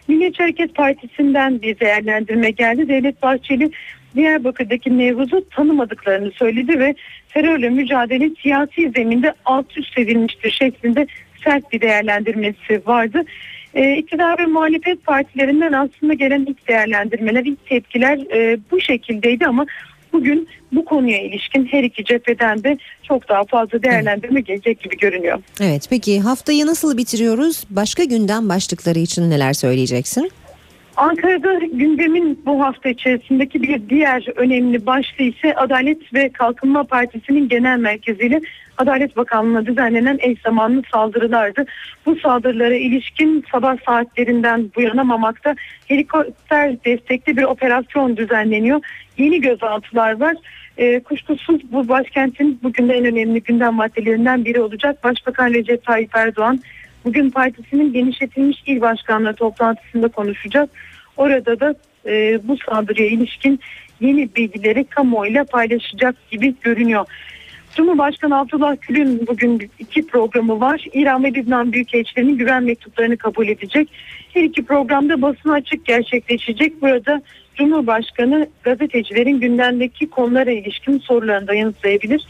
Milliyetçi 0.08 0.44
Hareket 0.44 0.76
Partisi'nden 0.76 1.62
bir 1.62 1.80
değerlendirme 1.80 2.52
geldi. 2.52 2.90
Devlet 2.90 3.22
Bahçeli 3.22 3.72
Diyarbakır'daki 4.16 4.98
Nevruz'u 4.98 5.50
tanımadıklarını 5.50 6.32
söyledi 6.32 6.80
ve 6.80 6.96
terörle 7.30 7.70
mücadele 7.70 8.30
siyasi 8.42 8.92
zeminde 8.96 9.34
alt 9.46 9.78
üst 9.78 9.98
edilmiştir 9.98 10.52
şeklinde 10.52 11.08
sert 11.44 11.72
bir 11.72 11.82
değerlendirmesi 11.82 12.82
vardı. 12.86 13.24
E, 13.74 13.98
iktidar 13.98 14.40
ve 14.40 14.46
muhalefet 14.46 15.06
partilerinden 15.06 15.72
aslında 15.72 16.14
gelen 16.14 16.46
ilk 16.46 16.68
değerlendirmeler, 16.68 17.46
ilk 17.46 17.66
tepkiler 17.66 18.20
e, 18.34 18.58
bu 18.72 18.82
şekildeydi 18.82 19.46
ama 19.46 19.66
Bugün 20.14 20.48
bu 20.72 20.86
konuya 20.86 21.22
ilişkin 21.22 21.66
her 21.66 21.84
iki 21.84 22.04
cepheden 22.04 22.64
de 22.64 22.78
çok 23.04 23.30
daha 23.30 23.44
fazla 23.44 23.84
değerlendirme 23.84 24.42
gelecek 24.42 24.80
gibi 24.80 24.98
görünüyor. 24.98 25.40
Evet 25.62 25.88
peki 25.90 26.20
haftayı 26.20 26.66
nasıl 26.66 26.98
bitiriyoruz? 26.98 27.64
Başka 27.70 28.04
gündem 28.04 28.50
başlıkları 28.50 29.00
için 29.00 29.30
neler 29.30 29.54
söyleyeceksin? 29.54 30.32
Ankara'da 30.98 31.54
gündemin 31.74 32.40
bu 32.46 32.62
hafta 32.64 32.90
içerisindeki 32.90 33.64
bir 33.64 33.90
diğer 33.90 34.26
önemli 34.36 34.86
başlığı 34.86 35.24
ise 35.24 35.56
Adalet 35.56 36.14
ve 36.14 36.30
Kalkınma 36.30 36.84
Partisi'nin 36.84 37.50
genel 37.50 37.80
merkeziyle 37.80 38.42
Adalet 38.78 39.18
Bakanlığı'na 39.18 39.66
düzenlenen 39.66 40.18
eş 40.22 40.42
zamanlı 40.42 40.82
saldırılardı. 40.92 41.66
Bu 42.06 42.16
saldırılara 42.16 42.76
ilişkin 42.76 43.46
sabah 43.52 43.78
saatlerinden 43.86 44.72
bu 44.76 44.82
yana 44.82 45.04
Mamak'ta 45.04 45.56
helikopter 45.88 46.84
destekli 46.86 47.38
bir 47.38 47.44
operasyon 47.44 48.18
düzenleniyor. 48.18 48.82
Yeni 49.22 49.42
gözaltılar 49.42 50.20
var. 50.20 50.36
E, 50.78 51.00
kuşkusuz 51.00 51.72
bu 51.72 51.88
başkentin 51.88 52.60
bugün 52.64 52.90
de 52.90 52.94
en 52.94 53.06
önemli 53.06 53.44
gündem 53.44 53.74
maddelerinden 53.74 54.46
biri 54.46 54.62
olacak. 54.62 55.04
Başbakan 55.04 55.54
Recep 55.54 55.86
Tayyip 55.86 56.16
Erdoğan 56.16 56.60
bugün 57.06 57.30
partisinin 57.30 57.94
genişletilmiş 57.94 58.64
il 58.66 58.82
başkanlığı 58.82 59.34
toplantısında 59.34 60.08
konuşacak. 60.08 60.70
Orada 61.18 61.60
da 61.60 61.76
e, 62.06 62.40
bu 62.48 62.58
saldırıya 62.58 63.08
ilişkin 63.08 63.60
yeni 64.00 64.36
bilgileri 64.36 64.84
kamuoyuyla 64.84 65.44
paylaşacak 65.44 66.16
gibi 66.32 66.56
görünüyor. 66.62 67.06
Cumhurbaşkanı 67.76 68.40
Abdullah 68.40 68.76
Gül'ün 68.82 69.28
bugün 69.28 69.72
iki 69.80 70.08
programı 70.08 70.60
var. 70.60 70.86
İran 70.94 71.24
ve 71.24 71.34
Lübnan 71.34 71.74
Büyükelçilerinin 71.74 72.38
güven 72.38 72.64
mektuplarını 72.64 73.18
kabul 73.18 73.48
edecek. 73.48 73.90
Her 74.34 74.44
iki 74.44 74.66
programda 74.66 75.22
basın 75.22 75.50
açık 75.50 75.86
gerçekleşecek. 75.86 76.82
Burada 76.82 77.22
Cumhurbaşkanı 77.56 78.48
gazetecilerin 78.64 79.40
gündemdeki 79.40 80.10
konulara 80.10 80.52
ilişkin 80.52 81.00
sorularını 81.00 81.48
da 81.48 81.54
yanıtlayabilir. 81.54 82.28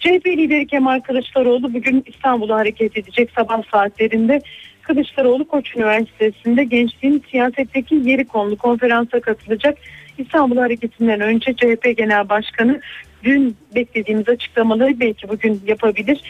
CHP 0.00 0.26
lideri 0.26 0.66
Kemal 0.66 1.00
Kılıçdaroğlu 1.00 1.74
bugün 1.74 2.04
İstanbul'a 2.06 2.56
hareket 2.56 2.96
edecek 2.96 3.30
sabah 3.36 3.62
saatlerinde. 3.70 4.40
Kılıçdaroğlu 4.82 5.48
Koç 5.48 5.76
Üniversitesi'nde 5.76 6.64
gençliğin 6.64 7.24
siyasetteki 7.30 7.94
yeri 7.94 8.24
konulu 8.24 8.56
konferansa 8.56 9.20
katılacak. 9.20 9.78
İstanbul 10.18 10.56
hareketinden 10.56 11.20
önce 11.20 11.54
CHP 11.54 11.96
Genel 11.96 12.28
Başkanı 12.28 12.80
dün 13.24 13.56
beklediğimiz 13.74 14.28
açıklamaları 14.28 15.00
belki 15.00 15.28
bugün 15.28 15.62
yapabilir. 15.66 16.20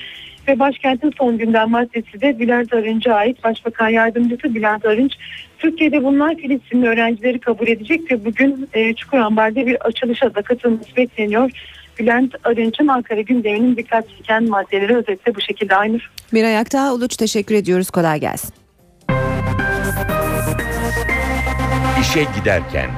Ve 0.49 0.59
başkentin 0.59 1.13
son 1.19 1.39
gündem 1.39 1.71
maddesi 1.71 2.21
de 2.21 2.39
Bülent 2.39 2.75
Arınç'a 2.75 3.15
ait 3.15 3.45
Başbakan 3.45 3.89
Yardımcısı 3.89 4.55
Bülent 4.55 4.85
Arınç. 4.85 5.13
Türkiye'de 5.59 6.05
bunlar 6.05 6.37
Filistinli 6.37 6.89
öğrencileri 6.89 7.39
kabul 7.39 7.69
edecek 7.69 8.13
ve 8.13 8.25
bugün 8.25 8.69
e, 8.75 8.95
Çukurambar'da 8.95 9.67
bir 9.67 9.87
açılışa 9.87 10.35
da 10.35 10.43
katılması 10.43 10.97
bekleniyor. 10.97 11.51
Bülent 11.99 12.35
Arınç'ın 12.45 12.89
Ankara 12.89 13.21
gündeminin 13.21 13.77
dikkat 13.77 14.09
çeken 14.09 14.49
maddeleri 14.49 14.97
özetle 14.97 15.35
bu 15.35 15.41
şekilde 15.41 15.77
Aynur. 15.77 16.11
Bir 16.33 16.45
ayakta 16.45 16.95
Uluç 16.95 17.17
teşekkür 17.17 17.55
ediyoruz. 17.55 17.91
Kolay 17.91 18.21
gelsin. 18.21 18.55
İşe 22.01 22.27
giderken. 22.39 22.91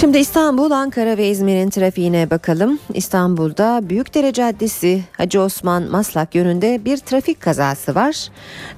Şimdi 0.00 0.18
İstanbul, 0.18 0.70
Ankara 0.70 1.16
ve 1.16 1.28
İzmir'in 1.28 1.70
trafiğine 1.70 2.30
bakalım. 2.30 2.78
İstanbul'da 2.94 3.80
Büyükdere 3.88 4.32
Caddesi 4.32 5.02
Hacı 5.16 5.40
Osman 5.40 5.82
Maslak 5.82 6.34
yönünde 6.34 6.84
bir 6.84 6.96
trafik 6.96 7.40
kazası 7.40 7.94
var. 7.94 8.28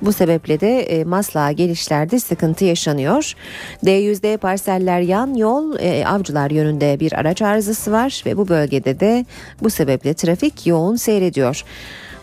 Bu 0.03 0.13
sebeple 0.13 0.61
de 0.61 0.81
e, 0.81 1.05
Maslak'a 1.05 1.53
gelişlerde 1.53 2.21
sıkıntı 2.21 2.65
yaşanıyor. 2.65 3.35
D100'de 3.85 4.37
parseller 4.37 5.01
yan 5.01 5.35
yol 5.35 5.77
e, 5.79 6.07
Avcılar 6.07 6.51
yönünde 6.51 7.01
bir 7.01 7.13
araç 7.13 7.43
arızası 7.43 7.93
var 7.93 8.23
ve 8.27 8.37
bu 8.37 8.49
bölgede 8.49 9.01
de 9.01 9.27
bu 9.63 9.71
sebeple 9.71 10.15
trafik 10.15 10.67
yoğun 10.67 10.97
seyrediyor. 10.97 11.65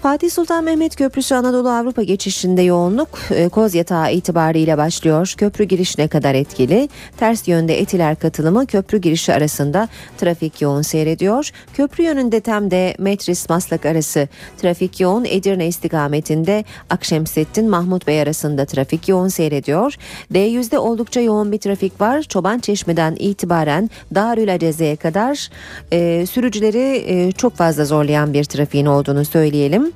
Fatih 0.02 0.30
Sultan 0.30 0.64
Mehmet 0.64 0.96
Köprüsü 0.96 1.36
Anadolu 1.36 1.70
Avrupa 1.70 2.04
geçişinde 2.04 2.62
yoğunluk 2.62 3.10
e, 3.32 3.50
Koz 3.50 3.76
Yatağı 3.76 4.12
itibariyle 4.12 4.78
başlıyor. 4.78 5.34
Köprü 5.38 5.64
girişine 5.64 6.08
kadar 6.08 6.36
etkili. 6.36 6.90
Ters 7.18 7.48
yönde 7.48 7.80
Etiler 7.80 8.16
katılımı 8.16 8.66
köprü 8.66 8.98
girişi 8.98 9.34
arasında 9.34 9.88
trafik 10.18 10.62
yoğun 10.62 10.82
seyrediyor. 10.82 11.50
Köprü 11.74 12.04
yönünde 12.04 12.40
Tem'de 12.40 12.96
Metris 13.00 13.50
Maslak 13.50 13.86
arası 13.86 14.28
trafik 14.58 15.00
yoğun. 15.00 15.26
Edirne 15.26 15.68
istikametinde 15.68 16.64
Akşemsettin 16.90 17.70
Mahmut 17.70 18.08
Bey 18.08 18.22
arasında 18.22 18.66
trafik 18.66 19.10
yoğun 19.10 19.28
seyrediyor. 19.28 19.96
D100'de 20.34 20.80
oldukça 20.80 21.22
yoğun 21.22 21.52
bir 21.52 21.58
trafik 21.58 22.02
var. 22.02 22.22
Çoban 22.22 22.60
Çeşme'den 22.60 23.16
itibaren 23.20 23.90
Darül 24.16 24.54
Aceze'ye 24.54 24.96
kadar 24.96 25.50
e, 25.92 26.26
sürücüleri 26.26 27.04
e, 27.08 27.32
çok 27.32 27.56
fazla 27.56 27.86
zorlayan 27.86 28.34
bir 28.34 28.44
trafiğin 28.44 28.86
olduğunu 28.86 29.26
söyleyelim. 29.26 29.87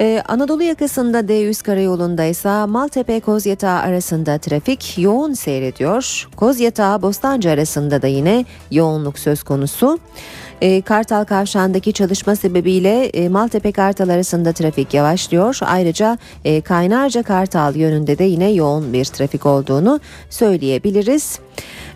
Ee, 0.00 0.22
Anadolu 0.28 0.62
yakasında 0.62 1.20
D100 1.20 1.62
karayolunda 1.62 2.24
ise 2.24 2.64
Maltepe 2.66 3.20
Kozyatağı 3.20 3.78
arasında 3.80 4.38
trafik 4.38 4.98
yoğun 4.98 5.32
seyrediyor. 5.32 6.28
Kozyatağı 6.36 7.02
Bostancı 7.02 7.50
arasında 7.50 8.02
da 8.02 8.06
yine 8.06 8.44
yoğunluk 8.70 9.18
söz 9.18 9.42
konusu. 9.42 9.98
Ee, 10.60 10.82
Kartal 10.82 11.24
Kavşağı'ndaki 11.24 11.92
çalışma 11.92 12.36
sebebiyle 12.36 13.04
e, 13.06 13.28
Maltepe 13.28 13.72
Kartal 13.72 14.08
arasında 14.08 14.52
trafik 14.52 14.94
yavaşlıyor. 14.94 15.58
Ayrıca 15.62 16.18
e, 16.44 16.60
Kaynarca 16.60 17.22
Kartal 17.22 17.76
yönünde 17.76 18.18
de 18.18 18.24
yine 18.24 18.50
yoğun 18.50 18.92
bir 18.92 19.04
trafik 19.04 19.46
olduğunu 19.46 20.00
söyleyebiliriz. 20.30 21.38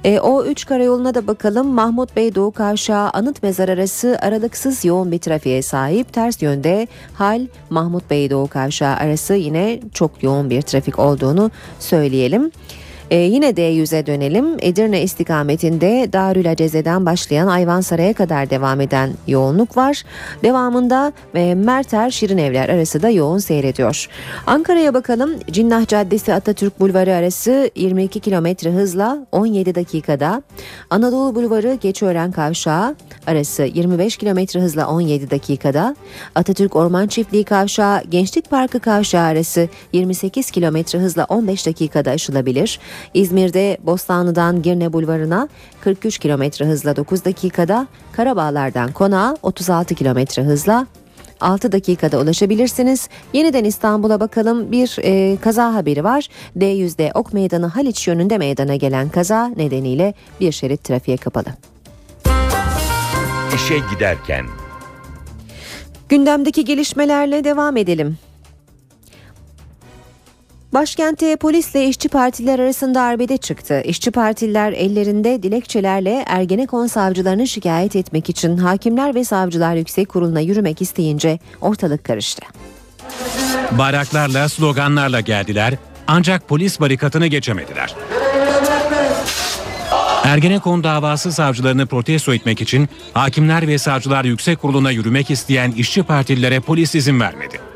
E, 0.05 0.21
o 0.21 0.45
3 0.45 0.67
karayoluna 0.67 1.15
da 1.15 1.27
bakalım. 1.27 1.67
Mahmut 1.67 2.17
Bey 2.17 2.35
Doğu 2.35 2.53
Kavşağı 2.53 3.11
Anıt 3.11 3.43
Mezar 3.43 3.69
arası 3.69 4.19
aralıksız 4.23 4.85
yoğun 4.85 5.13
bir 5.13 5.19
trafiğe 5.19 5.63
sahip. 5.63 6.13
Ters 6.13 6.43
yönde 6.43 6.89
Hal 7.15 7.47
Mahmut 7.71 8.11
Bey 8.11 8.31
Doğu 8.31 8.49
Kavşağı 8.49 8.97
arası 8.97 9.35
yine 9.35 9.81
çok 9.95 10.23
yoğun 10.23 10.51
bir 10.51 10.63
trafik 10.63 10.99
olduğunu 10.99 11.51
söyleyelim. 11.79 12.51
Ee, 13.11 13.17
yine 13.17 13.51
D100'e 13.51 14.07
dönelim. 14.07 14.57
Edirne 14.61 15.03
istikametinde 15.03 16.09
Darül 16.13 16.51
Aceze'den 16.51 17.07
başlayan 17.07 17.47
Ayvansaray'a 17.47 18.13
kadar 18.13 18.51
devam 18.51 18.81
eden 18.81 19.11
yoğunluk 19.27 19.77
var. 19.77 20.03
Devamında 20.43 21.13
e, 21.35 21.55
Merter 21.55 22.11
Şirin 22.11 22.39
Evler 22.39 22.69
arası 22.69 23.03
da 23.03 23.09
yoğun 23.09 23.39
seyrediyor. 23.39 24.09
Ankara'ya 24.47 24.95
bakalım. 24.95 25.31
Cinnah 25.51 25.87
Caddesi 25.87 26.35
Atatürk 26.35 26.81
Bulvarı 26.81 27.15
arası 27.15 27.71
22 27.75 28.21
kilometre 28.21 28.71
hızla 28.71 29.27
17 29.33 29.75
dakikada. 29.75 30.43
Anadolu 30.91 31.35
Bulvarı 31.35 31.75
Geçiören 31.75 32.33
Kavşağı 32.33 32.97
arası 33.27 33.63
25 33.63 34.17
kilometre 34.17 34.61
hızla 34.61 34.89
17 34.89 35.31
dakikada. 35.31 35.97
Atatürk 36.35 36.77
Orman 36.77 37.07
Çiftliği 37.07 37.45
Kavşağı 37.45 38.05
Gençlik 38.05 38.51
Parkı 38.51 38.81
Kavşağı 38.81 39.25
arası 39.25 39.69
28 39.93 40.51
kilometre 40.51 40.99
hızla 40.99 41.25
15 41.25 41.67
dakikada 41.67 42.11
aşılabilir. 42.11 42.79
İzmir'de 43.15 43.79
Bostanlı'dan 43.83 44.63
Girne 44.63 44.93
Bulvarı'na 44.93 45.49
43 45.81 46.19
kilometre 46.19 46.65
hızla 46.65 46.97
9 46.97 47.25
dakikada, 47.25 47.87
Karabağlar'dan 48.13 48.93
Konağa 48.93 49.37
36 49.43 49.95
kilometre 49.95 50.43
hızla 50.43 50.87
6 51.41 51.73
dakikada 51.73 52.21
ulaşabilirsiniz. 52.21 53.09
Yeniden 53.33 53.65
İstanbul'a 53.65 54.21
bakalım 54.21 54.73
bir 54.73 54.97
e, 55.03 55.37
kaza 55.37 55.75
haberi 55.75 56.05
var. 56.05 56.29
D100'de 56.57 57.11
Ok 57.15 57.33
Meydanı 57.33 57.67
Haliç 57.67 58.09
yönünde 58.09 58.39
meydana 58.39 58.77
gelen 58.77 59.09
kaza 59.09 59.47
nedeniyle 59.47 60.15
bir 60.41 60.53
şerit 60.53 60.85
trafiğe 60.85 61.17
kapalı. 61.17 61.49
İşe 63.55 63.79
giderken. 63.95 64.47
Gündemdeki 66.09 66.65
gelişmelerle 66.65 67.45
devam 67.45 67.77
edelim. 67.77 68.19
Başkentte 70.73 71.37
polisle 71.37 71.89
işçi 71.89 72.09
partiler 72.09 72.59
arasında 72.59 73.03
arbede 73.03 73.37
çıktı. 73.37 73.83
İşçi 73.85 74.11
partiler 74.11 74.73
ellerinde 74.73 75.43
dilekçelerle 75.43 76.25
Ergenekon 76.27 76.87
savcılarını 76.87 77.47
şikayet 77.47 77.97
etmek 77.97 78.31
için 78.31 78.57
Hakimler 78.57 79.15
ve 79.15 79.25
Savcılar 79.25 79.75
Yüksek 79.75 80.09
Kurulu'na 80.09 80.41
yürümek 80.41 80.83
isteyince 80.83 81.39
ortalık 81.61 82.05
karıştı. 82.05 82.43
Bayraklarla, 83.71 84.49
sloganlarla 84.49 85.21
geldiler 85.21 85.75
ancak 86.07 86.49
polis 86.49 86.81
barikatını 86.81 87.27
geçemediler. 87.27 87.95
Ergenekon 90.25 90.85
davası 90.85 91.33
savcılarını 91.33 91.87
protesto 91.87 92.35
etmek 92.35 92.63
için 92.63 92.89
Hakimler 93.15 93.69
ve 93.69 93.79
Savcılar 93.79 94.25
Yüksek 94.25 94.61
Kurulu'na 94.61 94.91
yürümek 94.91 95.31
isteyen 95.31 95.71
işçi 95.71 96.03
partililere 96.03 96.61
polis 96.61 96.95
izin 96.95 97.21
vermedi. 97.21 97.68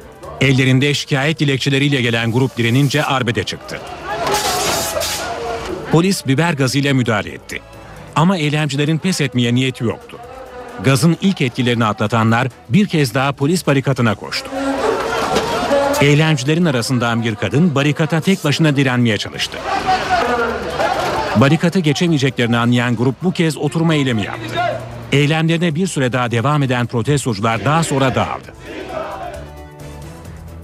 Ellerinde 0.43 0.95
şikayet 0.95 1.41
dilekçeleriyle 1.41 2.03
gelen 2.03 2.33
grup 2.33 2.57
direnince 2.57 3.05
arbede 3.05 3.45
çıktı. 3.45 3.81
Polis 5.93 6.27
biber 6.27 6.53
gazıyla 6.53 6.95
müdahale 6.95 7.31
etti. 7.31 7.61
Ama 8.17 8.37
eylemcilerin 8.37 8.99
pes 8.99 9.21
etmeye 9.21 9.55
niyeti 9.55 9.85
yoktu. 9.85 10.19
Gazın 10.85 11.17
ilk 11.21 11.41
etkilerini 11.41 11.85
atlatanlar 11.85 12.49
bir 12.69 12.87
kez 12.87 13.15
daha 13.15 13.33
polis 13.33 13.67
barikatına 13.67 14.15
koştu. 14.15 14.51
Eylemcilerin 16.01 16.65
arasından 16.65 17.25
bir 17.25 17.35
kadın 17.35 17.75
barikata 17.75 18.21
tek 18.21 18.45
başına 18.45 18.77
direnmeye 18.77 19.19
çalıştı. 19.19 19.59
Barikatı 21.37 21.79
geçemeyeceklerini 21.79 22.57
anlayan 22.57 22.97
grup 22.97 23.23
bu 23.23 23.33
kez 23.33 23.57
oturma 23.57 23.95
eylemi 23.95 24.25
yaptı. 24.25 24.55
Eylemlerine 25.13 25.75
bir 25.75 25.87
süre 25.87 26.13
daha 26.13 26.31
devam 26.31 26.63
eden 26.63 26.87
protestocular 26.87 27.65
daha 27.65 27.85
sonra 27.85 28.15
dağıldı. 28.15 28.53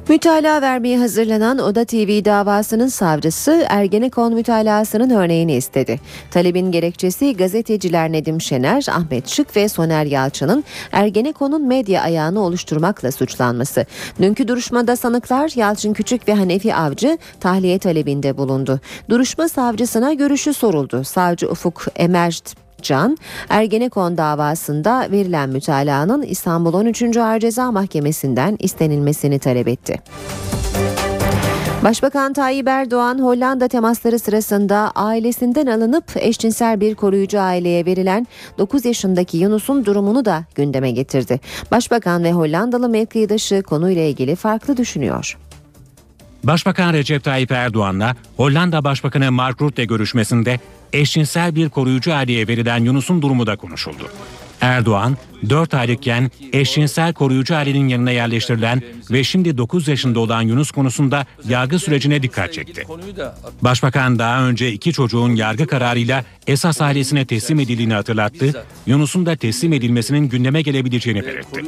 Mütalaa 0.09 0.63
vermeye 0.63 0.99
hazırlanan 0.99 1.59
Oda 1.59 1.85
TV 1.85 2.25
davasının 2.25 2.87
savcısı 2.87 3.67
Ergenekon 3.69 4.35
mütalasının 4.35 5.11
örneğini 5.11 5.55
istedi. 5.57 6.01
Talebin 6.31 6.73
gerekçesi 6.73 7.37
gazeteciler 7.37 8.13
Nedim 8.13 8.41
Şener, 8.41 8.87
Ahmet 8.91 9.29
Şık 9.29 9.57
ve 9.57 9.69
Soner 9.69 10.05
Yalçın'ın 10.05 10.65
Ergenekon'un 10.93 11.67
medya 11.67 12.03
ayağını 12.03 12.41
oluşturmakla 12.41 13.13
suçlanması. 13.13 13.87
Dünkü 14.21 14.49
duruşmada 14.49 14.97
sanıklar 14.97 15.53
Yalçın 15.57 15.93
Küçük 15.93 16.29
ve 16.29 16.35
Hanefi 16.35 16.75
Avcı 16.75 17.19
tahliye 17.41 17.79
talebinde 17.79 18.39
bulundu. 18.39 18.81
Duruşma 19.09 19.49
savcısına 19.49 20.13
görüşü 20.13 20.55
soruldu. 20.55 21.05
Savcı 21.05 21.51
Ufuk 21.51 21.87
Emert 21.97 22.68
Can, 22.83 23.19
Ergenekon 23.49 24.19
davasında 24.19 25.09
verilen 25.11 25.49
mütalaanın 25.49 26.23
İstanbul 26.23 26.75
13. 26.75 27.17
Ağır 27.17 27.41
Ceza 27.41 27.73
Mahkemesi'nden 27.73 28.57
istenilmesini 28.61 29.39
talep 29.39 29.69
etti. 29.69 30.03
Başbakan 31.85 32.33
Tayyip 32.33 32.69
Erdoğan 32.69 33.19
Hollanda 33.19 33.69
temasları 33.69 34.19
sırasında 34.19 34.93
ailesinden 34.95 35.67
alınıp 35.67 36.05
eşcinsel 36.17 36.81
bir 36.81 36.95
koruyucu 36.95 37.41
aileye 37.41 37.87
verilen 37.87 38.27
9 38.59 38.85
yaşındaki 38.85 39.37
Yunus'un 39.37 39.85
durumunu 39.85 40.25
da 40.25 40.45
gündeme 40.55 40.91
getirdi. 40.91 41.41
Başbakan 41.71 42.25
ve 42.25 42.33
Hollandalı 42.33 42.89
mevkidaşı 42.89 43.63
konuyla 43.63 44.03
ilgili 44.03 44.37
farklı 44.37 44.77
düşünüyor. 44.77 45.39
Başbakan 46.45 46.93
Recep 46.93 47.25
Tayyip 47.25 47.53
Erdoğan'la 47.53 48.17
Hollanda 48.37 48.85
Başbakanı 48.85 49.33
Mark 49.33 49.63
Rutte 49.63 49.85
görüşmesinde 49.85 50.61
eşcinsel 50.93 51.55
bir 51.55 51.69
koruyucu 51.69 52.15
aileye 52.15 52.49
verilen 52.49 52.85
Yunus'un 52.85 53.23
durumu 53.23 53.47
da 53.47 53.57
konuşuldu. 53.57 54.09
Erdoğan, 54.61 55.17
4 55.51 55.75
aylıkken 55.75 56.31
eşcinsel 56.53 57.13
koruyucu 57.13 57.57
ailenin 57.57 57.89
yanına 57.89 58.11
yerleştirilen 58.11 58.83
ve 59.11 59.25
şimdi 59.25 59.59
9 59.59 59.89
yaşında 59.89 60.21
olan 60.21 60.43
Yunus 60.43 60.71
konusunda 60.71 61.27
yargı 61.49 61.79
sürecine 61.79 62.23
dikkat 62.23 62.53
çekti. 62.53 62.87
Başbakan 63.63 64.19
daha 64.19 64.43
önce 64.43 64.73
iki 64.73 64.93
çocuğun 64.93 65.35
yargı 65.35 65.67
kararıyla 65.67 66.25
esas 66.47 66.81
ailesine 66.81 67.27
teslim 67.27 67.61
edildiğini 67.61 67.95
hatırlattı. 67.95 68.65
Yunus'un 68.87 69.27
da 69.27 69.37
teslim 69.37 69.73
edilmesinin 69.73 70.29
gündeme 70.29 70.63
gelebileceğini 70.63 71.23
belirtti. 71.27 71.65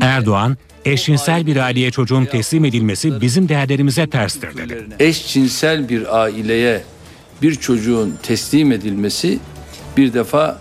Erdoğan, 0.00 0.56
eşcinsel 0.84 1.46
bir 1.46 1.56
aileye 1.56 1.90
çocuğun 1.90 2.24
teslim 2.24 2.64
edilmesi 2.64 3.20
bizim 3.20 3.48
değerlerimize 3.48 4.06
terstir 4.10 4.56
dedi. 4.56 4.86
Eşcinsel 4.98 5.88
bir 5.88 6.22
aileye 6.22 6.82
bir 7.42 7.54
çocuğun 7.54 8.18
teslim 8.22 8.72
edilmesi 8.72 9.38
bir 9.96 10.12
defa 10.12 10.58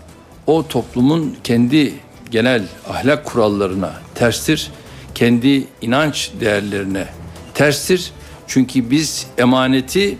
o 0.48 0.68
toplumun 0.68 1.36
kendi 1.44 1.94
genel 2.32 2.64
ahlak 2.90 3.26
kurallarına 3.26 3.94
terstir. 4.16 4.72
Kendi 5.16 5.68
inanç 5.82 6.32
değerlerine 6.40 7.08
terstir. 7.54 8.12
Çünkü 8.48 8.92
biz 8.92 9.28
emaneti 9.38 10.18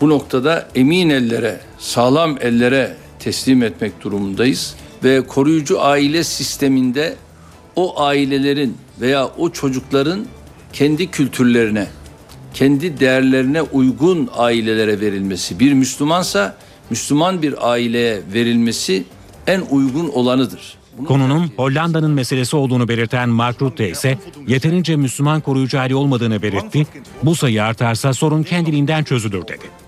bu 0.00 0.08
noktada 0.08 0.68
emin 0.74 1.10
ellere, 1.10 1.60
sağlam 1.78 2.38
ellere 2.40 2.96
teslim 3.18 3.62
etmek 3.62 4.00
durumundayız 4.00 4.74
ve 5.04 5.26
koruyucu 5.26 5.82
aile 5.82 6.24
sisteminde 6.24 7.16
o 7.76 8.02
ailelerin 8.02 8.76
veya 9.00 9.26
o 9.26 9.50
çocukların 9.50 10.26
kendi 10.72 11.10
kültürlerine, 11.10 11.86
kendi 12.54 13.00
değerlerine 13.00 13.62
uygun 13.62 14.30
ailelere 14.36 15.00
verilmesi, 15.00 15.58
bir 15.58 15.72
Müslümansa 15.72 16.56
Müslüman 16.90 17.42
bir 17.42 17.70
aileye 17.70 18.20
verilmesi 18.34 19.04
en 19.46 19.60
uygun 19.70 20.08
olanıdır. 20.08 20.74
Konunun 21.06 21.50
Hollanda'nın 21.56 22.10
meselesi 22.10 22.56
olduğunu 22.56 22.88
belirten 22.88 23.28
Mark 23.28 23.62
Rutte 23.62 23.90
ise 23.90 24.18
yeterince 24.46 24.96
Müslüman 24.96 25.40
koruyucu 25.40 25.80
aile 25.80 25.94
olmadığını 25.94 26.42
belirtti. 26.42 26.86
Bu 27.22 27.34
sayı 27.34 27.64
artarsa 27.64 28.14
sorun 28.14 28.42
kendiliğinden 28.42 29.04
çözülür 29.04 29.42
dedi. 29.42 29.81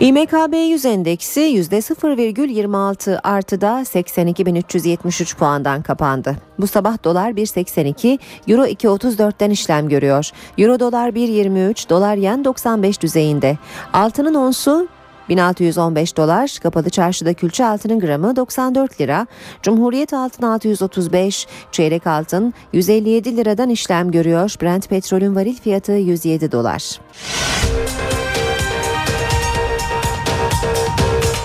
İMKB 0.00 0.54
100 0.54 0.84
endeksi 0.84 1.40
%0,26 1.40 3.20
artıda 3.22 3.80
82.373 3.80 5.36
puandan 5.36 5.82
kapandı. 5.82 6.36
Bu 6.58 6.66
sabah 6.66 7.04
dolar 7.04 7.30
1.82, 7.30 8.18
euro 8.48 8.66
2.34'ten 8.66 9.50
işlem 9.50 9.88
görüyor. 9.88 10.30
Euro 10.58 10.80
dolar 10.80 11.08
1.23, 11.08 11.88
dolar 11.90 12.16
yen 12.16 12.44
95 12.44 13.00
düzeyinde. 13.00 13.58
Altının 13.92 14.34
onsu 14.34 14.88
1615 15.28 16.16
dolar, 16.16 16.58
kapalı 16.62 16.90
çarşıda 16.90 17.34
külçe 17.34 17.66
altının 17.66 18.00
gramı 18.00 18.36
94 18.36 19.00
lira, 19.00 19.26
Cumhuriyet 19.62 20.12
altın 20.12 20.42
635, 20.42 21.46
çeyrek 21.72 22.06
altın 22.06 22.54
157 22.72 23.36
liradan 23.36 23.70
işlem 23.70 24.10
görüyor. 24.10 24.54
Brent 24.62 24.88
petrolün 24.88 25.36
varil 25.36 25.56
fiyatı 25.56 25.92
107 25.92 26.52
dolar. 26.52 27.00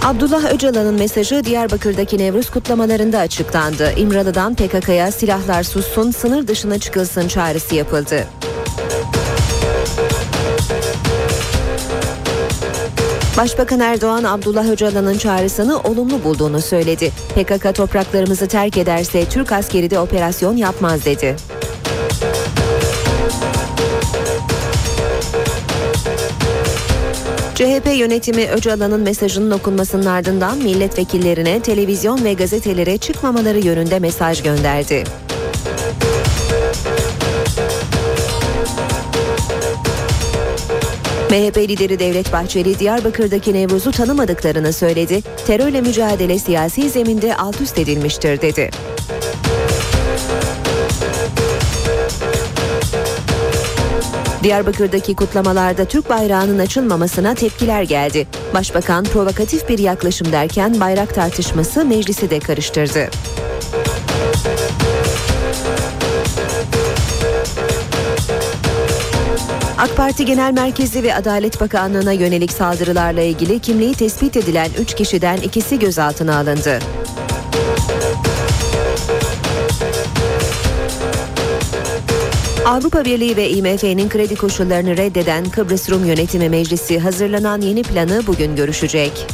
Abdullah 0.06 0.54
Öcalan'ın 0.54 0.96
mesajı 0.96 1.44
Diyarbakır'daki 1.44 2.18
Nevruz 2.18 2.50
kutlamalarında 2.50 3.20
açıklandı. 3.20 3.92
İmralı'dan 3.98 4.56
PKK'ya 4.56 5.12
silahlar 5.12 5.64
sussun, 5.64 6.12
sınır 6.12 6.48
dışına 6.48 6.80
çıkılsın 6.80 7.28
çağrısı 7.28 7.76
yapıldı. 7.76 8.28
Başbakan 13.38 13.80
Erdoğan 13.80 14.24
Abdullah 14.24 14.70
Öcalan'ın 14.70 15.18
çağrısını 15.18 15.80
olumlu 15.80 16.24
bulduğunu 16.24 16.62
söyledi. 16.62 17.12
PKK 17.36 17.76
topraklarımızı 17.76 18.48
terk 18.48 18.78
ederse 18.78 19.26
Türk 19.26 19.52
askeri 19.52 19.90
de 19.90 20.00
operasyon 20.00 20.58
yapmaz 20.58 21.06
dedi. 21.06 21.36
CHP 27.56 27.88
yönetimi 27.98 28.48
Öcalan'ın 28.48 29.02
mesajının 29.02 29.52
okunmasının 29.52 30.06
ardından 30.06 30.58
milletvekillerine, 30.58 31.60
televizyon 31.60 32.24
ve 32.24 32.34
gazetelere 32.34 32.98
çıkmamaları 32.98 33.60
yönünde 33.60 34.00
mesaj 34.00 34.44
gönderdi. 34.44 35.04
MHP 41.30 41.58
lideri 41.58 42.00
Devlet 42.00 42.34
Bahçeli 42.34 42.80
Diyarbakır'daki 42.80 43.54
Nevruz'u 43.54 43.92
tanımadıklarını 43.92 44.74
söyledi. 44.74 45.22
Terörle 45.48 45.82
mücadele 45.82 46.40
siyasi 46.40 46.90
zeminde 46.90 47.36
alt 47.36 47.62
üst 47.62 47.80
edilmiştir 47.80 48.42
dedi. 48.42 48.70
Diyarbakır'daki 54.46 55.16
kutlamalarda 55.16 55.86
Türk 55.86 56.10
bayrağının 56.10 56.60
açılmamasına 56.60 57.36
tepkiler 57.36 57.84
geldi. 57.84 58.28
Başbakan 58.54 59.04
provokatif 59.04 59.70
bir 59.70 59.80
yaklaşım 59.80 60.32
derken 60.32 60.80
bayrak 60.80 61.16
tartışması 61.16 61.86
meclisi 61.86 62.30
de 62.30 62.40
karıştırdı. 62.40 63.10
AK 69.78 69.98
Parti 69.98 70.26
Genel 70.26 70.54
Merkezi 70.54 71.04
ve 71.04 71.16
Adalet 71.16 71.62
Bakanlığı'na 71.62 72.12
yönelik 72.12 72.52
saldırılarla 72.52 73.22
ilgili 73.22 73.60
kimliği 73.60 73.94
tespit 73.94 74.38
edilen 74.38 74.70
3 74.80 74.96
kişiden 74.96 75.38
ikisi 75.38 75.80
gözaltına 75.80 76.38
alındı. 76.38 76.80
Avrupa 82.66 83.06
Birliği 83.06 83.38
ve 83.38 83.50
IMF'nin 83.50 84.10
kredi 84.10 84.36
koşullarını 84.36 84.98
reddeden 84.98 85.46
Kıbrıs 85.46 85.90
Rum 85.90 86.06
Yönetimi 86.06 86.50
Meclisi 86.50 87.00
hazırlanan 87.00 87.62
yeni 87.62 87.84
planı 87.84 88.28
bugün 88.28 88.56
görüşecek. 88.56 89.28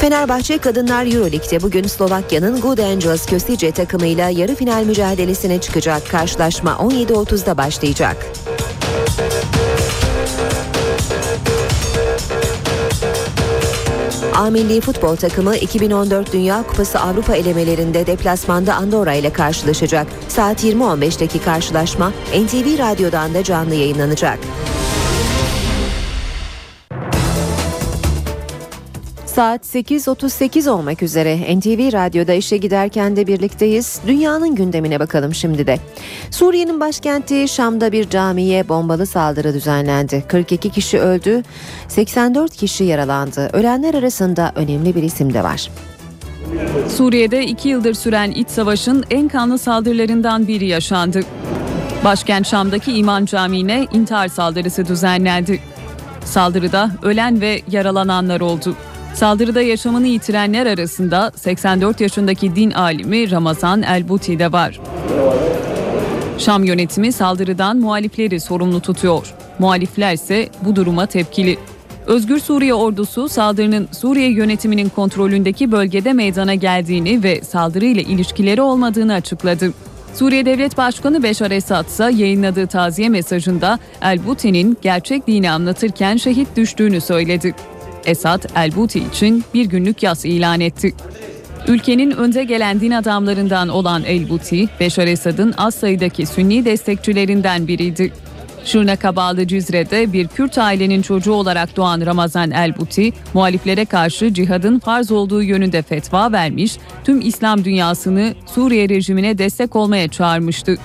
Fenerbahçe 0.00 0.58
Kadınlar 0.58 1.06
Euroleague'de 1.06 1.62
bugün 1.62 1.86
Slovakya'nın 1.86 2.60
Good 2.60 2.78
Angels 2.78 3.26
Köstice 3.26 3.72
takımıyla 3.72 4.28
yarı 4.28 4.54
final 4.54 4.84
mücadelesine 4.84 5.60
çıkacak. 5.60 6.10
Karşılaşma 6.10 6.70
17.30'da 6.70 7.56
başlayacak. 7.56 8.16
A 14.38 14.50
Milli 14.50 14.80
Futbol 14.80 15.16
takımı 15.16 15.56
2014 15.56 16.32
Dünya 16.32 16.62
Kupası 16.62 17.00
Avrupa 17.00 17.36
elemelerinde 17.36 18.06
deplasmanda 18.06 18.74
Andorra 18.74 19.14
ile 19.14 19.32
karşılaşacak. 19.32 20.06
Saat 20.28 20.64
20.15'teki 20.64 21.38
karşılaşma 21.42 22.10
NTV 22.10 22.78
Radyo'dan 22.78 23.34
da 23.34 23.44
canlı 23.44 23.74
yayınlanacak. 23.74 24.38
Saat 29.38 29.66
8.38 29.66 30.70
olmak 30.70 31.02
üzere 31.02 31.58
NTV 31.58 31.92
Radyo'da 31.92 32.32
işe 32.32 32.56
giderken 32.56 33.16
de 33.16 33.26
birlikteyiz. 33.26 34.00
Dünyanın 34.06 34.54
gündemine 34.54 35.00
bakalım 35.00 35.34
şimdi 35.34 35.66
de. 35.66 35.78
Suriye'nin 36.30 36.80
başkenti 36.80 37.48
Şam'da 37.48 37.92
bir 37.92 38.10
camiye 38.10 38.68
bombalı 38.68 39.06
saldırı 39.06 39.54
düzenlendi. 39.54 40.24
42 40.28 40.70
kişi 40.70 41.00
öldü, 41.00 41.42
84 41.88 42.56
kişi 42.56 42.84
yaralandı. 42.84 43.50
Ölenler 43.52 43.94
arasında 43.94 44.52
önemli 44.56 44.94
bir 44.94 45.02
isim 45.02 45.34
de 45.34 45.44
var. 45.44 45.70
Suriye'de 46.96 47.46
iki 47.46 47.68
yıldır 47.68 47.94
süren 47.94 48.30
iç 48.30 48.48
savaşın 48.48 49.04
en 49.10 49.28
kanlı 49.28 49.58
saldırılarından 49.58 50.48
biri 50.48 50.66
yaşandı. 50.66 51.20
Başkent 52.04 52.46
Şam'daki 52.46 52.92
İmam 52.92 53.24
Camii'ne 53.24 53.86
intihar 53.92 54.28
saldırısı 54.28 54.86
düzenlendi. 54.86 55.60
Saldırıda 56.24 56.90
ölen 57.02 57.40
ve 57.40 57.62
yaralananlar 57.70 58.40
oldu. 58.40 58.76
Saldırıda 59.14 59.62
yaşamını 59.62 60.06
yitirenler 60.06 60.66
arasında 60.66 61.32
84 61.36 62.00
yaşındaki 62.00 62.56
din 62.56 62.70
alimi 62.70 63.30
Ramazan 63.30 63.82
Elbuti 63.82 64.38
de 64.38 64.52
var. 64.52 64.80
Şam 66.38 66.64
yönetimi 66.64 67.12
saldırıdan 67.12 67.76
muhalifleri 67.76 68.40
sorumlu 68.40 68.80
tutuyor. 68.80 69.34
Muhalifler 69.58 70.14
ise 70.14 70.48
bu 70.62 70.76
duruma 70.76 71.06
tepkili. 71.06 71.58
Özgür 72.06 72.38
Suriye 72.38 72.74
ordusu 72.74 73.28
saldırının 73.28 73.88
Suriye 73.92 74.30
yönetiminin 74.30 74.88
kontrolündeki 74.88 75.72
bölgede 75.72 76.12
meydana 76.12 76.54
geldiğini 76.54 77.22
ve 77.22 77.40
saldırıyla 77.44 78.02
ilişkileri 78.02 78.62
olmadığını 78.62 79.14
açıkladı. 79.14 79.72
Suriye 80.14 80.46
Devlet 80.46 80.76
Başkanı 80.76 81.22
Beşar 81.22 81.50
Esad 81.50 81.86
ise 81.86 82.04
yayınladığı 82.04 82.66
taziye 82.66 83.08
mesajında 83.08 83.78
El-Buti'nin 84.02 84.76
gerçek 84.82 85.26
dini 85.26 85.50
anlatırken 85.50 86.16
şehit 86.16 86.56
düştüğünü 86.56 87.00
söyledi. 87.00 87.54
Esad, 88.08 88.42
El-Buti 88.56 88.98
için 88.98 89.44
bir 89.54 89.66
günlük 89.66 90.02
yas 90.02 90.24
ilan 90.24 90.60
etti. 90.60 90.94
Ülkenin 91.68 92.10
önde 92.10 92.44
gelen 92.44 92.80
din 92.80 92.90
adamlarından 92.90 93.68
olan 93.68 94.04
El-Buti, 94.04 94.68
Beşar 94.80 95.06
Esad'ın 95.06 95.54
az 95.56 95.74
sayıdaki 95.74 96.26
Sünni 96.26 96.64
destekçilerinden 96.64 97.68
biriydi. 97.68 98.12
Şırnak'a 98.64 99.16
bağlı 99.16 99.46
Cizre'de 99.46 100.12
bir 100.12 100.28
Kürt 100.28 100.58
ailenin 100.58 101.02
çocuğu 101.02 101.32
olarak 101.32 101.76
doğan 101.76 102.06
Ramazan 102.06 102.50
El-Buti, 102.50 103.12
muhaliflere 103.34 103.84
karşı 103.84 104.34
cihadın 104.34 104.78
farz 104.78 105.10
olduğu 105.10 105.42
yönünde 105.42 105.82
fetva 105.82 106.32
vermiş, 106.32 106.76
tüm 107.04 107.20
İslam 107.20 107.64
dünyasını 107.64 108.34
Suriye 108.54 108.88
rejimine 108.88 109.38
destek 109.38 109.76
olmaya 109.76 110.08
çağırmıştı. 110.08 110.76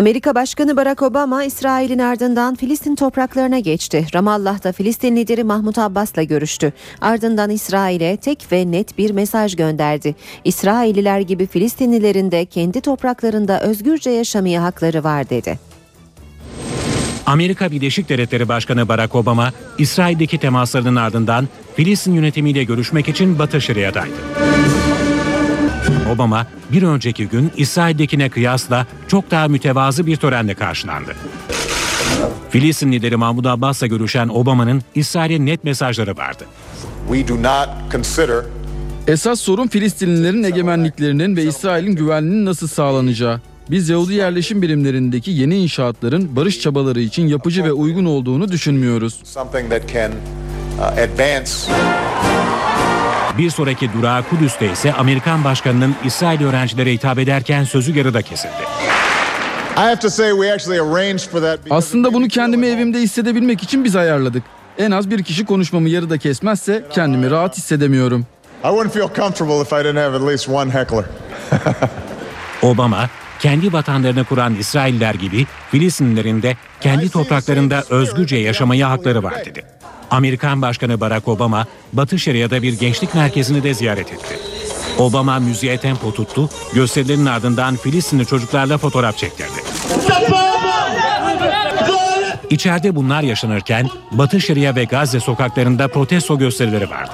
Amerika 0.00 0.34
Başkanı 0.34 0.76
Barack 0.76 1.02
Obama 1.02 1.44
İsrail'in 1.44 1.98
ardından 1.98 2.54
Filistin 2.54 2.94
topraklarına 2.94 3.58
geçti. 3.58 4.06
Ramallah'ta 4.14 4.72
Filistin 4.72 5.16
lideri 5.16 5.44
Mahmut 5.44 5.78
Abbas'la 5.78 6.22
görüştü. 6.22 6.72
Ardından 7.00 7.50
İsrail'e 7.50 8.16
tek 8.16 8.52
ve 8.52 8.70
net 8.70 8.98
bir 8.98 9.10
mesaj 9.10 9.56
gönderdi. 9.56 10.14
İsrailliler 10.44 11.20
gibi 11.20 11.46
Filistinlilerin 11.46 12.30
de 12.30 12.44
kendi 12.44 12.80
topraklarında 12.80 13.60
özgürce 13.60 14.10
yaşamaya 14.10 14.62
hakları 14.62 15.04
var 15.04 15.30
dedi. 15.30 15.58
Amerika 17.26 17.70
Birleşik 17.70 18.08
Devletleri 18.08 18.48
Başkanı 18.48 18.88
Barack 18.88 19.14
Obama, 19.14 19.52
İsrail'deki 19.78 20.38
temaslarının 20.38 20.96
ardından 20.96 21.48
Filistin 21.76 22.12
yönetimiyle 22.12 22.64
görüşmek 22.64 23.08
için 23.08 23.38
Batı 23.38 23.60
Şeria'daydı. 23.60 24.14
Obama 26.10 26.46
bir 26.72 26.82
önceki 26.82 27.28
gün 27.28 27.52
İsrail'dekine 27.56 28.28
kıyasla 28.28 28.86
çok 29.08 29.30
daha 29.30 29.48
mütevazı 29.48 30.06
bir 30.06 30.16
törenle 30.16 30.54
karşılandı. 30.54 31.14
Filistin 32.50 32.92
lideri 32.92 33.16
Mahmud 33.16 33.44
Abbas'la 33.44 33.86
görüşen 33.86 34.28
Obama'nın 34.28 34.82
İsrail'e 34.94 35.46
net 35.46 35.64
mesajları 35.64 36.16
vardı. 36.16 36.44
We 37.12 37.28
do 37.28 37.42
not 37.42 37.68
consider 37.92 38.44
Esas 39.06 39.40
sorun 39.40 39.66
Filistinlilerin 39.66 40.42
egemenliklerinin 40.42 41.36
ve 41.36 41.44
İsrail'in 41.44 41.96
güvenliğinin 41.96 42.46
nasıl 42.46 42.68
sağlanacağı. 42.68 43.40
Biz 43.70 43.88
Yahudi 43.88 44.14
yerleşim 44.14 44.62
birimlerindeki 44.62 45.30
yeni 45.30 45.56
inşaatların 45.56 46.36
barış 46.36 46.60
çabaları 46.60 47.00
için 47.00 47.26
yapıcı 47.26 47.64
ve 47.64 47.72
uygun 47.72 48.04
olduğunu 48.04 48.52
düşünmüyoruz. 48.52 49.20
Bir 53.38 53.50
sonraki 53.50 53.92
durağı 53.92 54.22
Kudüs'te 54.22 54.72
ise 54.72 54.92
Amerikan 54.92 55.44
başkanının 55.44 55.94
İsrail 56.04 56.44
öğrencilere 56.44 56.92
hitap 56.92 57.18
ederken 57.18 57.64
sözü 57.64 57.98
yarıda 57.98 58.22
kesildi. 58.22 58.62
I 59.76 59.80
have 59.80 59.96
to 59.96 60.10
say 60.10 60.30
we 60.30 60.52
actually 60.52 60.80
arranged 60.80 61.30
for 61.30 61.40
that 61.40 61.58
Aslında 61.70 62.12
bunu 62.14 62.28
kendimi 62.28 62.66
evimde 62.66 62.98
hissedebilmek 62.98 63.62
için 63.62 63.84
biz 63.84 63.96
ayarladık. 63.96 64.42
En 64.78 64.90
az 64.90 65.10
bir 65.10 65.22
kişi 65.22 65.44
konuşmamı 65.44 65.88
yarıda 65.88 66.18
kesmezse 66.18 66.84
kendimi 66.92 67.30
rahat 67.30 67.56
hissedemiyorum. 67.56 68.26
I 68.64 68.68
wouldn't 68.68 68.92
feel 68.92 69.08
comfortable 69.16 69.60
if 69.60 69.72
I 69.72 69.84
didn't 69.84 69.96
have 69.96 70.16
at 70.16 70.22
least 70.22 70.48
one 70.48 70.70
heckler. 70.70 71.04
Obama, 72.62 73.08
kendi 73.38 73.72
vatanlarını 73.72 74.24
kuran 74.24 74.54
İsrailler 74.54 75.14
gibi 75.14 75.46
Filistinlilerin 75.70 76.42
de 76.42 76.56
kendi 76.80 77.10
topraklarında 77.10 77.84
özgürce 77.90 78.36
yaşamaya 78.36 78.90
hakları 78.90 79.22
var 79.22 79.44
dedi. 79.44 79.79
Amerikan 80.10 80.62
Başkanı 80.62 81.00
Barack 81.00 81.28
Obama, 81.28 81.66
Batı 81.92 82.18
Şeria'da 82.18 82.62
bir 82.62 82.72
gençlik 82.72 83.14
merkezini 83.14 83.62
de 83.62 83.74
ziyaret 83.74 84.12
etti. 84.12 84.38
Obama 84.98 85.38
müziğe 85.38 85.78
tempo 85.78 86.14
tuttu, 86.14 86.48
gösterilerin 86.74 87.26
ardından 87.26 87.76
Filistinli 87.76 88.26
çocuklarla 88.26 88.78
fotoğraf 88.78 89.18
çektirdi. 89.18 89.60
İçeride 92.50 92.96
bunlar 92.96 93.22
yaşanırken 93.22 93.88
Batı 94.12 94.40
Şeria 94.40 94.76
ve 94.76 94.84
Gazze 94.84 95.20
sokaklarında 95.20 95.88
protesto 95.88 96.38
gösterileri 96.38 96.90
vardı. 96.90 97.12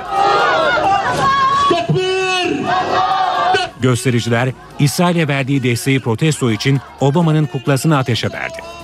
Göstericiler 3.80 4.48
İsrail'e 4.78 5.28
verdiği 5.28 5.62
desteği 5.62 6.00
protesto 6.00 6.50
için 6.50 6.80
Obama'nın 7.00 7.46
kuklasını 7.46 7.98
ateşe 7.98 8.32
verdi. 8.32 8.75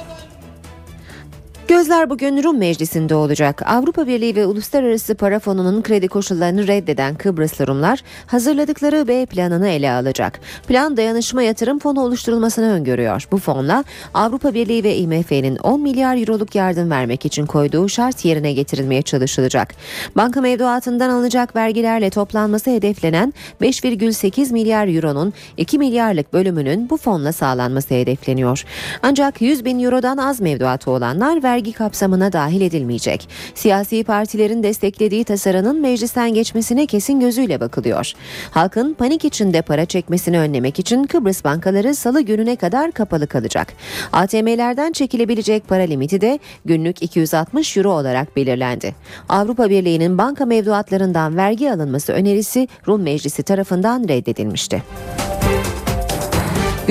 Gözler 1.72 2.10
bugün 2.10 2.42
Rum 2.42 2.58
Meclisi'nde 2.58 3.14
olacak. 3.14 3.62
Avrupa 3.66 4.06
Birliği 4.06 4.36
ve 4.36 4.46
Uluslararası 4.46 5.14
Para 5.14 5.38
Fonu'nun 5.38 5.82
kredi 5.82 6.08
koşullarını 6.08 6.66
reddeden 6.66 7.14
Kıbrıslı 7.14 7.66
Rumlar 7.66 8.02
hazırladıkları 8.26 9.08
B 9.08 9.26
planını 9.26 9.68
ele 9.68 9.90
alacak. 9.90 10.40
Plan 10.68 10.96
dayanışma 10.96 11.42
yatırım 11.42 11.78
fonu 11.78 12.00
oluşturulmasını 12.00 12.72
öngörüyor. 12.72 13.26
Bu 13.32 13.38
fonla 13.38 13.84
Avrupa 14.14 14.54
Birliği 14.54 14.84
ve 14.84 14.96
IMF'nin 14.96 15.56
10 15.56 15.80
milyar 15.80 16.16
euroluk 16.16 16.54
yardım 16.54 16.90
vermek 16.90 17.26
için 17.26 17.46
koyduğu 17.46 17.88
şart 17.88 18.24
yerine 18.24 18.52
getirilmeye 18.52 19.02
çalışılacak. 19.02 19.74
Banka 20.16 20.40
mevduatından 20.40 21.10
alınacak 21.10 21.56
vergilerle 21.56 22.10
toplanması 22.10 22.70
hedeflenen 22.70 23.34
5,8 23.60 24.52
milyar 24.52 24.88
euronun 24.88 25.32
2 25.56 25.78
milyarlık 25.78 26.32
bölümünün 26.32 26.90
bu 26.90 26.96
fonla 26.96 27.32
sağlanması 27.32 27.94
hedefleniyor. 27.94 28.64
Ancak 29.02 29.42
100 29.42 29.64
bin 29.64 29.84
eurodan 29.84 30.16
az 30.16 30.40
mevduatı 30.40 30.90
olanlar 30.90 31.42
vergi 31.42 31.61
kapsamına 31.70 32.32
dahil 32.32 32.60
edilmeyecek. 32.60 33.28
Siyasi 33.55 34.05
partilerin 34.05 34.62
desteklediği 34.62 35.24
tasarının 35.24 35.80
meclisten 35.80 36.34
geçmesine 36.34 36.86
kesin 36.86 37.20
gözüyle 37.20 37.60
bakılıyor. 37.60 38.12
Halkın 38.51 38.94
panik 38.94 39.24
içinde 39.24 39.62
para 39.62 39.84
çekmesini 39.84 40.39
önlemek 40.39 40.78
için 40.78 41.05
Kıbrıs 41.05 41.44
bankaları 41.44 41.94
salı 41.94 42.20
gününe 42.20 42.56
kadar 42.56 42.93
kapalı 42.93 43.26
kalacak. 43.26 43.72
ATM'lerden 44.12 44.93
çekilebilecek 44.93 45.68
para 45.68 45.82
limiti 45.82 46.20
de 46.20 46.39
günlük 46.64 47.02
260 47.02 47.76
euro 47.76 47.90
olarak 47.90 48.36
belirlendi. 48.36 48.94
Avrupa 49.28 49.70
Birliği'nin 49.70 50.18
banka 50.18 50.47
mevduatlarından 50.47 51.36
vergi 51.36 51.72
alınması 51.72 52.12
önerisi 52.12 52.68
Rum 52.89 53.02
Meclisi 53.02 53.43
tarafından 53.43 54.09
reddedilmişti. 54.09 54.82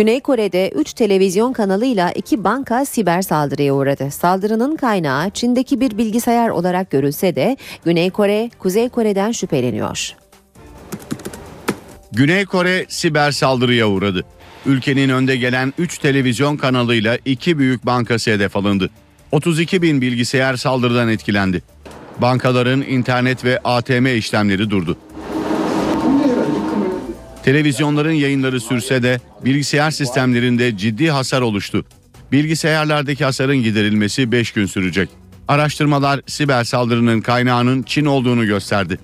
Güney 0.02 0.20
Kore'de 0.20 0.70
3 0.76 0.94
televizyon 0.94 1.54
kanalıyla 1.54 2.12
2 2.12 2.44
banka 2.44 2.86
siber 2.86 3.22
saldırıya 3.22 3.74
uğradı. 3.74 4.12
Saldırının 4.12 4.76
kaynağı 4.76 5.30
Çin'deki 5.30 5.80
bir 5.80 5.98
bilgisayar 5.98 6.50
olarak 6.50 6.92
görülse 6.92 7.36
de 7.36 7.58
Güney 7.86 8.10
Kore, 8.10 8.50
Kuzey 8.60 8.90
Kore'den 8.90 9.32
şüpheleniyor. 9.32 10.16
Güney 12.12 12.46
Kore 12.46 12.86
siber 12.90 13.32
saldırıya 13.32 13.88
uğradı. 13.88 14.26
Ülkenin 14.66 15.10
önde 15.10 15.38
gelen 15.38 15.74
3 15.78 15.98
televizyon 15.98 16.58
kanalıyla 16.58 17.18
2 17.26 17.58
büyük 17.58 17.86
bankası 17.86 18.32
hedef 18.32 18.56
alındı. 18.56 18.90
32 19.32 19.82
bin 19.82 20.02
bilgisayar 20.02 20.56
saldırıdan 20.56 21.10
etkilendi. 21.10 21.62
Bankaların 22.18 22.82
internet 22.82 23.46
ve 23.46 23.60
ATM 23.64 24.06
işlemleri 24.06 24.70
durdu. 24.70 24.98
Televizyonların 27.44 28.12
yayınları 28.12 28.60
sürse 28.60 29.04
de 29.04 29.20
bilgisayar 29.46 29.92
sistemlerinde 29.92 30.78
ciddi 30.78 31.12
hasar 31.12 31.42
oluştu. 31.42 31.86
Bilgisayarlardaki 32.32 33.26
hasarın 33.26 33.58
giderilmesi 33.58 34.32
5 34.32 34.52
gün 34.52 34.66
sürecek. 34.66 35.10
Araştırmalar 35.48 36.22
siber 36.28 36.64
saldırının 36.64 37.22
kaynağının 37.22 37.84
Çin 37.84 38.06
olduğunu 38.06 38.46
gösterdi. 38.46 39.00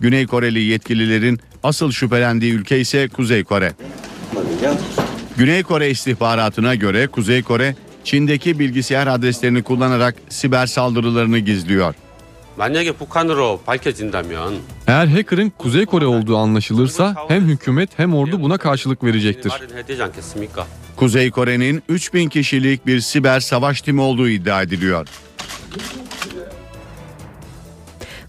Güney 0.00 0.26
Koreli 0.26 0.60
yetkililerin 0.60 1.40
asıl 1.62 1.90
şüphelendiği 1.90 2.52
ülke 2.52 2.80
ise 2.80 3.08
Kuzey 3.08 3.44
Kore. 3.44 3.72
Güney 5.36 5.62
Kore 5.62 5.90
istihbaratına 5.90 6.74
göre 6.74 7.06
Kuzey 7.06 7.42
Kore 7.42 7.74
Çin'deki 8.04 8.58
bilgisayar 8.58 9.06
adreslerini 9.06 9.62
kullanarak 9.62 10.14
siber 10.28 10.66
saldırılarını 10.66 11.38
gizliyor. 11.38 11.94
만약에 12.57 12.91
북한으로 12.91 13.59
밝혀진다면 13.65 14.61
Eğer 14.87 15.07
hacker'ın 15.07 15.49
Kuzey 15.57 15.85
Kore 15.85 16.05
olduğu 16.05 16.37
anlaşılırsa 16.37 17.15
hem 17.27 17.45
hükümet 17.47 17.99
hem 17.99 18.15
ordu 18.15 18.41
buna 18.41 18.57
karşılık 18.57 19.03
verecektir. 19.03 19.49
마련해야 19.51 19.85
되지 19.85 20.03
않겠습니까? 20.03 20.65
Kuzey 20.95 21.31
Kore'nin 21.31 21.83
3000 21.89 22.29
kişilik 22.29 22.87
bir 22.87 22.99
siber 22.99 23.39
savaş 23.39 23.81
timi 23.81 24.01
olduğu 24.01 24.29
iddia 24.29 24.61
ediliyor. 24.61 25.07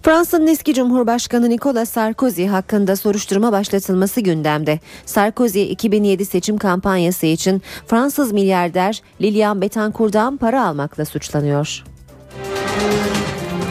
Fransa'nın 0.03 0.47
eski 0.47 0.75
Cumhurbaşkanı 0.75 1.51
Nicolas 1.51 1.91
Sarkozy 1.91 2.47
hakkında 2.47 2.97
soruşturma 2.97 3.53
başlatılması 3.53 4.21
gündemde. 4.21 4.81
Sarkozy 5.07 5.63
2007 5.63 6.25
seçim 6.27 6.59
kampanyası 6.59 7.27
için 7.27 7.63
Fransız 7.87 8.33
milyarder 8.33 9.03
Lilian 9.21 9.61
Betancourt'dan 9.61 10.37
para 10.37 10.67
almakla 10.67 11.05
suçlanıyor. 11.05 11.85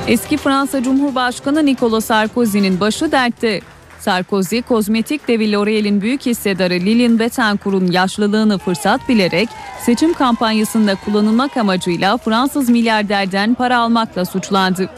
Eski 0.08 0.36
Fransa 0.36 0.82
Cumhurbaşkanı 0.82 1.66
Nicolas 1.66 2.04
Sarkozy'nin 2.04 2.80
başı 2.80 3.12
dertte. 3.12 3.60
Sarkozy, 3.98 4.60
kozmetik 4.60 5.28
devi 5.28 5.52
L'Oreal'in 5.52 6.00
büyük 6.00 6.26
hissedarı 6.26 6.74
Lilian 6.74 7.18
Bettencourt'un 7.18 7.92
yaşlılığını 7.92 8.58
fırsat 8.58 9.08
bilerek 9.08 9.48
seçim 9.84 10.12
kampanyasında 10.12 10.94
kullanılmak 10.94 11.56
amacıyla 11.56 12.16
Fransız 12.16 12.68
milyarderden 12.68 13.54
para 13.54 13.78
almakla 13.78 14.24
suçlandı. 14.24 14.90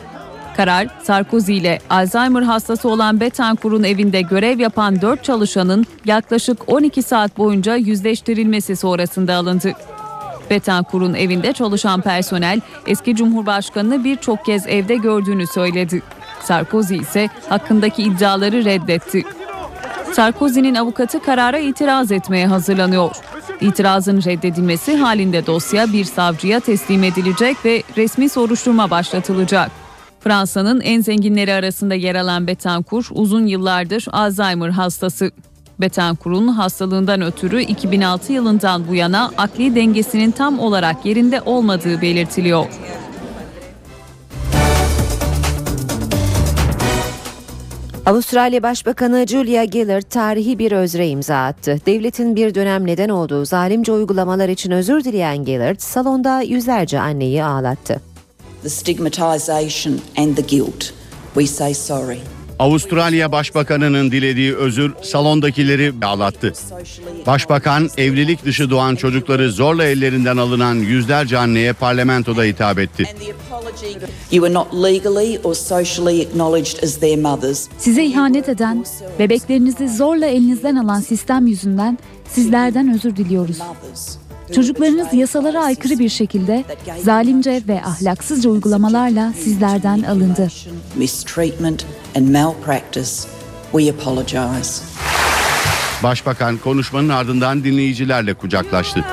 Karar, 0.57 0.87
Sarkozy 1.03 1.57
ile 1.57 1.79
Alzheimer 1.91 2.43
hastası 2.43 2.89
olan 2.89 3.21
Bettencourt'un 3.21 3.83
evinde 3.83 4.21
görev 4.21 4.59
yapan 4.59 5.01
4 5.01 5.25
çalışanın 5.25 5.87
yaklaşık 6.05 6.73
12 6.73 7.03
saat 7.03 7.39
boyunca 7.39 7.77
yüzleştirilmesi 7.77 8.77
sonrasında 8.77 9.35
alındı. 9.35 9.73
Betancourt'un 10.51 11.15
evinde 11.15 11.53
çalışan 11.53 12.01
personel 12.01 12.61
eski 12.87 13.17
cumhurbaşkanını 13.17 14.05
birçok 14.05 14.45
kez 14.45 14.67
evde 14.67 14.97
gördüğünü 14.97 15.47
söyledi. 15.47 16.03
Sarkozy 16.43 16.97
ise 16.97 17.29
hakkındaki 17.49 18.03
iddiaları 18.03 18.65
reddetti. 18.65 19.23
Sarkozy'nin 20.13 20.75
avukatı 20.75 21.23
karara 21.23 21.59
itiraz 21.59 22.13
etmeye 22.13 22.47
hazırlanıyor. 22.47 23.17
İtirazın 23.61 24.23
reddedilmesi 24.23 24.97
halinde 24.97 25.47
dosya 25.47 25.93
bir 25.93 26.05
savcıya 26.05 26.61
teslim 26.61 27.05
edilecek 27.05 27.57
ve 27.65 27.83
resmi 27.97 28.29
soruşturma 28.29 28.91
başlatılacak. 28.91 29.71
Fransa'nın 30.21 30.81
en 30.81 31.01
zenginleri 31.01 31.53
arasında 31.53 31.95
yer 31.95 32.15
alan 32.15 32.47
Betancourt 32.47 33.07
uzun 33.11 33.47
yıllardır 33.47 34.07
Alzheimer 34.13 34.71
hastası. 34.71 35.31
Betancourt'un 35.81 36.49
hastalığından 36.49 37.23
ötürü 37.23 37.63
2006 37.63 38.33
yılından 38.33 38.89
bu 38.89 38.95
yana 38.95 39.31
akli 39.39 39.75
dengesinin 39.75 40.31
tam 40.31 40.59
olarak 40.59 41.07
yerinde 41.07 41.41
olmadığı 41.41 42.03
belirtiliyor. 42.03 42.67
Avustralya 48.07 48.63
Başbakanı 48.63 49.27
Julia 49.27 49.65
Gillard 49.65 50.03
tarihi 50.03 50.59
bir 50.59 50.73
özre 50.73 51.09
imza 51.09 51.37
attı. 51.37 51.79
Devletin 51.87 52.37
bir 52.37 52.55
dönem 52.55 52.87
neden 52.87 53.09
olduğu 53.09 53.45
zalimce 53.45 53.93
uygulamalar 53.93 54.49
için 54.49 54.71
özür 54.71 55.05
dileyen 55.05 55.45
Gillard 55.45 55.79
salonda 55.79 56.43
yüzlerce 56.43 57.01
anneyi 57.01 57.45
ağlattı. 57.45 58.01
The 58.63 58.69
stigmatization 58.69 60.01
and 60.19 60.37
the 60.37 60.57
guilt. 60.57 60.85
We 61.35 61.47
say 61.47 61.75
sorry. 61.75 62.19
Avustralya 62.59 63.33
Başbakanı'nın 63.33 64.11
dilediği 64.11 64.57
özür 64.57 64.93
salondakileri 65.03 65.93
ağlattı. 66.03 66.53
Başbakan 67.27 67.91
evlilik 67.97 68.45
dışı 68.45 68.71
doğan 68.71 68.97
çocukları 68.97 69.53
zorla 69.53 69.85
ellerinden 69.85 70.37
alınan 70.37 70.75
yüzlerce 70.75 71.39
anneye 71.39 71.73
parlamentoda 71.73 72.43
hitap 72.43 72.79
etti. 72.79 73.09
You 74.33 74.45
are 74.45 74.55
not 74.55 74.75
legally 74.75 75.41
or 75.45 75.55
socially 75.55 76.23
acknowledged 76.23 76.83
as 76.83 76.97
their 76.97 77.19
mothers. 77.19 77.69
Size 77.79 78.05
ihanet 78.05 78.49
eden, 78.49 78.85
bebeklerinizi 79.19 79.89
zorla 79.89 80.27
elinizden 80.27 80.77
alan 80.77 81.01
sistem 81.01 81.47
yüzünden 81.47 81.99
sizlerden 82.29 82.95
özür 82.95 83.17
diliyoruz. 83.17 83.59
Çocuklarınız 84.55 85.15
yasalara 85.15 85.65
aykırı 85.65 85.99
bir 85.99 86.09
şekilde 86.09 86.65
zalimce 87.03 87.63
ve 87.69 87.83
ahlaksızca 87.83 88.51
uygulamalarla 88.51 89.33
sizlerden 89.33 90.03
alındı. 90.03 90.49
And 92.17 92.29
malpractice. 92.29 93.11
We 93.73 93.91
apologize. 93.91 94.85
Başbakan 96.03 96.57
konuşmanın 96.57 97.09
ardından 97.09 97.65
dinleyicilerle 97.65 98.35
kucaklaştı. 98.35 99.05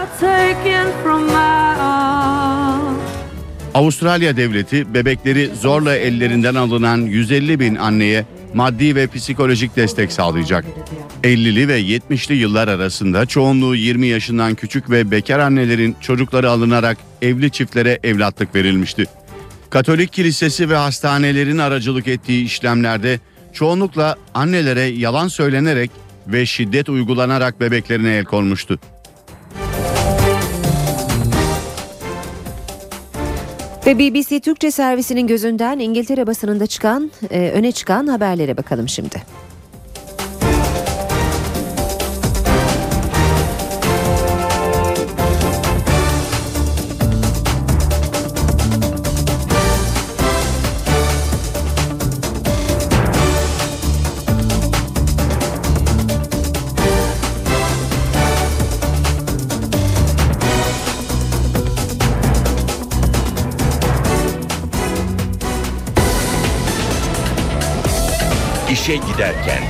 Avustralya 3.73 4.37
devleti 4.37 4.93
bebekleri 4.93 5.49
zorla 5.61 5.95
ellerinden 5.95 6.55
alınan 6.55 6.97
150 6.97 7.59
bin 7.59 7.75
anneye 7.75 8.25
maddi 8.53 8.95
ve 8.95 9.07
psikolojik 9.07 9.75
destek 9.75 10.11
sağlayacak. 10.11 10.65
50'li 11.23 11.67
ve 11.67 11.81
70'li 11.81 12.35
yıllar 12.35 12.67
arasında 12.67 13.25
çoğunluğu 13.25 13.75
20 13.75 14.07
yaşından 14.07 14.55
küçük 14.55 14.89
ve 14.89 15.11
bekar 15.11 15.39
annelerin 15.39 15.95
çocukları 16.01 16.49
alınarak 16.49 16.97
evli 17.21 17.51
çiftlere 17.51 17.99
evlatlık 18.03 18.55
verilmişti. 18.55 19.05
Katolik 19.71 20.13
kilisesi 20.13 20.69
ve 20.69 20.75
hastanelerin 20.75 21.57
aracılık 21.57 22.07
ettiği 22.07 22.45
işlemlerde 22.45 23.19
çoğunlukla 23.53 24.15
annelere 24.33 24.81
yalan 24.81 25.27
söylenerek 25.27 25.91
ve 26.27 26.45
şiddet 26.45 26.89
uygulanarak 26.89 27.59
bebeklerine 27.59 28.15
el 28.15 28.25
konmuştu. 28.25 28.79
Ve 33.85 33.99
BBC 33.99 34.39
Türkçe 34.39 34.71
servisinin 34.71 35.27
gözünden 35.27 35.79
İngiltere 35.79 36.27
basınında 36.27 36.67
çıkan 36.67 37.11
e, 37.31 37.49
öne 37.49 37.71
çıkan 37.71 38.07
haberlere 38.07 38.57
bakalım 38.57 38.89
şimdi. 38.89 39.23
İşe 68.91 68.97
giderken. 68.97 69.63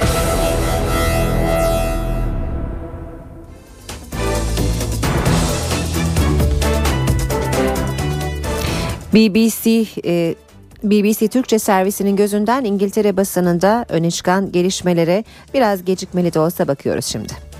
BBC 9.13 9.85
e, 10.05 10.35
BBC 10.83 11.27
Türkçe 11.27 11.59
servisinin 11.59 12.15
gözünden 12.15 12.63
İngiltere 12.63 13.17
basınında 13.17 13.85
öne 13.89 14.11
çıkan 14.11 14.51
gelişmelere 14.51 15.23
biraz 15.53 15.85
gecikmeli 15.85 16.33
de 16.33 16.39
olsa 16.39 16.67
bakıyoruz 16.67 17.05
şimdi. 17.05 17.50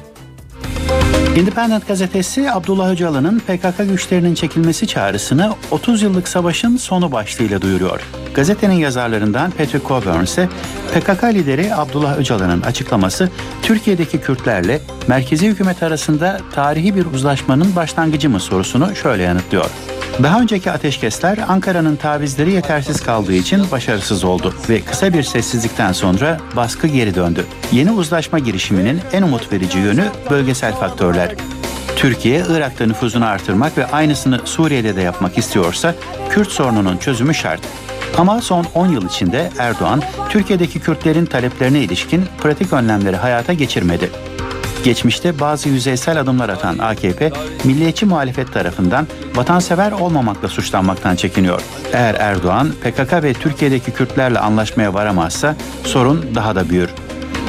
Independent 1.36 1.88
gazetesi 1.88 2.52
Abdullah 2.52 2.92
Öcalan'ın 2.92 3.40
PKK 3.40 3.90
güçlerinin 3.90 4.36
çekilmesi 4.36 4.88
çağrısını 4.88 5.54
30 5.72 6.02
yıllık 6.02 6.28
savaşın 6.28 6.78
sonu 6.78 7.12
başlığıyla 7.12 7.62
duyuruyor. 7.62 8.02
Gazetenin 8.34 8.76
yazarlarından 8.76 9.52
Patrick 9.52 9.88
Coburn 9.88 10.24
ise 10.24 10.50
PKK 10.94 11.24
lideri 11.24 11.76
Abdullah 11.76 12.18
Öcalan'ın 12.18 12.62
açıklaması 12.62 13.30
Türkiye'deki 13.62 14.22
Kürtlerle 14.22 14.82
merkezi 15.08 15.48
hükümet 15.48 15.84
arasında 15.84 16.40
tarihi 16.56 16.96
bir 16.96 17.06
uzlaşmanın 17.06 17.76
başlangıcı 17.76 18.30
mı 18.30 18.40
sorusunu 18.40 18.96
şöyle 18.96 19.24
yanıtlıyor. 19.24 19.70
Daha 20.24 20.42
önceki 20.42 20.72
ateşkesler 20.72 21.38
Ankara'nın 21.48 21.96
tavizleri 21.96 22.52
yetersiz 22.52 23.02
kaldığı 23.02 23.34
için 23.34 23.72
başarısız 23.72 24.24
oldu 24.24 24.54
ve 24.70 24.82
kısa 24.82 25.14
bir 25.14 25.24
sessizlikten 25.24 25.92
sonra 25.92 26.38
baskı 26.56 26.88
geri 26.88 27.16
döndü. 27.16 27.46
Yeni 27.72 27.92
uzlaşma 27.92 28.40
girişiminin 28.40 29.02
en 29.14 29.22
umut 29.22 29.52
verici 29.54 29.78
yönü 29.78 30.06
bölgesel 30.30 30.76
faktörler. 30.82 31.36
Türkiye, 31.96 32.44
Irak'ta 32.50 32.86
nüfuzunu 32.86 33.26
artırmak 33.26 33.78
ve 33.78 33.86
aynısını 33.86 34.40
Suriye'de 34.46 34.96
de 34.96 35.02
yapmak 35.02 35.38
istiyorsa 35.38 35.96
Kürt 36.30 36.50
sorununun 36.50 36.98
çözümü 36.98 37.34
şart. 37.34 37.62
Ama 38.18 38.42
son 38.42 38.66
10 38.76 38.88
yıl 38.88 39.06
içinde 39.06 39.50
Erdoğan, 39.60 40.02
Türkiye'deki 40.30 40.80
Kürtlerin 40.80 41.26
taleplerine 41.26 41.80
ilişkin 41.80 42.26
pratik 42.42 42.74
önlemleri 42.74 43.16
hayata 43.16 43.54
geçirmedi. 43.54 44.10
Geçmişte 44.84 45.40
bazı 45.40 45.70
yüzeysel 45.70 46.20
adımlar 46.20 46.50
atan 46.50 46.78
AKP, 46.78 47.32
milliyetçi 47.64 48.06
muhalefet 48.06 48.54
tarafından 48.54 49.08
vatansever 49.36 49.92
olmamakla 49.92 50.48
suçlanmaktan 50.48 51.16
çekiniyor. 51.16 51.62
Eğer 51.94 52.16
Erdoğan, 52.16 52.72
PKK 52.84 53.24
ve 53.24 53.34
Türkiye'deki 53.34 53.92
Kürtlerle 53.92 54.40
anlaşmaya 54.40 54.94
varamazsa 54.94 55.56
sorun 55.84 56.36
daha 56.36 56.56
da 56.56 56.70
büyür. 56.70 56.90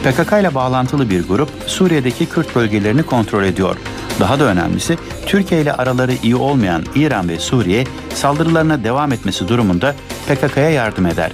PKK 0.02 0.32
ile 0.40 0.54
bağlantılı 0.54 1.10
bir 1.10 1.28
grup 1.28 1.48
Suriye'deki 1.66 2.26
Kürt 2.26 2.56
bölgelerini 2.56 3.02
kontrol 3.02 3.44
ediyor. 3.44 3.76
Daha 4.20 4.40
da 4.40 4.44
önemlisi 4.44 4.98
Türkiye 5.26 5.60
ile 5.60 5.72
araları 5.72 6.12
iyi 6.22 6.36
olmayan 6.36 6.84
İran 6.94 7.28
ve 7.28 7.38
Suriye 7.38 7.84
saldırılarına 8.14 8.84
devam 8.84 9.12
etmesi 9.12 9.48
durumunda 9.48 9.94
PKK'ya 10.28 10.70
yardım 10.70 11.06
eder. 11.06 11.32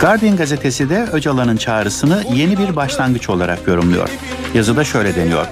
Guardian 0.00 0.36
gazetesi 0.36 0.90
de 0.90 1.08
Öcalan'ın 1.12 1.56
çağrısını 1.56 2.24
yeni 2.34 2.58
bir 2.58 2.76
başlangıç 2.76 3.28
olarak 3.28 3.68
yorumluyor. 3.68 4.08
Yazıda 4.54 4.84
şöyle 4.84 5.14
deniyor. 5.16 5.46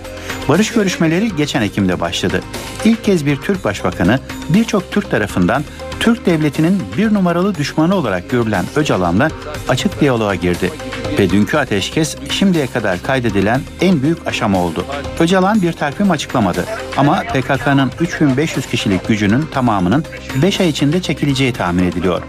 Barış 0.49 0.73
görüşmeleri 0.73 1.37
geçen 1.37 1.63
Ekim'de 1.63 2.01
başladı. 2.01 2.41
İlk 2.85 3.05
kez 3.05 3.27
bir 3.27 3.37
Türk 3.37 3.65
Başbakanı 3.65 4.21
birçok 4.49 4.93
Türk 4.93 5.11
tarafından 5.11 5.65
Türk 6.07 6.27
devletinin 6.27 6.83
bir 6.97 7.15
numaralı 7.15 7.55
düşmanı 7.55 7.95
olarak 7.95 8.31
görülen 8.31 8.65
Öcalan'la 8.77 9.29
açık 9.69 10.01
diyaloğa 10.01 10.35
girdi. 10.35 10.71
Ve 11.19 11.31
dünkü 11.31 11.57
ateşkes 11.57 12.17
şimdiye 12.31 12.67
kadar 12.67 13.03
kaydedilen 13.03 13.61
en 13.81 14.03
büyük 14.03 14.27
aşama 14.27 14.63
oldu. 14.63 14.85
Öcalan 15.21 15.63
bir 15.63 15.73
takvim 15.73 16.11
açıklamadı 16.11 16.65
ama 16.97 17.23
PKK'nın 17.23 17.91
3500 18.01 18.67
kişilik 18.67 19.09
gücünün 19.09 19.43
tamamının 19.43 20.05
5 20.43 20.61
ay 20.61 20.69
içinde 20.69 21.03
çekileceği 21.03 21.53
tahmin 21.53 21.85
ediliyor. 21.85 22.23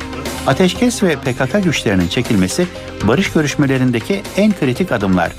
Ateşkes 0.48 1.04
ve 1.04 1.16
PKK 1.16 1.64
güçlerinin 1.64 2.08
çekilmesi 2.08 2.68
barış 3.04 3.32
görüşmelerindeki 3.32 4.22
en 4.38 4.54
kritik 4.54 4.92
adımlar. 4.92 5.32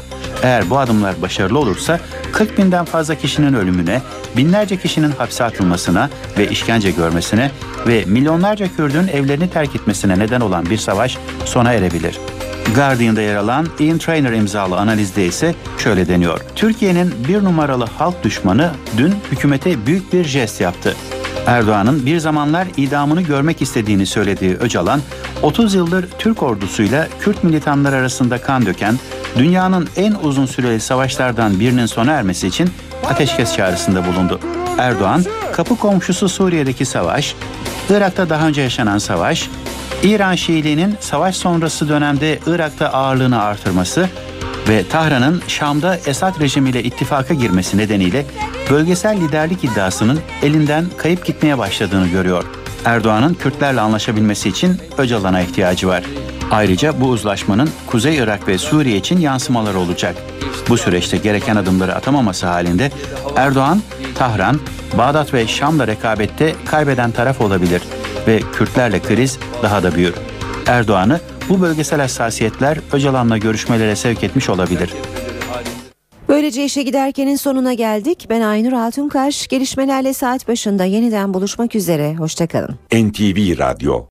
Eğer 0.43 0.70
bu 0.70 0.78
adımlar 0.78 1.22
başarılı 1.22 1.59
olursa 1.59 2.01
40 2.32 2.59
binden 2.59 2.85
fazla 2.85 3.14
kişinin 3.14 3.55
ölümüne, 3.55 4.02
binlerce 4.36 4.76
kişinin 4.76 5.10
hapse 5.10 5.44
atılmasına 5.44 6.10
ve 6.39 6.48
işkence 6.48 6.90
görmesine 6.90 7.51
ve 7.86 8.05
milyonlarca 8.06 8.68
Kürdün 8.76 9.09
evlerini 9.09 9.51
terk 9.51 9.76
etmesine 9.76 10.18
neden 10.18 10.40
olan 10.40 10.66
bir 10.70 10.76
savaş 10.76 11.18
sona 11.44 11.72
erebilir. 11.72 12.18
Guardian'da 12.74 13.20
yer 13.20 13.36
alan 13.36 13.66
Ian 13.78 13.98
Trainer 13.98 14.32
imzalı 14.32 14.78
analizde 14.78 15.26
ise 15.26 15.55
şöyle 15.78 16.09
deniyor. 16.09 16.40
Türkiye'nin 16.56 17.14
bir 17.28 17.44
numaralı 17.44 17.85
halk 17.85 18.24
düşmanı 18.24 18.70
dün 18.97 19.14
hükümete 19.32 19.86
büyük 19.86 20.12
bir 20.12 20.24
jest 20.24 20.60
yaptı. 20.60 20.97
Erdoğan'ın 21.48 22.06
bir 22.06 22.18
zamanlar 22.18 22.68
idamını 22.76 23.22
görmek 23.22 23.62
istediğini 23.62 24.06
söylediği 24.06 24.54
Öcalan, 24.54 25.00
30 25.42 25.74
yıldır 25.74 26.06
Türk 26.18 26.42
ordusuyla 26.42 27.08
Kürt 27.20 27.44
militanlar 27.44 27.92
arasında 27.92 28.38
kan 28.38 28.66
döken, 28.66 28.98
dünyanın 29.36 29.88
en 29.96 30.14
uzun 30.22 30.46
süreli 30.46 30.80
savaşlardan 30.80 31.60
birinin 31.60 31.86
sona 31.86 32.12
ermesi 32.12 32.46
için 32.46 32.70
ateşkes 33.06 33.56
çağrısında 33.56 34.06
bulundu. 34.06 34.40
Erdoğan, 34.78 35.24
kapı 35.52 35.76
komşusu 35.76 36.28
Suriye'deki 36.28 36.84
savaş, 36.84 37.34
Irak'ta 37.90 38.30
daha 38.30 38.46
önce 38.46 38.62
yaşanan 38.62 38.98
savaş, 38.98 39.50
İran 40.02 40.34
Şiiliğinin 40.34 40.96
savaş 41.00 41.36
sonrası 41.36 41.88
dönemde 41.88 42.38
Irak'ta 42.46 42.88
ağırlığını 42.88 43.42
artırması 43.42 44.08
ve 44.68 44.88
Tahran'ın 44.88 45.42
Şam'da 45.48 45.96
Esad 45.96 46.40
rejimiyle 46.40 46.82
ittifaka 46.82 47.34
girmesi 47.34 47.78
nedeniyle 47.78 48.26
bölgesel 48.70 49.20
liderlik 49.20 49.64
iddiasının 49.64 50.20
elinden 50.42 50.84
kayıp 50.96 51.26
gitmeye 51.26 51.58
başladığını 51.58 52.08
görüyor. 52.08 52.44
Erdoğan'ın 52.84 53.34
Kürtlerle 53.34 53.80
anlaşabilmesi 53.80 54.48
için 54.48 54.76
Öcalan'a 54.98 55.40
ihtiyacı 55.40 55.88
var. 55.88 56.02
Ayrıca 56.50 57.00
bu 57.00 57.06
uzlaşmanın 57.06 57.70
Kuzey 57.86 58.16
Irak 58.16 58.48
ve 58.48 58.58
Suriye 58.58 58.96
için 58.96 59.20
yansımaları 59.20 59.78
olacak. 59.78 60.14
Bu 60.68 60.76
süreçte 60.76 61.16
gereken 61.16 61.56
adımları 61.56 61.94
atamaması 61.94 62.46
halinde 62.46 62.90
Erdoğan, 63.36 63.82
Tahran, 64.14 64.60
Bağdat 64.98 65.34
ve 65.34 65.46
Şam'la 65.46 65.86
rekabette 65.86 66.54
kaybeden 66.66 67.10
taraf 67.10 67.40
olabilir 67.40 67.82
ve 68.26 68.40
Kürtlerle 68.52 69.02
kriz 69.02 69.38
daha 69.62 69.82
da 69.82 69.94
büyür. 69.94 70.14
Erdoğan'ı 70.66 71.20
bu 71.48 71.60
bölgesel 71.60 72.00
hassasiyetler 72.00 72.78
Öcalan'la 72.92 73.38
görüşmelere 73.38 73.96
sevk 73.96 74.24
etmiş 74.24 74.48
olabilir. 74.48 74.90
Böylece 76.28 76.64
işe 76.64 76.82
giderkenin 76.82 77.36
sonuna 77.36 77.74
geldik. 77.74 78.26
Ben 78.30 78.40
Aynur 78.40 78.72
Altunkaş. 78.72 79.46
Gelişmelerle 79.46 80.12
saat 80.12 80.48
başında 80.48 80.84
yeniden 80.84 81.34
buluşmak 81.34 81.74
üzere. 81.74 82.14
Hoşçakalın. 82.14 82.74
NTV 82.92 83.59
Radyo 83.59 84.05